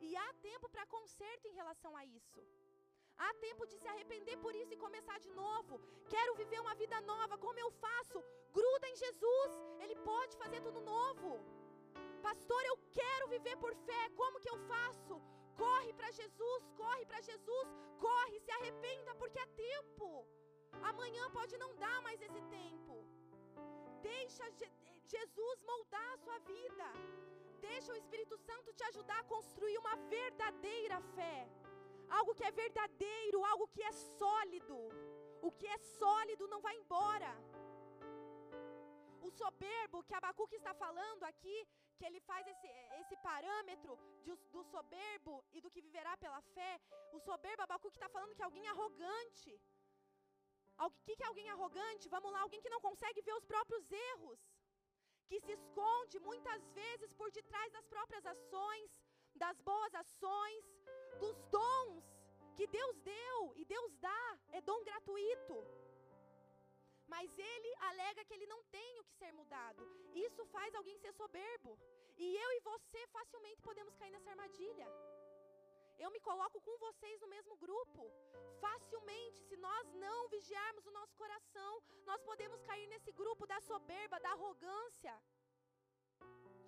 E 0.07 0.17
há 0.23 0.29
tempo 0.49 0.69
para 0.75 0.91
conserto 0.97 1.47
em 1.49 1.59
relação 1.61 1.97
a 1.97 2.05
isso. 2.05 2.43
Há 3.27 3.31
tempo 3.47 3.67
de 3.71 3.77
se 3.79 3.89
arrepender 3.93 4.37
por 4.45 4.55
isso 4.55 4.73
e 4.75 4.85
começar 4.87 5.19
de 5.27 5.31
novo. 5.43 5.81
Quero 6.15 6.35
viver 6.43 6.61
uma 6.61 6.75
vida 6.83 7.01
nova. 7.13 7.37
Como 7.47 7.59
eu 7.59 7.71
faço? 7.85 8.19
Gruda 8.59 8.87
em 8.89 8.97
Jesus. 9.05 9.51
Ele 9.83 9.97
pode 10.11 10.37
fazer 10.43 10.61
tudo 10.67 10.81
novo. 10.81 11.31
Pastor, 12.19 12.63
eu 12.67 12.77
quero 12.99 13.29
viver 13.35 13.57
por 13.57 13.75
fé, 13.87 14.03
como 14.21 14.41
que 14.41 14.51
eu 14.51 14.59
faço? 14.73 15.15
Corre 15.57 15.93
para 15.99 16.11
Jesus, 16.19 16.63
corre 16.77 17.05
para 17.11 17.21
Jesus, 17.21 17.69
corre, 17.99 18.41
se 18.41 18.51
arrependa, 18.57 19.15
porque 19.21 19.39
é 19.39 19.47
tempo. 19.69 20.09
Amanhã 20.91 21.25
pode 21.39 21.57
não 21.63 21.75
dar 21.77 22.01
mais 22.03 22.21
esse 22.27 22.41
tempo. 22.59 22.95
Deixa 24.03 24.45
Jesus 25.15 25.63
moldar 25.71 26.09
a 26.13 26.19
sua 26.25 26.39
vida. 26.53 26.87
Deixa 27.61 27.93
o 27.93 27.97
Espírito 28.03 28.37
Santo 28.49 28.73
te 28.73 28.85
ajudar 28.91 29.19
a 29.21 29.29
construir 29.35 29.79
uma 29.79 29.97
verdadeira 30.17 31.01
fé. 31.17 31.49
Algo 32.19 32.35
que 32.35 32.45
é 32.45 32.51
verdadeiro, 32.51 33.45
algo 33.45 33.67
que 33.75 33.83
é 33.83 33.93
sólido. 33.93 34.79
O 35.43 35.51
que 35.59 35.67
é 35.67 35.79
sólido 35.79 36.47
não 36.53 36.61
vai 36.61 36.77
embora. 36.77 37.33
O 39.21 39.31
soberbo 39.31 40.05
que 40.05 40.15
Abacuque 40.15 40.57
está 40.57 40.73
falando 40.75 41.25
aqui, 41.25 41.57
que 41.99 42.07
ele 42.09 42.21
faz 42.31 42.43
esse, 42.53 42.69
esse 43.01 43.17
parâmetro 43.29 43.93
de, 44.25 44.33
do 44.55 44.63
soberbo 44.73 45.35
e 45.57 45.61
do 45.65 45.71
que 45.73 45.85
viverá 45.89 46.15
pela 46.25 46.41
fé. 46.57 46.73
O 47.17 47.21
soberbo 47.29 47.63
Abacuque 47.63 47.99
está 47.99 48.09
falando 48.17 48.35
que 48.37 48.43
é 48.45 48.49
alguém 48.49 48.67
arrogante. 48.75 49.53
O 50.87 50.91
que, 51.05 51.17
que 51.17 51.25
é 51.25 51.27
alguém 51.27 51.49
arrogante? 51.51 52.13
Vamos 52.17 52.33
lá, 52.35 52.41
alguém 52.43 52.63
que 52.65 52.75
não 52.75 52.81
consegue 52.89 53.21
ver 53.29 53.35
os 53.41 53.47
próprios 53.53 53.91
erros, 54.11 54.41
que 55.29 55.41
se 55.47 55.53
esconde 55.59 56.19
muitas 56.21 56.63
vezes 56.81 57.13
por 57.21 57.31
detrás 57.39 57.73
das 57.77 57.87
próprias 57.95 58.25
ações, 58.35 58.91
das 59.45 59.59
boas 59.71 59.93
ações, 60.03 60.65
dos 61.23 61.37
dons 61.57 62.05
que 62.57 62.67
Deus 62.67 62.97
deu 63.01 63.53
e 63.57 63.65
Deus 63.65 63.93
dá, 64.07 64.39
é 64.53 64.61
dom 64.61 64.81
gratuito. 64.85 65.55
Mas 67.15 67.39
ele 67.39 67.71
alega 67.91 68.25
que 68.25 68.35
ele 68.35 68.47
não 68.47 68.63
tem 68.77 69.01
o 69.01 69.05
que 69.05 69.15
ser 69.21 69.33
mudado. 69.33 69.83
Isso 70.15 70.45
faz 70.47 70.75
alguém 70.75 70.99
ser 70.99 71.13
soberbo. 71.13 71.79
E 72.17 72.37
eu 72.45 72.51
e 72.57 72.61
você 72.61 73.07
facilmente 73.09 73.63
podemos 73.63 73.97
cair 73.97 74.13
nessa 74.13 74.31
armadilha. 74.31 74.89
Eu 75.99 76.11
me 76.15 76.21
coloco 76.21 76.61
com 76.61 76.77
vocês 76.79 77.21
no 77.21 77.29
mesmo 77.29 77.57
grupo. 77.57 78.03
Facilmente, 78.61 79.41
se 79.49 79.57
nós 79.57 79.93
não 79.95 80.29
vigiarmos 80.29 80.87
o 80.87 80.93
nosso 80.99 81.17
coração, 81.17 81.73
nós 82.11 82.23
podemos 82.23 82.63
cair 82.63 82.87
nesse 82.87 83.11
grupo 83.13 83.47
da 83.47 83.61
soberba, 83.61 84.21
da 84.21 84.31
arrogância 84.31 85.15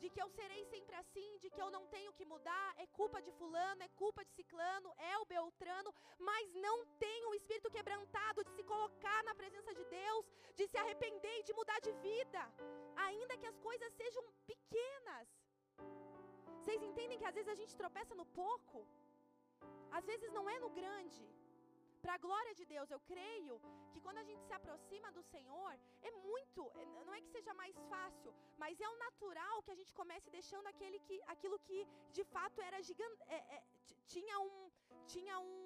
de 0.03 0.09
que 0.13 0.21
eu 0.25 0.29
serei 0.39 0.63
sempre 0.73 0.95
assim, 1.03 1.31
de 1.43 1.49
que 1.55 1.63
eu 1.65 1.71
não 1.77 1.83
tenho 1.95 2.13
que 2.19 2.25
mudar, 2.33 2.69
é 2.85 2.87
culpa 3.01 3.19
de 3.27 3.33
fulano, 3.39 3.83
é 3.83 3.91
culpa 4.03 4.25
de 4.27 4.33
ciclano, 4.39 4.91
é 5.11 5.19
o 5.19 5.27
beltrano, 5.35 5.91
mas 6.31 6.45
não 6.67 6.77
tem 7.05 7.19
o 7.27 7.35
espírito 7.39 7.75
quebrantado 7.77 8.45
de 8.47 8.53
se 8.57 8.65
colocar 8.73 9.21
na 9.29 9.35
presença 9.41 9.75
de 9.81 9.85
Deus, 9.99 10.25
de 10.59 10.67
se 10.71 10.79
arrepender 10.83 11.37
e 11.41 11.47
de 11.49 11.53
mudar 11.61 11.79
de 11.87 11.93
vida, 12.09 12.43
ainda 13.09 13.39
que 13.41 13.51
as 13.53 13.59
coisas 13.69 13.93
sejam 14.01 14.25
pequenas. 14.53 15.29
Vocês 16.61 16.83
entendem 16.89 17.19
que 17.19 17.29
às 17.31 17.37
vezes 17.39 17.53
a 17.53 17.61
gente 17.61 17.77
tropeça 17.83 18.15
no 18.15 18.27
pouco? 18.43 18.81
Às 19.99 20.05
vezes 20.11 20.31
não 20.33 20.49
é 20.55 20.59
no 20.65 20.71
grande. 20.81 21.25
Para 22.05 22.15
a 22.15 22.23
glória 22.27 22.55
de 22.59 22.65
Deus, 22.73 22.91
eu 22.91 23.01
creio 23.13 23.55
que 23.93 24.01
quando 24.05 24.21
a 24.23 24.27
gente 24.29 24.43
se 24.49 24.55
aproxima 24.59 25.09
do 25.17 25.23
Senhor, 25.33 25.73
é 26.09 26.11
muito, 26.29 26.61
é, 26.81 26.85
não 27.07 27.15
é 27.15 27.21
que 27.21 27.31
seja 27.37 27.53
mais 27.63 27.77
fácil, 27.93 28.31
mas 28.63 28.81
é 28.81 28.89
o 28.89 28.99
natural 29.07 29.63
que 29.63 29.73
a 29.75 29.79
gente 29.81 29.93
comece 30.01 30.31
deixando 30.39 30.67
aquele 30.73 30.99
que, 31.07 31.17
aquilo 31.35 31.59
que 31.67 31.81
de 32.19 32.25
fato 32.35 32.61
era 32.69 32.81
gigante, 32.89 33.23
é, 33.29 33.41
é, 33.57 33.63
tinha 34.15 34.39
um, 34.47 34.71
tinha 35.15 35.39
um, 35.39 35.61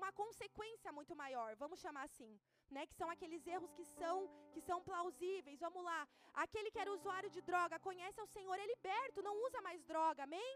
uma 0.00 0.10
consequência 0.12 0.92
muito 0.98 1.16
maior, 1.22 1.50
vamos 1.64 1.80
chamar 1.84 2.04
assim, 2.10 2.32
né? 2.70 2.82
Que 2.86 2.96
são 3.00 3.08
aqueles 3.14 3.46
erros 3.46 3.72
que 3.78 3.84
são, 3.98 4.16
que 4.52 4.60
são 4.68 4.78
plausíveis. 4.88 5.60
Vamos 5.66 5.82
lá, 5.90 6.00
aquele 6.44 6.70
que 6.70 6.82
era 6.84 6.92
usuário 6.98 7.30
de 7.36 7.40
droga 7.50 7.84
conhece 7.88 8.20
o 8.20 8.32
Senhor, 8.36 8.56
é 8.58 8.66
liberto, 8.74 9.26
não 9.28 9.36
usa 9.46 9.60
mais 9.68 9.82
droga, 9.92 10.22
amém? 10.24 10.54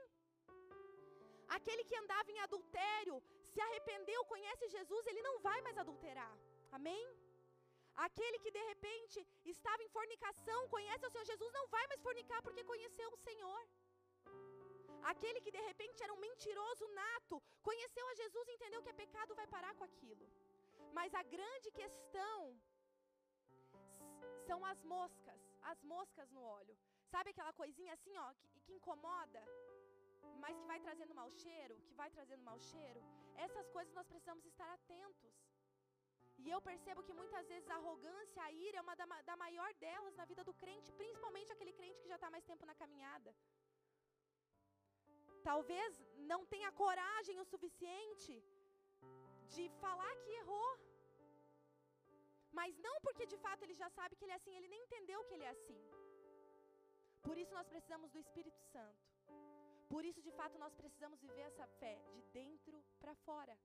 Aquele 1.57 1.85
que 1.85 1.97
andava 1.97 2.31
em 2.31 2.41
adultério, 2.41 3.23
se 3.59 3.65
arrependeu, 3.69 4.21
conhece 4.33 4.65
Jesus, 4.75 5.05
ele 5.11 5.23
não 5.29 5.37
vai 5.47 5.59
mais 5.67 5.77
adulterar. 5.83 6.35
Amém? 6.77 7.05
Aquele 8.07 8.39
que 8.45 8.53
de 8.57 8.63
repente 8.71 9.17
estava 9.55 9.81
em 9.85 9.91
fornicação, 9.97 10.59
conhece 10.75 11.05
o 11.07 11.11
Senhor 11.13 11.27
Jesus, 11.31 11.51
não 11.57 11.67
vai 11.75 11.85
mais 11.91 12.05
fornicar 12.07 12.41
porque 12.47 12.71
conheceu 12.73 13.09
o 13.13 13.21
Senhor. 13.29 13.63
Aquele 15.13 15.41
que 15.45 15.55
de 15.57 15.63
repente 15.71 16.05
era 16.07 16.15
um 16.17 16.23
mentiroso 16.27 16.87
nato, 17.01 17.37
conheceu 17.69 18.05
a 18.09 18.15
Jesus 18.23 18.47
e 18.47 18.57
entendeu 18.57 18.83
que 18.85 18.93
é 18.95 19.01
pecado, 19.03 19.39
vai 19.41 19.49
parar 19.57 19.75
com 19.79 19.87
aquilo. 19.91 20.27
Mas 20.99 21.13
a 21.23 21.25
grande 21.35 21.71
questão 21.81 22.39
são 24.47 24.61
as 24.73 24.81
moscas, 24.95 25.41
as 25.73 25.83
moscas 25.95 26.31
no 26.37 26.45
óleo. 26.59 26.77
Sabe 27.15 27.31
aquela 27.31 27.55
coisinha 27.63 27.95
assim, 27.99 28.17
ó, 28.27 28.29
que, 28.41 28.61
que 28.67 28.75
incomoda? 28.79 29.43
Mas 30.43 30.59
que 30.59 30.67
vai 30.73 30.81
trazendo 30.87 31.15
mau 31.21 31.31
cheiro, 31.43 31.77
que 31.89 31.95
vai 32.01 32.11
trazendo 32.17 32.43
mau 32.51 32.59
cheiro, 32.71 33.01
essas 33.47 33.69
coisas 33.77 33.93
nós 33.99 34.09
precisamos 34.13 34.45
estar 34.53 34.71
atentos. 34.79 35.35
E 36.43 36.49
eu 36.55 36.61
percebo 36.69 37.05
que 37.07 37.19
muitas 37.21 37.47
vezes 37.53 37.69
a 37.69 37.79
arrogância, 37.81 38.43
a 38.43 38.53
ira 38.67 38.79
é 38.79 38.85
uma 38.87 38.95
da, 39.01 39.07
da 39.31 39.37
maior 39.45 39.71
delas 39.85 40.15
na 40.21 40.25
vida 40.31 40.43
do 40.49 40.55
crente, 40.63 40.93
principalmente 41.01 41.53
aquele 41.53 41.73
crente 41.79 42.01
que 42.03 42.13
já 42.13 42.19
está 42.19 42.31
mais 42.35 42.45
tempo 42.51 42.65
na 42.71 42.77
caminhada. 42.83 43.31
Talvez 45.51 45.91
não 46.33 46.41
tenha 46.53 46.71
coragem 46.83 47.41
o 47.41 47.49
suficiente 47.53 48.35
de 49.55 49.65
falar 49.83 50.15
que 50.23 50.33
errou. 50.43 50.71
Mas 52.59 52.79
não 52.87 52.95
porque 53.07 53.25
de 53.33 53.39
fato 53.45 53.63
ele 53.63 53.75
já 53.83 53.89
sabe 53.99 54.17
que 54.17 54.25
ele 54.25 54.37
é 54.37 54.39
assim, 54.41 54.55
ele 54.57 54.73
nem 54.75 54.83
entendeu 54.85 55.25
que 55.25 55.35
ele 55.35 55.49
é 55.49 55.53
assim. 55.57 55.81
Por 57.27 57.37
isso 57.43 57.53
nós 57.59 57.69
precisamos 57.73 58.11
do 58.15 58.19
Espírito 58.25 58.61
Santo. 58.75 59.08
Por 59.89 60.05
isso, 60.05 60.21
de 60.23 60.33
fato, 60.33 60.59
nós 60.59 60.75
precisamos 60.75 61.21
viver 61.21 61.43
essa 61.51 61.67
fé 61.81 61.95
de 62.15 62.23
dentro 62.39 62.85
para 63.01 63.15
fora. 63.27 63.57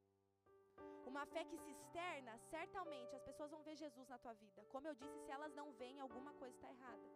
Uma 1.05 1.25
fé 1.25 1.43
que 1.45 1.57
se 1.57 1.71
externa, 1.71 2.37
certamente 2.49 3.15
as 3.15 3.23
pessoas 3.23 3.51
vão 3.51 3.61
ver 3.61 3.75
Jesus 3.75 4.07
na 4.07 4.17
tua 4.17 4.33
vida. 4.33 4.63
Como 4.71 4.87
eu 4.87 4.95
disse, 4.95 5.19
se 5.25 5.31
elas 5.31 5.53
não 5.53 5.71
veem, 5.73 5.99
alguma 5.99 6.33
coisa 6.33 6.55
está 6.55 6.69
errada. 6.69 7.07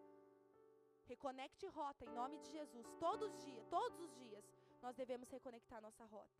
Reconecte 1.05 1.65
rota 1.67 2.03
em 2.05 2.13
nome 2.13 2.37
de 2.39 2.51
Jesus. 2.51 2.85
Todos 2.99 3.33
os 3.33 3.43
dias, 3.45 3.65
todos 3.67 3.99
os 3.99 4.13
dias, 4.15 4.45
nós 4.81 4.95
devemos 4.95 5.29
reconectar 5.29 5.81
nossa 5.81 6.05
rota. 6.05 6.37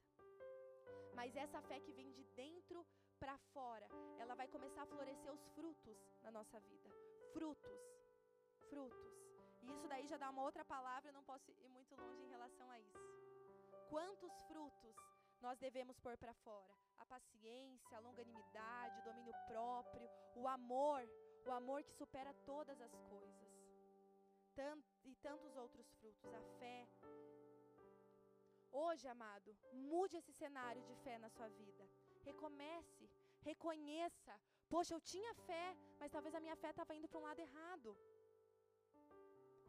Mas 1.15 1.35
essa 1.35 1.61
fé 1.61 1.79
que 1.79 1.93
vem 1.93 2.11
de 2.11 2.23
dentro 2.35 2.85
para 3.19 3.37
fora, 3.53 3.87
ela 4.19 4.35
vai 4.35 4.47
começar 4.47 4.83
a 4.83 4.85
florescer 4.85 5.31
os 5.33 5.47
frutos 5.55 5.97
na 6.21 6.31
nossa 6.31 6.59
vida. 6.59 6.89
Frutos. 7.33 7.79
Frutos. 8.69 9.26
Isso 9.73 9.87
daí 9.87 10.07
já 10.07 10.17
dá 10.17 10.29
uma 10.29 10.43
outra 10.43 10.63
palavra, 10.65 11.09
eu 11.09 11.13
não 11.13 11.23
posso 11.23 11.51
ir 11.51 11.69
muito 11.69 11.95
longe 11.95 12.23
em 12.23 12.29
relação 12.29 12.69
a 12.71 12.79
isso. 12.79 12.99
Quantos 13.89 14.33
frutos 14.47 14.95
nós 15.41 15.57
devemos 15.59 15.99
pôr 15.99 16.17
para 16.17 16.33
fora? 16.45 16.73
A 16.97 17.05
paciência, 17.05 17.97
a 17.97 18.01
longanimidade, 18.01 18.99
o 18.99 19.03
domínio 19.03 19.33
próprio, 19.47 20.09
o 20.35 20.47
amor, 20.47 21.01
o 21.45 21.51
amor 21.51 21.83
que 21.83 21.93
supera 21.93 22.33
todas 22.45 22.79
as 22.81 22.95
coisas. 23.13 23.47
E 25.05 25.15
tantos 25.27 25.55
outros 25.55 25.87
frutos, 25.97 26.33
a 26.33 26.41
fé. 26.59 26.87
Hoje, 28.71 29.07
amado, 29.07 29.55
mude 29.71 30.17
esse 30.17 30.33
cenário 30.33 30.81
de 30.81 30.95
fé 31.03 31.19
na 31.19 31.29
sua 31.29 31.47
vida. 31.49 31.87
Recomece, 32.23 33.07
reconheça. 33.41 34.33
Poxa, 34.67 34.95
eu 34.95 35.01
tinha 35.01 35.33
fé, 35.49 35.77
mas 35.99 36.11
talvez 36.11 36.33
a 36.33 36.39
minha 36.39 36.55
fé 36.55 36.71
estava 36.71 36.95
indo 36.95 37.07
para 37.07 37.19
um 37.19 37.27
lado 37.29 37.39
errado. 37.39 37.95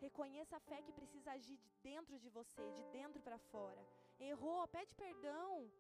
Reconheça 0.07 0.57
a 0.57 0.61
fé 0.68 0.78
que 0.82 0.92
precisa 0.92 1.32
agir 1.32 1.57
de 1.64 1.70
dentro 1.82 2.18
de 2.18 2.28
você, 2.38 2.64
de 2.78 2.84
dentro 2.96 3.20
para 3.26 3.38
fora. 3.53 3.82
Errou, 4.18 4.66
pede 4.68 4.94
perdão. 4.94 5.70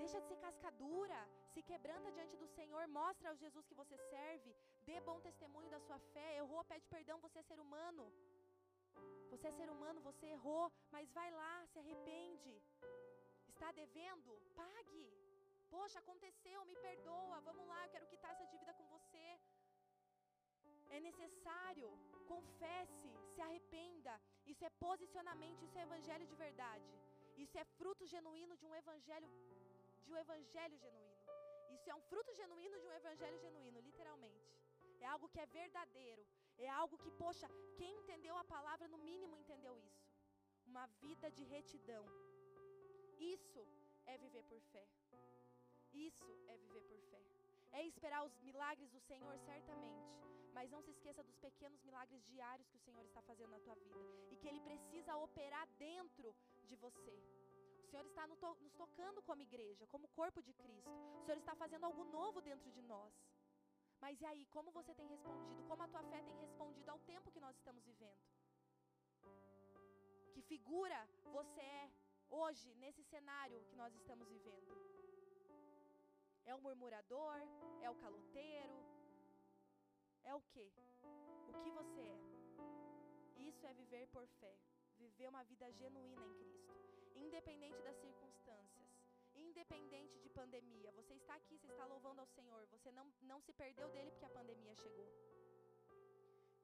Deixa 0.00 0.20
de 0.20 0.28
ser 0.28 0.38
cascadura, 0.46 1.18
se 1.52 1.62
quebranta 1.62 2.12
diante 2.12 2.36
do 2.36 2.46
Senhor, 2.48 2.86
mostra 2.86 3.30
ao 3.30 3.36
Jesus 3.36 3.66
que 3.66 3.74
você 3.74 3.96
serve, 3.96 4.54
dê 4.84 5.00
bom 5.00 5.18
testemunho 5.20 5.70
da 5.70 5.80
sua 5.80 5.98
fé. 6.14 6.36
Errou, 6.36 6.62
pede 6.64 6.86
perdão, 6.86 7.18
você 7.18 7.38
é 7.38 7.42
ser 7.42 7.58
humano. 7.58 8.04
Você 9.30 9.46
é 9.48 9.52
ser 9.52 9.68
humano, 9.70 10.00
você 10.00 10.26
errou, 10.26 10.70
mas 10.90 11.10
vai 11.12 11.30
lá, 11.30 11.66
se 11.72 11.78
arrepende. 11.78 12.54
Está 13.48 13.72
devendo? 13.72 14.32
Pague. 14.54 15.04
Poxa, 15.70 15.98
aconteceu, 15.98 16.64
me 16.64 16.76
perdoa. 16.76 17.40
Vamos 17.40 17.66
lá, 17.66 17.84
eu 17.84 17.90
quero 17.90 18.06
quitar 18.06 18.30
essa 18.32 18.46
dívida 18.46 18.72
com 18.74 18.84
você. 18.84 18.95
É 20.90 21.00
necessário. 21.00 21.90
Confesse, 22.26 23.08
se 23.34 23.40
arrependa. 23.40 24.20
Isso 24.46 24.64
é 24.64 24.70
posicionamento, 24.70 25.64
isso 25.64 25.78
é 25.78 25.82
evangelho 25.82 26.26
de 26.26 26.34
verdade. 26.34 26.90
Isso 27.36 27.56
é 27.58 27.64
fruto 27.78 28.06
genuíno 28.06 28.56
de 28.56 28.66
um 28.66 28.74
evangelho 28.74 29.28
de 30.04 30.12
um 30.12 30.16
evangelho 30.16 30.76
genuíno. 30.78 31.16
Isso 31.74 31.90
é 31.90 31.94
um 31.94 32.00
fruto 32.10 32.32
genuíno 32.40 32.78
de 32.80 32.86
um 32.86 32.92
evangelho 32.92 33.38
genuíno, 33.38 33.80
literalmente. 33.80 34.46
É 35.00 35.06
algo 35.06 35.28
que 35.28 35.40
é 35.40 35.46
verdadeiro. 35.46 36.24
É 36.58 36.68
algo 36.68 36.96
que, 36.98 37.10
poxa, 37.10 37.48
quem 37.76 37.92
entendeu 37.98 38.36
a 38.38 38.44
palavra 38.44 38.88
no 38.88 38.98
mínimo 38.98 39.36
entendeu 39.36 39.76
isso. 39.78 40.06
Uma 40.66 40.86
vida 41.04 41.30
de 41.30 41.44
retidão. 41.44 42.04
Isso 43.18 43.66
é 44.06 44.16
viver 44.16 44.44
por 44.44 44.60
fé. 44.72 44.86
Isso 45.92 46.30
é 46.48 46.56
viver 46.56 46.82
por 46.82 47.00
fé. 47.10 47.35
É 47.78 47.82
esperar 47.92 48.20
os 48.28 48.34
milagres 48.48 48.90
do 48.90 49.00
Senhor, 49.08 49.34
certamente. 49.50 50.06
Mas 50.56 50.70
não 50.74 50.80
se 50.84 50.90
esqueça 50.90 51.22
dos 51.28 51.38
pequenos 51.46 51.80
milagres 51.88 52.22
diários 52.32 52.68
que 52.70 52.78
o 52.78 52.84
Senhor 52.86 53.04
está 53.04 53.20
fazendo 53.30 53.50
na 53.56 53.60
tua 53.60 53.74
vida. 53.74 54.00
E 54.32 54.36
que 54.40 54.48
Ele 54.50 54.60
precisa 54.68 55.16
operar 55.26 55.66
dentro 55.86 56.34
de 56.68 56.76
você. 56.84 57.16
O 57.84 57.88
Senhor 57.90 58.06
está 58.06 58.26
nos 58.26 58.40
tocando 58.82 59.20
como 59.28 59.42
igreja, 59.42 59.86
como 59.94 60.08
corpo 60.20 60.40
de 60.42 60.54
Cristo. 60.62 60.90
O 61.20 61.24
Senhor 61.26 61.38
está 61.38 61.54
fazendo 61.54 61.84
algo 61.84 62.04
novo 62.04 62.40
dentro 62.40 62.70
de 62.76 62.82
nós. 62.94 63.14
Mas 64.00 64.20
e 64.22 64.26
aí, 64.30 64.46
como 64.46 64.70
você 64.78 64.94
tem 64.94 65.06
respondido? 65.14 65.62
Como 65.68 65.82
a 65.82 65.88
tua 65.88 66.02
fé 66.04 66.22
tem 66.22 66.36
respondido 66.46 66.90
ao 66.90 66.98
tempo 67.12 67.30
que 67.30 67.44
nós 67.46 67.54
estamos 67.56 67.84
vivendo? 67.84 68.24
Que 70.32 70.42
figura 70.42 70.98
você 71.38 71.60
é 71.60 71.90
hoje, 72.30 72.74
nesse 72.76 73.02
cenário 73.04 73.64
que 73.68 73.76
nós 73.76 73.94
estamos 73.94 74.26
vivendo? 74.28 74.95
É 76.46 76.54
o 76.54 76.60
murmurador? 76.60 77.40
É 77.82 77.90
o 77.90 77.96
caloteiro? 77.96 78.76
É 80.22 80.34
o 80.34 80.40
que? 80.52 80.66
O 81.48 81.52
que 81.62 81.70
você 81.78 82.00
é? 82.00 82.20
Isso 83.48 83.66
é 83.66 83.72
viver 83.74 84.06
por 84.08 84.26
fé. 84.40 84.54
Viver 84.98 85.28
uma 85.28 85.42
vida 85.44 85.70
genuína 85.72 86.24
em 86.24 86.34
Cristo. 86.34 86.72
Independente 87.14 87.80
das 87.82 87.96
circunstâncias. 87.96 88.86
independente 89.36 90.18
de 90.20 90.28
pandemia. 90.30 90.90
Você 90.92 91.14
está 91.14 91.34
aqui, 91.34 91.58
você 91.58 91.70
está 91.72 91.84
louvando 91.86 92.20
ao 92.20 92.26
Senhor. 92.26 92.66
Você 92.66 92.90
não, 92.92 93.06
não 93.22 93.40
se 93.40 93.52
perdeu 93.52 93.88
dele 93.90 94.10
porque 94.10 94.24
a 94.24 94.30
pandemia 94.30 94.74
chegou. 94.74 95.08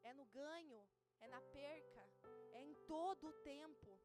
É 0.03 0.13
no 0.15 0.25
ganho, 0.27 0.81
é 1.21 1.29
na 1.29 1.41
perca, 1.41 2.05
é 2.53 2.61
em 2.63 2.75
todo 2.87 3.29
o 3.29 3.33
tempo. 3.43 3.99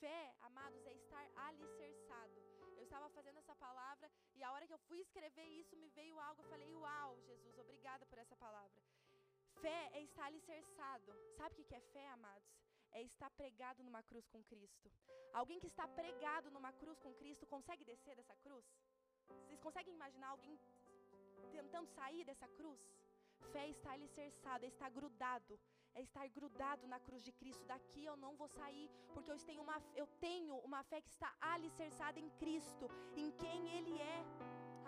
Fé, 0.00 0.34
amados, 0.40 0.84
é 0.86 0.94
estar 0.94 1.30
alicerçado. 1.48 2.47
Estava 2.88 3.08
fazendo 3.16 3.38
essa 3.42 3.54
palavra 3.54 4.10
e 4.34 4.42
a 4.42 4.50
hora 4.52 4.66
que 4.66 4.74
eu 4.76 4.84
fui 4.88 4.98
escrever 5.06 5.46
isso 5.60 5.76
me 5.76 5.88
veio 5.98 6.18
algo. 6.26 6.40
Eu 6.42 6.48
falei, 6.52 6.68
Uau, 6.74 7.10
Jesus, 7.28 7.58
obrigada 7.64 8.06
por 8.06 8.18
essa 8.22 8.36
palavra. 8.44 8.80
Fé 9.62 9.80
é 9.92 10.00
estar 10.08 10.24
alicerçado. 10.26 11.12
Sabe 11.36 11.60
o 11.60 11.66
que 11.68 11.74
é 11.74 11.82
fé, 11.94 12.06
amados? 12.08 12.48
É 12.92 13.02
estar 13.02 13.30
pregado 13.40 13.82
numa 13.86 14.02
cruz 14.02 14.26
com 14.32 14.42
Cristo. 14.44 14.90
Alguém 15.40 15.60
que 15.60 15.66
está 15.72 15.86
pregado 16.00 16.50
numa 16.50 16.72
cruz 16.72 16.98
com 17.04 17.12
Cristo 17.20 17.46
consegue 17.46 17.84
descer 17.84 18.16
dessa 18.16 18.36
cruz? 18.36 18.64
Vocês 19.42 19.60
conseguem 19.60 19.92
imaginar 19.92 20.28
alguém 20.28 20.58
tentando 21.52 21.88
sair 21.88 22.24
dessa 22.24 22.48
cruz? 22.48 22.80
Fé 23.52 23.66
é 23.66 23.70
estar 23.76 23.92
alicerçado, 23.92 24.64
é 24.64 24.68
estar 24.68 24.88
grudado, 24.88 25.60
é 25.98 26.02
estar 26.02 26.26
grudado 26.28 26.86
na 26.92 26.98
cruz 27.06 27.22
de 27.28 27.32
Cristo. 27.40 27.64
Daqui 27.72 28.04
eu 28.04 28.16
não 28.24 28.32
vou 28.40 28.48
sair, 28.48 28.88
porque 29.14 29.30
eu 29.32 29.38
tenho 29.48 29.62
uma, 29.66 29.78
eu 30.00 30.06
tenho 30.26 30.54
uma 30.68 30.82
fé 30.90 31.00
que 31.00 31.10
está 31.16 31.30
alicerçada 31.40 32.18
em 32.24 32.30
Cristo, 32.42 32.86
em 33.16 33.30
quem 33.42 33.68
Ele 33.76 33.94
é. 34.00 34.18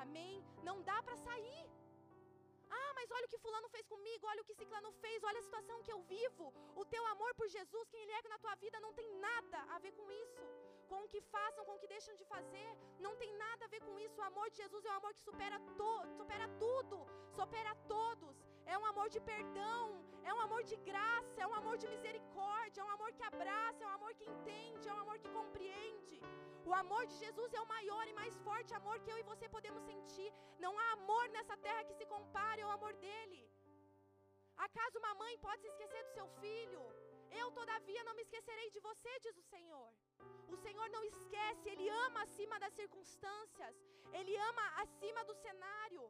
Amém? 0.05 0.35
Não 0.69 0.77
dá 0.91 1.03
para 1.03 1.17
sair. 1.17 1.65
Ah, 2.79 2.93
mas 2.99 3.11
olha 3.17 3.27
o 3.27 3.33
que 3.33 3.43
fulano 3.45 3.69
fez 3.75 3.87
comigo, 3.93 4.29
olha 4.33 4.43
o 4.43 4.45
que 4.49 4.55
ciclano 4.55 4.93
fez, 5.05 5.25
olha 5.25 5.41
a 5.41 5.47
situação 5.49 5.83
que 5.83 5.93
eu 5.93 6.01
vivo. 6.03 6.47
O 6.77 6.85
teu 6.85 7.05
amor 7.15 7.35
por 7.35 7.49
Jesus, 7.49 7.89
quem 7.91 8.03
ele 8.03 8.13
é 8.13 8.29
na 8.29 8.39
tua 8.39 8.55
vida, 8.65 8.79
não 8.87 8.93
tem 8.93 9.09
nada 9.19 9.59
a 9.75 9.79
ver 9.81 9.93
com 9.99 10.09
isso. 10.23 10.43
Com 10.91 11.03
o 11.05 11.09
que 11.09 11.21
façam, 11.35 11.65
com 11.65 11.75
o 11.75 11.81
que 11.81 11.89
deixam 11.89 12.15
de 12.15 12.25
fazer, 12.25 12.69
não 13.01 13.17
tem 13.17 13.33
nada 13.37 13.65
a 13.65 13.69
ver 13.69 13.81
com 13.81 13.99
isso. 13.99 14.21
O 14.21 14.29
amor 14.31 14.49
de 14.51 14.59
Jesus 14.63 14.85
é 14.85 14.91
um 14.93 14.99
amor 15.01 15.13
que 15.15 15.23
supera, 15.29 15.59
to, 15.81 15.93
supera 16.17 16.49
tudo, 16.65 16.99
supera 17.41 17.75
todos. 17.95 18.50
É 18.73 18.77
um 18.83 18.87
amor 18.91 19.09
de 19.15 19.21
perdão, 19.33 19.85
é 20.29 20.33
um 20.37 20.43
amor 20.47 20.63
de 20.71 20.77
graça, 20.89 21.39
é 21.45 21.47
um 21.51 21.57
amor 21.61 21.77
de 21.83 21.89
misericórdia, 21.95 22.81
é 22.83 22.85
um 22.89 22.93
amor 22.97 23.11
que 23.17 23.25
abraça, 23.31 23.81
é 23.85 23.89
um 23.89 23.97
amor 23.99 24.13
que 24.19 24.27
entende, 24.35 24.89
é 24.91 24.95
um 24.97 25.03
amor 25.05 25.17
que 25.23 25.31
compreende. 25.39 26.19
O 26.71 26.73
amor 26.83 27.03
de 27.11 27.17
Jesus 27.23 27.51
é 27.59 27.61
o 27.63 27.71
maior 27.75 28.05
e 28.11 28.15
mais 28.21 28.35
forte 28.49 28.79
amor 28.81 28.97
que 29.01 29.11
eu 29.13 29.19
e 29.23 29.29
você 29.31 29.49
podemos 29.57 29.83
sentir. 29.91 30.29
Não 30.65 30.73
há 30.81 30.87
amor 30.99 31.25
nessa 31.37 31.57
terra 31.67 31.87
que 31.89 31.99
se 32.01 32.07
compare 32.15 32.63
ao 32.63 32.71
amor 32.79 32.93
dele. 33.05 33.43
Acaso 34.67 34.99
uma 35.03 35.15
mãe 35.23 35.35
pode 35.47 35.63
se 35.63 35.71
esquecer 35.73 36.03
do 36.05 36.15
seu 36.19 36.29
filho? 36.43 36.83
Eu, 37.41 37.47
todavia, 37.59 38.05
não 38.05 38.15
me 38.15 38.23
esquecerei 38.27 38.69
de 38.71 38.81
você, 38.89 39.13
diz 39.27 39.37
o 39.43 39.49
Senhor. 39.55 39.89
O 40.55 40.57
Senhor 40.65 40.89
não 40.97 41.03
esquece, 41.13 41.69
Ele 41.73 41.89
ama 42.07 42.23
acima 42.23 42.59
das 42.65 42.75
circunstâncias, 42.81 43.77
Ele 44.19 44.37
ama 44.51 44.65
acima 44.83 45.25
do 45.29 45.35
cenário, 45.45 46.05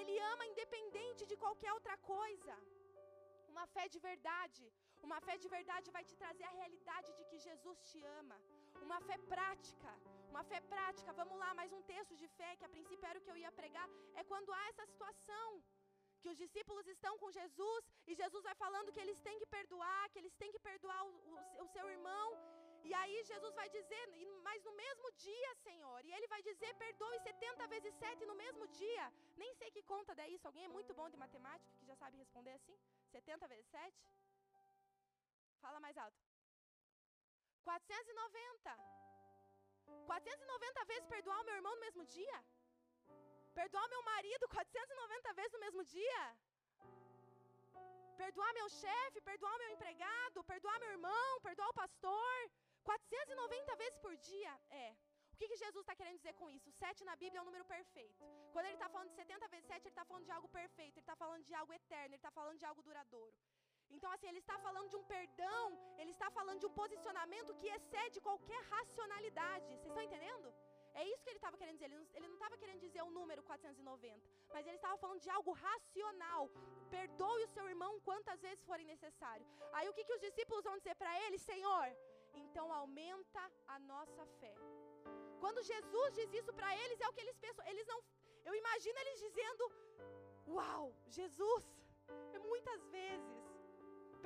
Ele 0.00 0.14
ama 0.32 0.46
independente 0.46 1.26
de 1.30 1.36
qualquer 1.36 1.72
outra 1.72 1.96
coisa. 2.12 2.54
Uma 3.52 3.66
fé 3.74 3.84
de 3.94 3.98
verdade, 3.98 4.64
uma 5.02 5.20
fé 5.26 5.36
de 5.42 5.48
verdade 5.56 5.90
vai 5.96 6.04
te 6.04 6.16
trazer 6.22 6.44
a 6.48 6.56
realidade 6.60 7.10
de 7.18 7.24
que 7.30 7.38
Jesus 7.38 7.78
te 7.90 8.00
ama. 8.20 8.38
Uma 8.86 9.00
fé 9.08 9.16
prática, 9.32 9.90
uma 10.30 10.42
fé 10.50 10.60
prática. 10.74 11.12
Vamos 11.20 11.36
lá, 11.42 11.50
mais 11.60 11.72
um 11.72 11.82
texto 11.82 12.14
de 12.22 12.28
fé 12.38 12.50
que 12.56 12.64
a 12.64 12.74
princípio 12.76 13.08
era 13.10 13.18
o 13.18 13.22
que 13.22 13.32
eu 13.34 13.40
ia 13.44 13.52
pregar. 13.60 13.88
É 14.14 14.24
quando 14.24 14.52
há 14.52 14.62
essa 14.68 14.86
situação 14.86 15.62
que 16.20 16.28
os 16.32 16.36
discípulos 16.36 16.86
estão 16.86 17.16
com 17.18 17.30
Jesus 17.30 17.82
e 18.06 18.14
Jesus 18.14 18.42
vai 18.48 18.54
falando 18.54 18.92
que 18.92 19.00
eles 19.04 19.20
têm 19.26 19.38
que 19.38 19.46
perdoar, 19.46 20.10
que 20.10 20.18
eles 20.18 20.34
têm 20.34 20.50
que 20.54 20.58
perdoar 20.58 21.04
o, 21.04 21.10
o, 21.32 21.64
o 21.64 21.68
seu 21.74 21.88
irmão. 21.96 22.26
E 22.84 22.94
aí 22.94 23.22
Jesus 23.24 23.54
vai 23.54 23.68
dizer, 23.68 24.04
mas 24.42 24.62
no 24.64 24.72
mesmo 24.72 25.10
dia, 25.12 25.54
Senhor, 25.56 26.04
e 26.04 26.12
ele 26.12 26.26
vai 26.26 26.42
dizer, 26.42 26.74
perdoe 26.74 27.18
70 27.20 27.66
vezes 27.68 27.94
7 27.94 28.24
no 28.24 28.34
mesmo 28.34 28.66
dia. 28.68 29.12
Nem 29.36 29.52
sei 29.54 29.70
que 29.70 29.82
conta 29.82 30.14
daí 30.14 30.34
isso. 30.34 30.46
Alguém 30.46 30.64
é 30.64 30.68
muito 30.68 30.94
bom 30.94 31.08
de 31.08 31.16
matemática 31.16 31.76
que 31.78 31.86
já 31.86 31.96
sabe 31.96 32.16
responder 32.16 32.52
assim? 32.52 32.78
70 33.10 33.48
vezes 33.48 33.66
7? 33.70 33.94
Fala 35.60 35.80
mais 35.80 35.96
alto. 35.98 36.18
490. 37.64 38.78
490 40.06 40.84
vezes 40.84 41.06
perdoar 41.06 41.40
o 41.40 41.44
meu 41.44 41.54
irmão 41.54 41.74
no 41.74 41.80
mesmo 41.80 42.04
dia? 42.04 42.44
Perdoar 43.54 43.88
meu 43.88 44.02
marido 44.02 44.48
490 44.48 45.32
vezes 45.34 45.52
no 45.52 45.60
mesmo 45.60 45.84
dia? 45.84 46.22
Perdoar 48.22 48.52
meu 48.58 48.68
chefe, 48.82 49.20
perdoar 49.30 49.56
meu 49.62 49.70
empregado, 49.74 50.44
perdoar 50.52 50.78
meu 50.84 50.90
irmão, 50.96 51.40
perdoar 51.48 51.68
o 51.70 51.78
pastor? 51.82 52.38
490 52.88 53.76
vezes 53.82 53.98
por 54.04 54.14
dia? 54.30 54.52
É. 54.70 54.88
O 55.32 55.36
que, 55.38 55.48
que 55.50 55.58
Jesus 55.64 55.82
está 55.82 55.94
querendo 55.98 56.18
dizer 56.20 56.34
com 56.40 56.48
isso? 56.54 56.68
7 56.72 57.04
na 57.08 57.14
Bíblia 57.22 57.38
é 57.38 57.42
um 57.42 57.50
número 57.50 57.64
perfeito. 57.64 58.24
Quando 58.52 58.66
ele 58.66 58.78
está 58.78 58.88
falando 58.94 59.10
de 59.10 59.14
70 59.14 59.48
vezes 59.52 59.66
7, 59.66 59.82
ele 59.82 59.94
está 59.96 60.04
falando 60.10 60.24
de 60.28 60.32
algo 60.36 60.48
perfeito, 60.48 60.94
ele 60.94 61.06
está 61.06 61.16
falando 61.22 61.44
de 61.50 61.54
algo 61.60 61.72
eterno, 61.80 62.12
ele 62.12 62.22
está 62.22 62.32
falando 62.38 62.58
de 62.62 62.66
algo 62.70 62.82
duradouro. 62.88 63.36
Então, 63.96 64.10
assim, 64.14 64.28
ele 64.30 64.42
está 64.44 64.56
falando 64.66 64.88
de 64.92 64.96
um 65.00 65.04
perdão, 65.04 65.64
ele 66.00 66.10
está 66.16 66.28
falando 66.38 66.60
de 66.62 66.66
um 66.66 66.74
posicionamento 66.82 67.54
que 67.60 67.68
excede 67.76 68.20
qualquer 68.20 68.60
racionalidade. 68.74 69.64
Vocês 69.66 69.92
estão 69.92 70.02
entendendo? 70.08 70.48
É 71.00 71.04
isso 71.10 71.22
que 71.22 71.30
ele 71.32 71.40
estava 71.42 71.56
querendo 71.60 71.78
dizer. 71.78 71.90
Ele 72.16 72.28
não 72.30 72.38
estava 72.40 72.56
querendo 72.60 72.80
dizer 72.86 73.02
o 73.08 73.10
número 73.18 73.42
490, 73.42 74.28
mas 74.54 74.66
ele 74.66 74.78
estava 74.80 74.96
falando 75.02 75.20
de 75.26 75.30
algo 75.36 75.52
racional. 75.66 76.42
Perdoe 76.96 77.44
o 77.44 77.52
seu 77.56 77.64
irmão 77.72 77.92
quantas 78.08 78.40
vezes 78.46 78.64
forem 78.70 78.86
necessário. 78.94 79.46
Aí 79.76 79.86
o 79.88 79.94
que, 79.96 80.04
que 80.08 80.16
os 80.16 80.24
discípulos 80.28 80.64
vão 80.68 80.76
dizer 80.78 80.96
para 81.02 81.12
ele? 81.24 81.38
Senhor, 81.50 81.86
então 82.42 82.66
aumenta 82.80 83.44
a 83.74 83.78
nossa 83.92 84.24
fé. 84.40 84.54
Quando 85.42 85.66
Jesus 85.72 86.14
diz 86.18 86.32
isso 86.40 86.52
para 86.52 86.70
eles, 86.82 87.00
é 87.00 87.08
o 87.08 87.12
que 87.12 87.24
eles 87.26 87.38
pensam. 87.46 87.64
Eles 87.72 87.86
não. 87.92 88.00
Eu 88.48 88.54
imagino 88.62 88.98
eles 88.98 89.20
dizendo: 89.26 89.64
Uau, 90.56 90.84
Jesus, 91.18 91.64
muitas 92.48 92.82
vezes. 92.98 93.57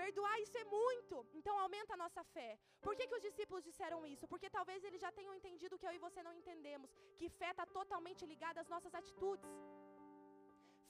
Perdoar 0.01 0.37
isso 0.45 0.57
é 0.63 0.65
muito. 0.79 1.17
Então 1.39 1.55
aumenta 1.65 1.95
a 1.95 2.01
nossa 2.03 2.23
fé. 2.35 2.51
Por 2.85 2.95
que, 2.97 3.07
que 3.09 3.17
os 3.19 3.25
discípulos 3.29 3.67
disseram 3.69 4.01
isso? 4.13 4.27
Porque 4.33 4.49
talvez 4.57 4.83
eles 4.89 5.01
já 5.05 5.13
tenham 5.19 5.35
entendido 5.39 5.79
que 5.79 5.87
eu 5.89 5.95
e 5.99 6.05
você 6.07 6.23
não 6.29 6.35
entendemos. 6.41 6.91
Que 7.19 7.29
fé 7.41 7.51
está 7.53 7.67
totalmente 7.79 8.25
ligada 8.33 8.61
às 8.63 8.71
nossas 8.75 8.95
atitudes. 9.01 9.51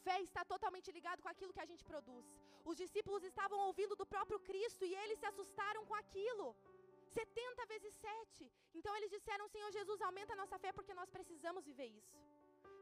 Fé 0.06 0.16
está 0.28 0.42
totalmente 0.52 0.90
ligado 0.98 1.22
com 1.24 1.30
aquilo 1.34 1.54
que 1.56 1.64
a 1.64 1.70
gente 1.70 1.84
produz. 1.90 2.26
Os 2.70 2.76
discípulos 2.82 3.22
estavam 3.30 3.58
ouvindo 3.68 3.94
do 4.00 4.06
próprio 4.14 4.38
Cristo 4.48 4.84
e 4.84 4.94
eles 5.02 5.18
se 5.18 5.26
assustaram 5.32 5.84
com 5.90 5.96
aquilo. 6.02 6.46
70 7.12 7.66
vezes 7.72 7.92
7. 7.94 8.50
Então 8.78 8.92
eles 8.96 9.10
disseram: 9.16 9.48
Senhor 9.48 9.70
Jesus, 9.78 10.00
aumenta 10.00 10.32
a 10.32 10.40
nossa 10.42 10.58
fé 10.58 10.72
porque 10.72 10.94
nós 11.00 11.10
precisamos 11.16 11.64
viver 11.70 11.88
isso. 12.00 12.16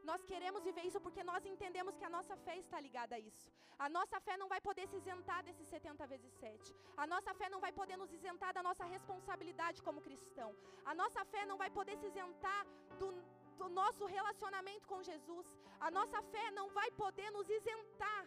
Nós 0.09 0.21
queremos 0.29 0.63
viver 0.67 0.83
isso 0.89 0.99
porque 1.05 1.23
nós 1.29 1.45
entendemos 1.51 1.97
que 1.99 2.05
a 2.09 2.13
nossa 2.15 2.35
fé 2.45 2.55
está 2.57 2.79
ligada 2.85 3.15
a 3.15 3.19
isso. 3.19 3.47
A 3.85 3.87
nossa 3.97 4.19
fé 4.25 4.35
não 4.41 4.47
vai 4.53 4.59
poder 4.67 4.85
se 4.87 4.97
isentar 5.01 5.39
desses 5.47 5.67
70 5.67 6.07
vezes 6.13 6.31
7. 6.33 6.75
A 7.03 7.05
nossa 7.13 7.33
fé 7.39 7.47
não 7.53 7.59
vai 7.65 7.71
poder 7.79 7.97
nos 8.01 8.11
isentar 8.19 8.51
da 8.57 8.63
nossa 8.69 8.85
responsabilidade 8.95 9.81
como 9.87 10.05
cristão. 10.07 10.49
A 10.91 10.93
nossa 11.01 11.23
fé 11.33 11.45
não 11.51 11.57
vai 11.63 11.69
poder 11.79 11.97
se 11.97 12.07
isentar 12.11 12.61
do, 12.99 13.09
do 13.61 13.69
nosso 13.79 14.05
relacionamento 14.17 14.87
com 14.87 15.01
Jesus. 15.09 15.47
A 15.79 15.91
nossa 15.97 16.21
fé 16.33 16.45
não 16.59 16.67
vai 16.79 16.89
poder 17.03 17.29
nos 17.37 17.49
isentar 17.59 18.23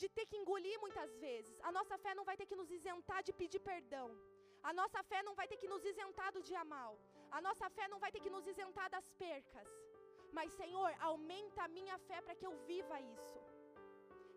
de 0.00 0.08
ter 0.16 0.26
que 0.30 0.38
engolir 0.40 0.78
muitas 0.84 1.10
vezes. 1.24 1.56
A 1.68 1.72
nossa 1.78 1.96
fé 2.04 2.14
não 2.18 2.24
vai 2.28 2.36
ter 2.36 2.46
que 2.50 2.60
nos 2.60 2.70
isentar 2.78 3.22
de 3.22 3.32
pedir 3.40 3.60
perdão. 3.60 4.08
A 4.70 4.72
nossa 4.80 5.00
fé 5.10 5.20
não 5.28 5.34
vai 5.38 5.46
ter 5.50 5.58
que 5.62 5.68
nos 5.72 5.84
isentar 5.92 6.30
do 6.36 6.42
dia 6.50 6.64
mal. 6.64 6.92
A 7.30 7.40
nossa 7.46 7.68
fé 7.76 7.86
não 7.92 7.98
vai 8.04 8.10
ter 8.14 8.20
que 8.24 8.34
nos 8.36 8.46
isentar 8.46 8.88
das 8.96 9.06
percas. 9.24 9.68
Mas, 10.38 10.52
Senhor, 10.60 10.90
aumenta 11.10 11.62
a 11.64 11.72
minha 11.78 11.96
fé 12.08 12.18
para 12.20 12.36
que 12.38 12.46
eu 12.48 12.54
viva 12.70 12.98
isso. 13.16 13.40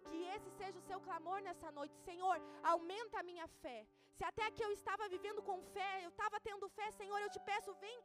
Que 0.10 0.20
esse 0.36 0.50
seja 0.60 0.78
o 0.80 0.88
seu 0.90 1.00
clamor 1.08 1.40
nessa 1.48 1.70
noite. 1.78 1.96
Senhor, 2.10 2.38
aumenta 2.74 3.20
a 3.20 3.28
minha 3.32 3.48
fé. 3.64 3.80
Se 4.18 4.24
até 4.30 4.44
aqui 4.48 4.64
eu 4.66 4.72
estava 4.80 5.10
vivendo 5.16 5.42
com 5.50 5.58
fé, 5.78 5.92
eu 6.04 6.12
estava 6.16 6.40
tendo 6.48 6.70
fé, 6.78 6.88
Senhor, 7.00 7.20
eu 7.22 7.32
te 7.36 7.40
peço, 7.50 7.74
vem 7.86 7.98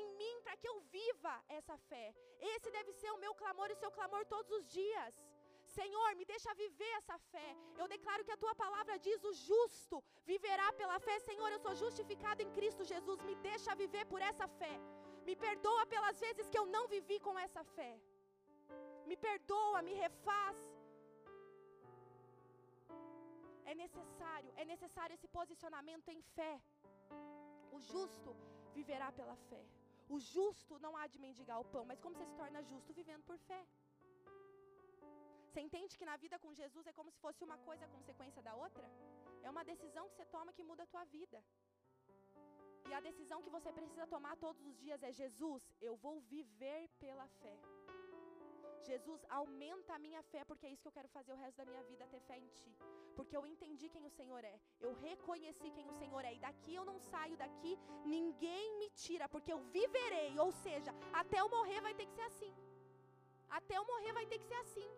em 0.00 0.08
mim 0.20 0.34
para 0.44 0.56
que 0.60 0.68
eu 0.70 0.76
viva 0.96 1.34
essa 1.58 1.76
fé. 1.90 2.06
Esse 2.54 2.70
deve 2.76 2.92
ser 3.00 3.10
o 3.12 3.22
meu 3.24 3.34
clamor 3.42 3.68
e 3.70 3.76
o 3.76 3.82
seu 3.82 3.90
clamor 3.98 4.22
todos 4.34 4.50
os 4.58 4.64
dias. 4.78 5.14
Senhor, 5.78 6.08
me 6.18 6.24
deixa 6.32 6.50
viver 6.54 6.92
essa 6.98 7.16
fé. 7.32 7.48
Eu 7.80 7.86
declaro 7.94 8.24
que 8.24 8.34
a 8.34 8.42
tua 8.42 8.54
palavra 8.54 8.98
diz: 9.06 9.24
o 9.24 9.32
justo 9.32 10.02
viverá 10.32 10.72
pela 10.80 10.98
fé. 11.06 11.18
Senhor, 11.20 11.50
eu 11.50 11.58
sou 11.58 11.74
justificado 11.74 12.42
em 12.42 12.50
Cristo 12.58 12.84
Jesus. 12.92 13.20
Me 13.22 13.34
deixa 13.36 13.74
viver 13.82 14.04
por 14.12 14.20
essa 14.30 14.46
fé. 14.60 14.74
Me 15.28 15.34
perdoa 15.46 15.84
pelas 15.94 16.16
vezes 16.24 16.48
que 16.50 16.58
eu 16.60 16.66
não 16.74 16.84
vivi 16.94 17.18
com 17.26 17.34
essa 17.44 17.62
fé. 17.76 17.92
Me 19.10 19.16
perdoa, 19.28 19.80
me 19.88 19.94
refaz. 20.04 20.58
É 23.70 23.74
necessário, 23.84 24.50
é 24.62 24.64
necessário 24.72 25.14
esse 25.14 25.28
posicionamento 25.38 26.08
em 26.16 26.20
fé. 26.36 26.54
O 27.76 27.80
justo 27.92 28.32
viverá 28.78 29.08
pela 29.20 29.36
fé. 29.48 29.62
O 30.14 30.18
justo 30.32 30.78
não 30.84 30.92
há 30.98 31.06
de 31.12 31.18
mendigar 31.26 31.58
o 31.60 31.68
pão, 31.74 31.84
mas 31.90 32.00
como 32.04 32.16
você 32.16 32.26
se 32.30 32.36
torna 32.42 32.62
justo? 32.70 32.98
Vivendo 33.00 33.24
por 33.30 33.38
fé. 33.50 33.62
Você 35.46 35.60
entende 35.66 35.96
que 35.98 36.08
na 36.10 36.16
vida 36.24 36.36
com 36.44 36.52
Jesus 36.60 36.84
é 36.90 36.92
como 36.98 37.10
se 37.14 37.20
fosse 37.24 37.42
uma 37.48 37.58
coisa 37.68 37.84
a 37.84 37.94
consequência 37.96 38.42
da 38.46 38.54
outra? 38.64 38.86
É 39.46 39.48
uma 39.54 39.64
decisão 39.72 40.08
que 40.08 40.16
você 40.16 40.26
toma 40.36 40.52
que 40.56 40.64
muda 40.70 40.82
a 40.82 40.92
tua 40.94 41.04
vida. 41.16 41.38
E 42.88 42.94
a 42.94 43.00
decisão 43.00 43.42
que 43.44 43.54
você 43.56 43.70
precisa 43.72 44.06
tomar 44.06 44.36
todos 44.36 44.64
os 44.70 44.76
dias 44.84 45.02
é: 45.02 45.12
Jesus, 45.12 45.62
eu 45.80 45.94
vou 45.96 46.20
viver 46.20 46.88
pela 47.04 47.26
fé. 47.42 47.56
Jesus, 48.88 49.20
aumenta 49.38 49.94
a 49.94 49.98
minha 50.06 50.22
fé, 50.30 50.40
porque 50.48 50.66
é 50.66 50.70
isso 50.72 50.82
que 50.82 50.88
eu 50.88 50.96
quero 50.98 51.08
fazer 51.08 51.32
o 51.32 51.40
resto 51.44 51.56
da 51.60 51.64
minha 51.70 51.82
vida, 51.90 52.06
ter 52.14 52.20
fé 52.28 52.36
em 52.38 52.48
Ti. 52.58 52.72
Porque 53.16 53.36
eu 53.36 53.44
entendi 53.52 53.88
quem 53.94 54.04
o 54.04 54.14
Senhor 54.18 54.42
é, 54.44 54.56
eu 54.86 54.92
reconheci 55.06 55.70
quem 55.76 55.88
o 55.88 55.96
Senhor 56.00 56.22
é, 56.24 56.34
e 56.34 56.38
daqui 56.46 56.74
eu 56.74 56.84
não 56.90 56.98
saio 56.98 57.36
daqui, 57.44 57.72
ninguém 58.04 58.78
me 58.80 58.90
tira, 58.90 59.28
porque 59.34 59.52
eu 59.54 59.60
viverei, 59.78 60.38
ou 60.38 60.50
seja, 60.64 60.92
até 61.12 61.40
eu 61.40 61.48
morrer 61.56 61.80
vai 61.80 61.94
ter 61.94 62.06
que 62.06 62.16
ser 62.18 62.26
assim. 62.30 62.54
Até 63.48 63.74
eu 63.78 63.86
morrer 63.92 64.12
vai 64.12 64.26
ter 64.26 64.38
que 64.38 64.50
ser 64.52 64.60
assim. 64.64 64.88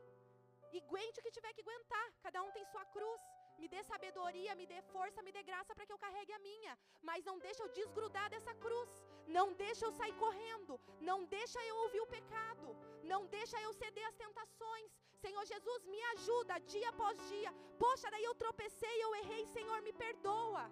E 0.72 0.78
aguente 0.80 1.20
o 1.20 1.22
que 1.22 1.37
tiver 1.39 1.53
que 1.55 1.64
aguentar, 1.66 2.07
cada 2.22 2.43
um 2.43 2.51
tem 2.51 2.64
sua 2.66 2.84
cruz. 2.87 3.20
Me 3.61 3.69
dê 3.75 3.83
sabedoria, 3.83 4.55
me 4.61 4.67
dê 4.73 4.81
força, 4.95 5.23
me 5.23 5.33
dê 5.37 5.43
graça 5.51 5.75
para 5.75 5.87
que 5.87 5.93
eu 5.93 5.99
carregue 5.99 6.33
a 6.33 6.39
minha. 6.39 6.73
Mas 7.03 7.25
não 7.25 7.39
deixa 7.39 7.63
eu 7.63 7.69
desgrudar 7.79 8.29
dessa 8.31 8.55
cruz. 8.65 8.91
Não 9.27 9.47
deixa 9.65 9.85
eu 9.87 9.93
sair 9.93 10.15
correndo. 10.25 10.81
Não 11.01 11.19
deixa 11.25 11.61
eu 11.71 11.77
ouvir 11.85 12.01
o 12.01 12.13
pecado. 12.17 12.69
Não 13.13 13.21
deixa 13.27 13.61
eu 13.61 13.73
ceder 13.73 14.07
às 14.09 14.17
tentações. 14.25 14.91
Senhor 15.25 15.45
Jesus, 15.53 15.85
me 15.87 16.01
ajuda 16.15 16.59
dia 16.73 16.89
após 16.91 17.17
dia. 17.29 17.53
Poxa, 17.79 18.11
daí 18.11 18.25
eu 18.25 18.35
tropecei, 18.35 18.97
eu 19.05 19.15
errei. 19.17 19.45
Senhor, 19.47 19.81
me 19.83 19.93
perdoa. 19.93 20.65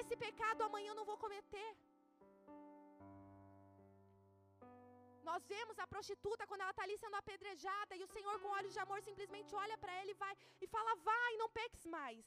Esse 0.00 0.16
pecado 0.16 0.62
amanhã 0.62 0.90
eu 0.90 1.00
não 1.00 1.04
vou 1.04 1.18
cometer. 1.18 1.70
Nós 5.28 5.42
vemos 5.54 5.78
a 5.84 5.86
prostituta 5.92 6.46
quando 6.48 6.62
ela 6.64 6.74
está 6.74 6.84
ali 6.84 6.96
sendo 7.02 7.16
apedrejada 7.20 7.96
e 7.96 8.04
o 8.06 8.12
Senhor, 8.14 8.36
com 8.42 8.56
olhos 8.58 8.72
de 8.76 8.80
amor, 8.84 8.98
simplesmente 9.08 9.54
olha 9.64 9.76
para 9.82 9.92
ela 10.00 10.10
e 10.14 10.20
vai 10.24 10.34
e 10.64 10.66
fala: 10.74 10.94
Vai, 11.10 11.32
não 11.42 11.48
peques 11.58 11.84
mais. 11.98 12.24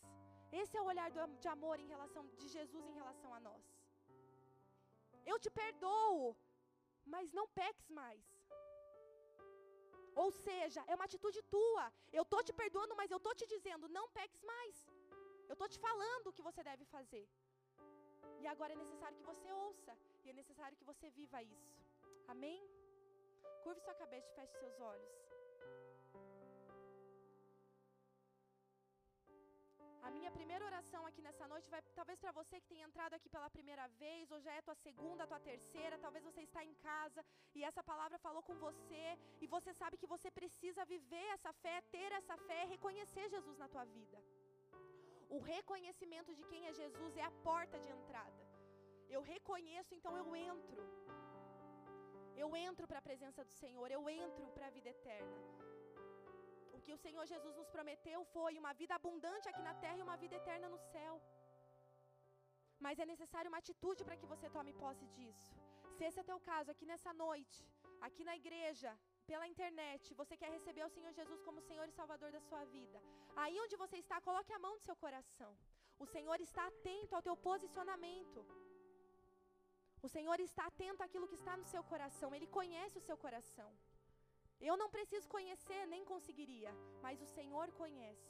Esse 0.62 0.76
é 0.78 0.82
o 0.82 0.90
olhar 0.92 1.10
de 1.44 1.50
amor 1.56 1.78
em 1.84 1.92
relação 1.94 2.24
de 2.42 2.48
Jesus 2.56 2.86
em 2.92 2.98
relação 3.02 3.32
a 3.38 3.40
nós. 3.48 3.66
Eu 5.32 5.38
te 5.44 5.50
perdoo, 5.62 6.36
mas 7.14 7.34
não 7.40 7.48
peques 7.62 7.90
mais. 8.02 8.24
Ou 10.24 10.30
seja, 10.46 10.82
é 10.88 10.96
uma 10.96 11.08
atitude 11.10 11.40
tua. 11.56 11.86
Eu 12.18 12.24
estou 12.24 12.42
te 12.48 12.54
perdoando, 12.62 12.96
mas 13.02 13.12
eu 13.12 13.20
estou 13.22 13.36
te 13.40 13.48
dizendo: 13.54 13.94
não 13.98 14.06
peques 14.20 14.44
mais. 14.54 14.76
Eu 15.50 15.56
estou 15.58 15.70
te 15.74 15.80
falando 15.88 16.28
o 16.28 16.36
que 16.38 16.48
você 16.50 16.64
deve 16.70 16.86
fazer. 16.96 17.26
E 18.42 18.48
agora 18.54 18.74
é 18.74 18.84
necessário 18.84 19.18
que 19.20 19.30
você 19.32 19.52
ouça. 19.66 19.94
E 20.24 20.30
é 20.30 20.34
necessário 20.42 20.78
que 20.80 20.90
você 20.92 21.10
viva 21.20 21.44
isso. 21.44 21.76
Amém? 22.34 22.60
Curve 23.66 23.82
sua 23.86 23.96
cabeça 24.02 24.28
e 24.30 24.36
feche 24.38 24.56
seus 24.64 24.76
olhos. 24.80 25.14
A 30.08 30.10
minha 30.16 30.32
primeira 30.36 30.66
oração 30.72 31.02
aqui 31.08 31.22
nessa 31.28 31.46
noite 31.54 31.72
vai 31.74 31.82
talvez 32.00 32.20
para 32.24 32.34
você 32.40 32.56
que 32.62 32.70
tem 32.74 32.82
entrado 32.88 33.14
aqui 33.18 33.30
pela 33.36 33.50
primeira 33.56 33.86
vez, 34.02 34.32
ou 34.36 34.40
já 34.46 34.54
é 34.58 34.62
tua 34.68 34.78
segunda, 34.84 35.30
tua 35.32 35.40
terceira, 35.50 36.02
talvez 36.06 36.24
você 36.30 36.44
está 36.50 36.64
em 36.70 36.76
casa 36.90 37.24
e 37.56 37.64
essa 37.70 37.84
palavra 37.92 38.20
falou 38.28 38.44
com 38.50 38.56
você 38.68 39.06
e 39.44 39.48
você 39.56 39.74
sabe 39.82 39.98
que 40.02 40.12
você 40.14 40.30
precisa 40.40 40.86
viver 40.94 41.26
essa 41.36 41.54
fé, 41.64 41.76
ter 41.96 42.12
essa 42.20 42.38
fé, 42.50 42.60
reconhecer 42.76 43.28
Jesus 43.36 43.58
na 43.64 43.70
tua 43.76 43.86
vida. 43.98 44.20
O 45.38 45.40
reconhecimento 45.54 46.36
de 46.36 46.46
quem 46.52 46.68
é 46.68 46.74
Jesus 46.84 47.18
é 47.18 47.26
a 47.32 47.36
porta 47.50 47.80
de 47.86 47.90
entrada. 47.98 48.44
Eu 49.16 49.24
reconheço, 49.34 49.92
então 49.96 50.16
eu 50.22 50.28
entro. 50.36 50.84
Eu 52.44 52.50
entro 52.68 52.86
para 52.90 53.00
a 53.02 53.08
presença 53.10 53.42
do 53.48 53.54
Senhor, 53.62 53.88
eu 53.98 54.04
entro 54.10 54.46
para 54.56 54.68
a 54.68 54.74
vida 54.78 54.90
eterna. 54.96 55.38
O 56.76 56.82
que 56.86 56.94
o 56.96 57.02
Senhor 57.06 57.26
Jesus 57.34 57.56
nos 57.60 57.70
prometeu 57.76 58.20
foi 58.36 58.54
uma 58.62 58.74
vida 58.82 58.94
abundante 59.00 59.50
aqui 59.52 59.64
na 59.70 59.76
terra 59.84 60.00
e 60.00 60.08
uma 60.08 60.18
vida 60.24 60.36
eterna 60.42 60.70
no 60.74 60.80
céu. 60.94 61.16
Mas 62.86 63.00
é 63.04 63.06
necessário 63.14 63.52
uma 63.52 63.62
atitude 63.64 64.04
para 64.08 64.18
que 64.20 64.32
você 64.34 64.50
tome 64.58 64.74
posse 64.84 65.06
disso. 65.18 65.52
Se 65.98 66.04
esse 66.08 66.20
é 66.20 66.30
teu 66.30 66.40
caso, 66.52 66.72
aqui 66.72 66.86
nessa 66.92 67.12
noite, 67.26 67.60
aqui 68.08 68.24
na 68.30 68.36
igreja, 68.42 68.92
pela 69.30 69.48
internet, 69.54 70.14
você 70.22 70.36
quer 70.42 70.52
receber 70.58 70.84
o 70.86 70.94
Senhor 70.96 71.12
Jesus 71.20 71.40
como 71.46 71.66
Senhor 71.70 71.88
e 71.88 71.98
Salvador 72.00 72.32
da 72.36 72.42
sua 72.50 72.64
vida. 72.76 73.00
Aí 73.44 73.56
onde 73.64 73.76
você 73.84 73.98
está, 74.04 74.20
coloque 74.28 74.54
a 74.54 74.60
mão 74.66 74.74
no 74.76 74.86
seu 74.88 74.96
coração. 75.06 75.52
O 76.04 76.06
Senhor 76.06 76.40
está 76.42 76.64
atento 76.68 77.16
ao 77.16 77.26
teu 77.28 77.36
posicionamento. 77.50 78.40
O 80.06 80.10
Senhor 80.16 80.40
está 80.40 80.64
atento 80.68 81.02
àquilo 81.04 81.28
que 81.30 81.38
está 81.42 81.54
no 81.58 81.68
seu 81.72 81.84
coração, 81.92 82.30
Ele 82.36 82.48
conhece 82.58 82.96
o 83.00 83.06
seu 83.08 83.18
coração. 83.24 83.70
Eu 84.68 84.76
não 84.82 84.90
preciso 84.96 85.28
conhecer, 85.36 85.82
nem 85.94 86.06
conseguiria, 86.12 86.72
mas 87.06 87.24
o 87.26 87.30
Senhor 87.38 87.72
conhece. 87.82 88.30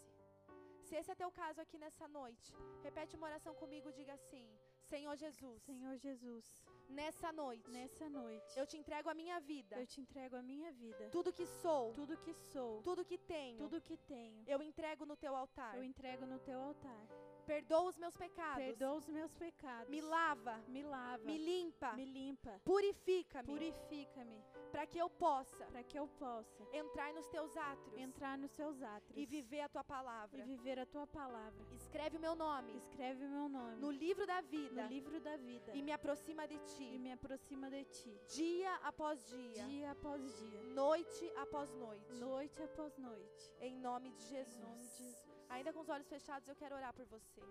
Se 0.85 0.95
esse 0.95 1.11
é 1.11 1.21
teu 1.21 1.29
caso 1.41 1.59
aqui 1.63 1.77
nessa 1.83 2.07
noite, 2.07 2.53
repete 2.85 3.17
uma 3.17 3.27
oração 3.31 3.53
comigo, 3.61 3.91
diga 3.99 4.13
assim: 4.13 4.47
Senhor 4.93 5.15
Jesus. 5.25 5.61
Senhor 5.63 5.97
Jesus. 5.97 6.45
Nessa 6.89 7.31
noite. 7.31 7.69
Nessa 7.71 8.09
noite. 8.09 8.57
Eu 8.57 8.65
te 8.65 8.77
entrego 8.77 9.09
a 9.09 9.13
minha 9.13 9.39
vida. 9.39 9.75
Eu 9.77 9.87
te 9.87 9.99
entrego 10.01 10.35
a 10.35 10.41
minha 10.41 10.71
vida. 10.71 11.09
Tudo 11.11 11.33
que 11.33 11.45
sou. 11.45 11.93
Tudo 11.93 12.17
que 12.17 12.33
sou. 12.33 12.81
Tudo 12.81 13.03
que 13.03 13.17
tenho. 13.17 13.57
Tudo 13.57 13.81
que 13.81 13.97
tenho. 13.97 14.43
Eu 14.47 14.61
entrego 14.61 15.05
no 15.05 15.15
teu 15.15 15.35
altar. 15.35 15.75
Eu 15.77 15.83
entrego 15.83 16.25
no 16.25 16.39
teu 16.39 16.59
altar. 16.59 17.07
Perdoa 17.45 17.89
os 17.89 17.97
meus 17.97 18.15
pecados. 18.15 18.63
Perdoa 18.63 18.95
os 18.95 19.07
meus 19.07 19.33
pecados. 19.35 19.89
Me 19.89 20.01
lava. 20.01 20.57
Me 20.67 20.83
lava. 20.83 21.23
Me 21.23 21.37
limpa. 21.37 21.93
Me 21.93 22.05
limpa. 22.05 22.59
Purifica-me. 22.63 23.47
Purifica-me. 23.47 24.43
Para 24.75 24.85
que 24.85 24.97
eu 24.97 25.09
possa. 25.09 25.65
Para 25.67 25.83
que 25.83 25.97
eu 25.97 26.07
possa. 26.23 26.63
Entrar 26.73 27.13
nos 27.13 27.27
teus 27.27 27.55
átrios. 27.55 27.97
Entrar 27.97 28.37
nos 28.37 28.51
átrios. 28.83 29.17
E 29.21 29.25
viver 29.25 29.61
a 29.61 29.69
tua 29.69 29.85
palavra. 29.85 30.37
E 30.37 30.43
viver 30.43 30.77
a 30.79 30.85
tua 30.85 31.07
palavra. 31.07 31.65
Escreve 31.71 32.17
o 32.17 32.19
meu 32.19 32.35
nome. 32.35 32.75
Escreve 32.75 33.23
o 33.25 33.29
meu 33.29 33.47
nome. 33.47 33.79
No 33.79 33.89
livro 33.89 34.27
da 34.27 34.41
vida. 34.41 34.83
No 34.83 34.89
livro 34.89 35.21
da 35.21 35.37
vida. 35.37 35.71
E 35.73 35.81
me 35.81 35.93
aproxima 35.93 36.45
de 36.45 36.57
ti. 36.71 36.83
E 36.95 36.99
me 36.99 37.13
aproxima 37.13 37.69
de 37.69 37.85
ti. 37.85 38.19
Dia 38.35 38.75
após 38.83 39.25
dia. 39.27 39.63
Dia 39.63 39.91
após 39.91 40.21
dia. 40.39 40.61
Noite 40.73 41.31
após 41.37 41.73
noite. 41.75 42.13
Noite 42.15 42.61
após 42.61 42.97
noite. 42.97 43.53
Em 43.61 43.77
nome 43.77 44.11
de 44.11 44.23
Jesus. 44.23 44.57
Em 44.57 44.61
nome 44.61 44.83
de 44.83 44.87
Jesus. 44.87 45.35
Ainda 45.49 45.71
com 45.71 45.79
os 45.79 45.89
olhos 45.89 46.09
fechados, 46.09 46.49
eu 46.49 46.55
quero 46.55 46.75
orar 46.75 46.93
por 46.93 47.05
você. 47.05 47.41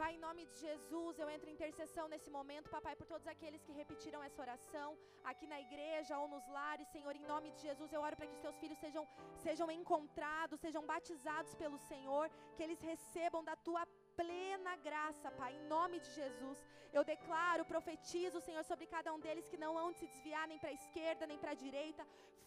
Pai, 0.00 0.14
em 0.14 0.18
nome 0.18 0.42
de 0.46 0.56
Jesus, 0.66 1.18
eu 1.18 1.28
entro 1.28 1.48
em 1.48 1.52
intercessão 1.52 2.08
nesse 2.08 2.30
momento, 2.30 2.70
papai, 2.70 2.94
por 2.96 3.06
todos 3.06 3.26
aqueles 3.26 3.62
que 3.62 3.72
repetiram 3.80 4.22
essa 4.22 4.40
oração 4.40 4.96
aqui 5.22 5.46
na 5.46 5.60
igreja 5.60 6.18
ou 6.18 6.26
nos 6.34 6.46
lares, 6.48 6.88
Senhor, 6.88 7.14
em 7.14 7.26
nome 7.32 7.50
de 7.50 7.60
Jesus, 7.60 7.92
eu 7.92 8.00
oro 8.00 8.16
para 8.16 8.26
que 8.26 8.32
os 8.32 8.40
teus 8.40 8.56
filhos 8.62 8.78
sejam, 8.78 9.06
sejam 9.46 9.70
encontrados, 9.70 10.60
sejam 10.60 10.84
batizados 10.86 11.54
pelo 11.54 11.78
Senhor, 11.90 12.30
que 12.56 12.62
eles 12.62 12.80
recebam 12.80 13.44
da 13.44 13.54
tua 13.54 13.84
plena 14.22 14.74
graça, 14.88 15.28
Pai, 15.40 15.52
em 15.58 15.64
nome 15.74 15.96
de 16.04 16.10
Jesus. 16.18 16.58
Eu 16.96 17.02
declaro, 17.12 17.64
profetizo, 17.72 18.40
Senhor, 18.46 18.64
sobre 18.70 18.86
cada 18.94 19.10
um 19.14 19.20
deles 19.26 19.48
que 19.50 19.62
não 19.62 19.72
vão 19.78 19.88
se 19.98 20.06
desviar 20.12 20.46
nem 20.50 20.58
para 20.62 20.70
a 20.72 20.78
esquerda, 20.80 21.26
nem 21.30 21.38
para 21.42 21.52
a 21.54 21.60
direita. 21.64 22.02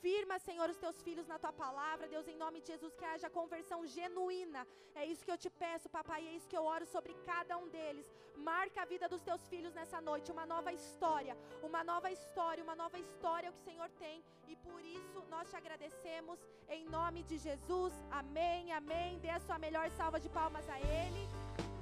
Firma, 0.06 0.36
Senhor, 0.48 0.68
os 0.70 0.82
teus 0.84 0.98
filhos 1.06 1.28
na 1.32 1.38
tua 1.44 1.54
palavra, 1.64 2.12
Deus, 2.14 2.28
em 2.28 2.38
nome 2.44 2.60
de 2.62 2.68
Jesus, 2.74 2.94
que 3.00 3.06
haja 3.12 3.36
conversão 3.40 3.80
genuína. 3.96 4.62
É 5.02 5.04
isso 5.12 5.26
que 5.26 5.34
eu 5.36 5.42
te 5.44 5.50
peço, 5.64 5.90
papai, 5.98 6.22
é 6.28 6.34
isso 6.38 6.50
que 6.52 6.60
eu 6.60 6.66
oro 6.76 6.86
sobre 6.96 7.14
cada 7.30 7.58
um 7.62 7.68
deles. 7.78 8.08
Marca 8.52 8.82
a 8.84 8.90
vida 8.94 9.10
dos 9.14 9.24
teus 9.30 9.48
filhos 9.54 9.74
nessa 9.80 10.00
noite, 10.10 10.32
uma 10.36 10.46
nova 10.46 10.72
história, 10.80 11.36
uma 11.70 11.84
nova 11.92 12.12
história, 12.18 12.64
uma 12.68 12.78
nova 12.84 13.00
história 13.06 13.52
que 13.52 13.62
o 13.62 13.68
Senhor 13.70 13.90
tem. 14.04 14.24
E 14.48 14.56
por 14.68 14.82
isso 15.00 15.20
nós 15.34 15.50
te 15.50 15.56
agradecemos 15.62 16.40
em 16.78 16.86
nome 16.98 17.24
de 17.24 17.40
Jesus. 17.48 17.94
Amém, 18.22 18.72
amém. 18.82 19.20
Dê 19.26 19.30
a 19.30 19.40
sua 19.48 19.58
melhor 19.58 19.90
salva 19.92 20.20
de 20.20 20.30
palmas 20.30 20.70
a 20.70 20.80
Ele, 20.80 21.24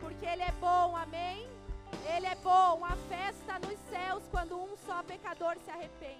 porque 0.03 0.25
Ele 0.25 0.43
é 0.43 0.51
bom, 0.59 0.95
amém. 0.97 1.47
Ele 2.13 2.27
é 2.27 2.35
bom, 2.35 2.83
a 2.83 2.95
festa 3.07 3.57
nos 3.59 3.79
céus 3.89 4.23
quando 4.29 4.61
um 4.61 4.75
só 4.85 5.01
pecador 5.03 5.55
se 5.63 5.71
arrepende. 5.71 6.19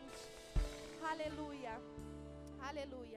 Aleluia. 1.12 1.78
Aleluia. 2.62 3.04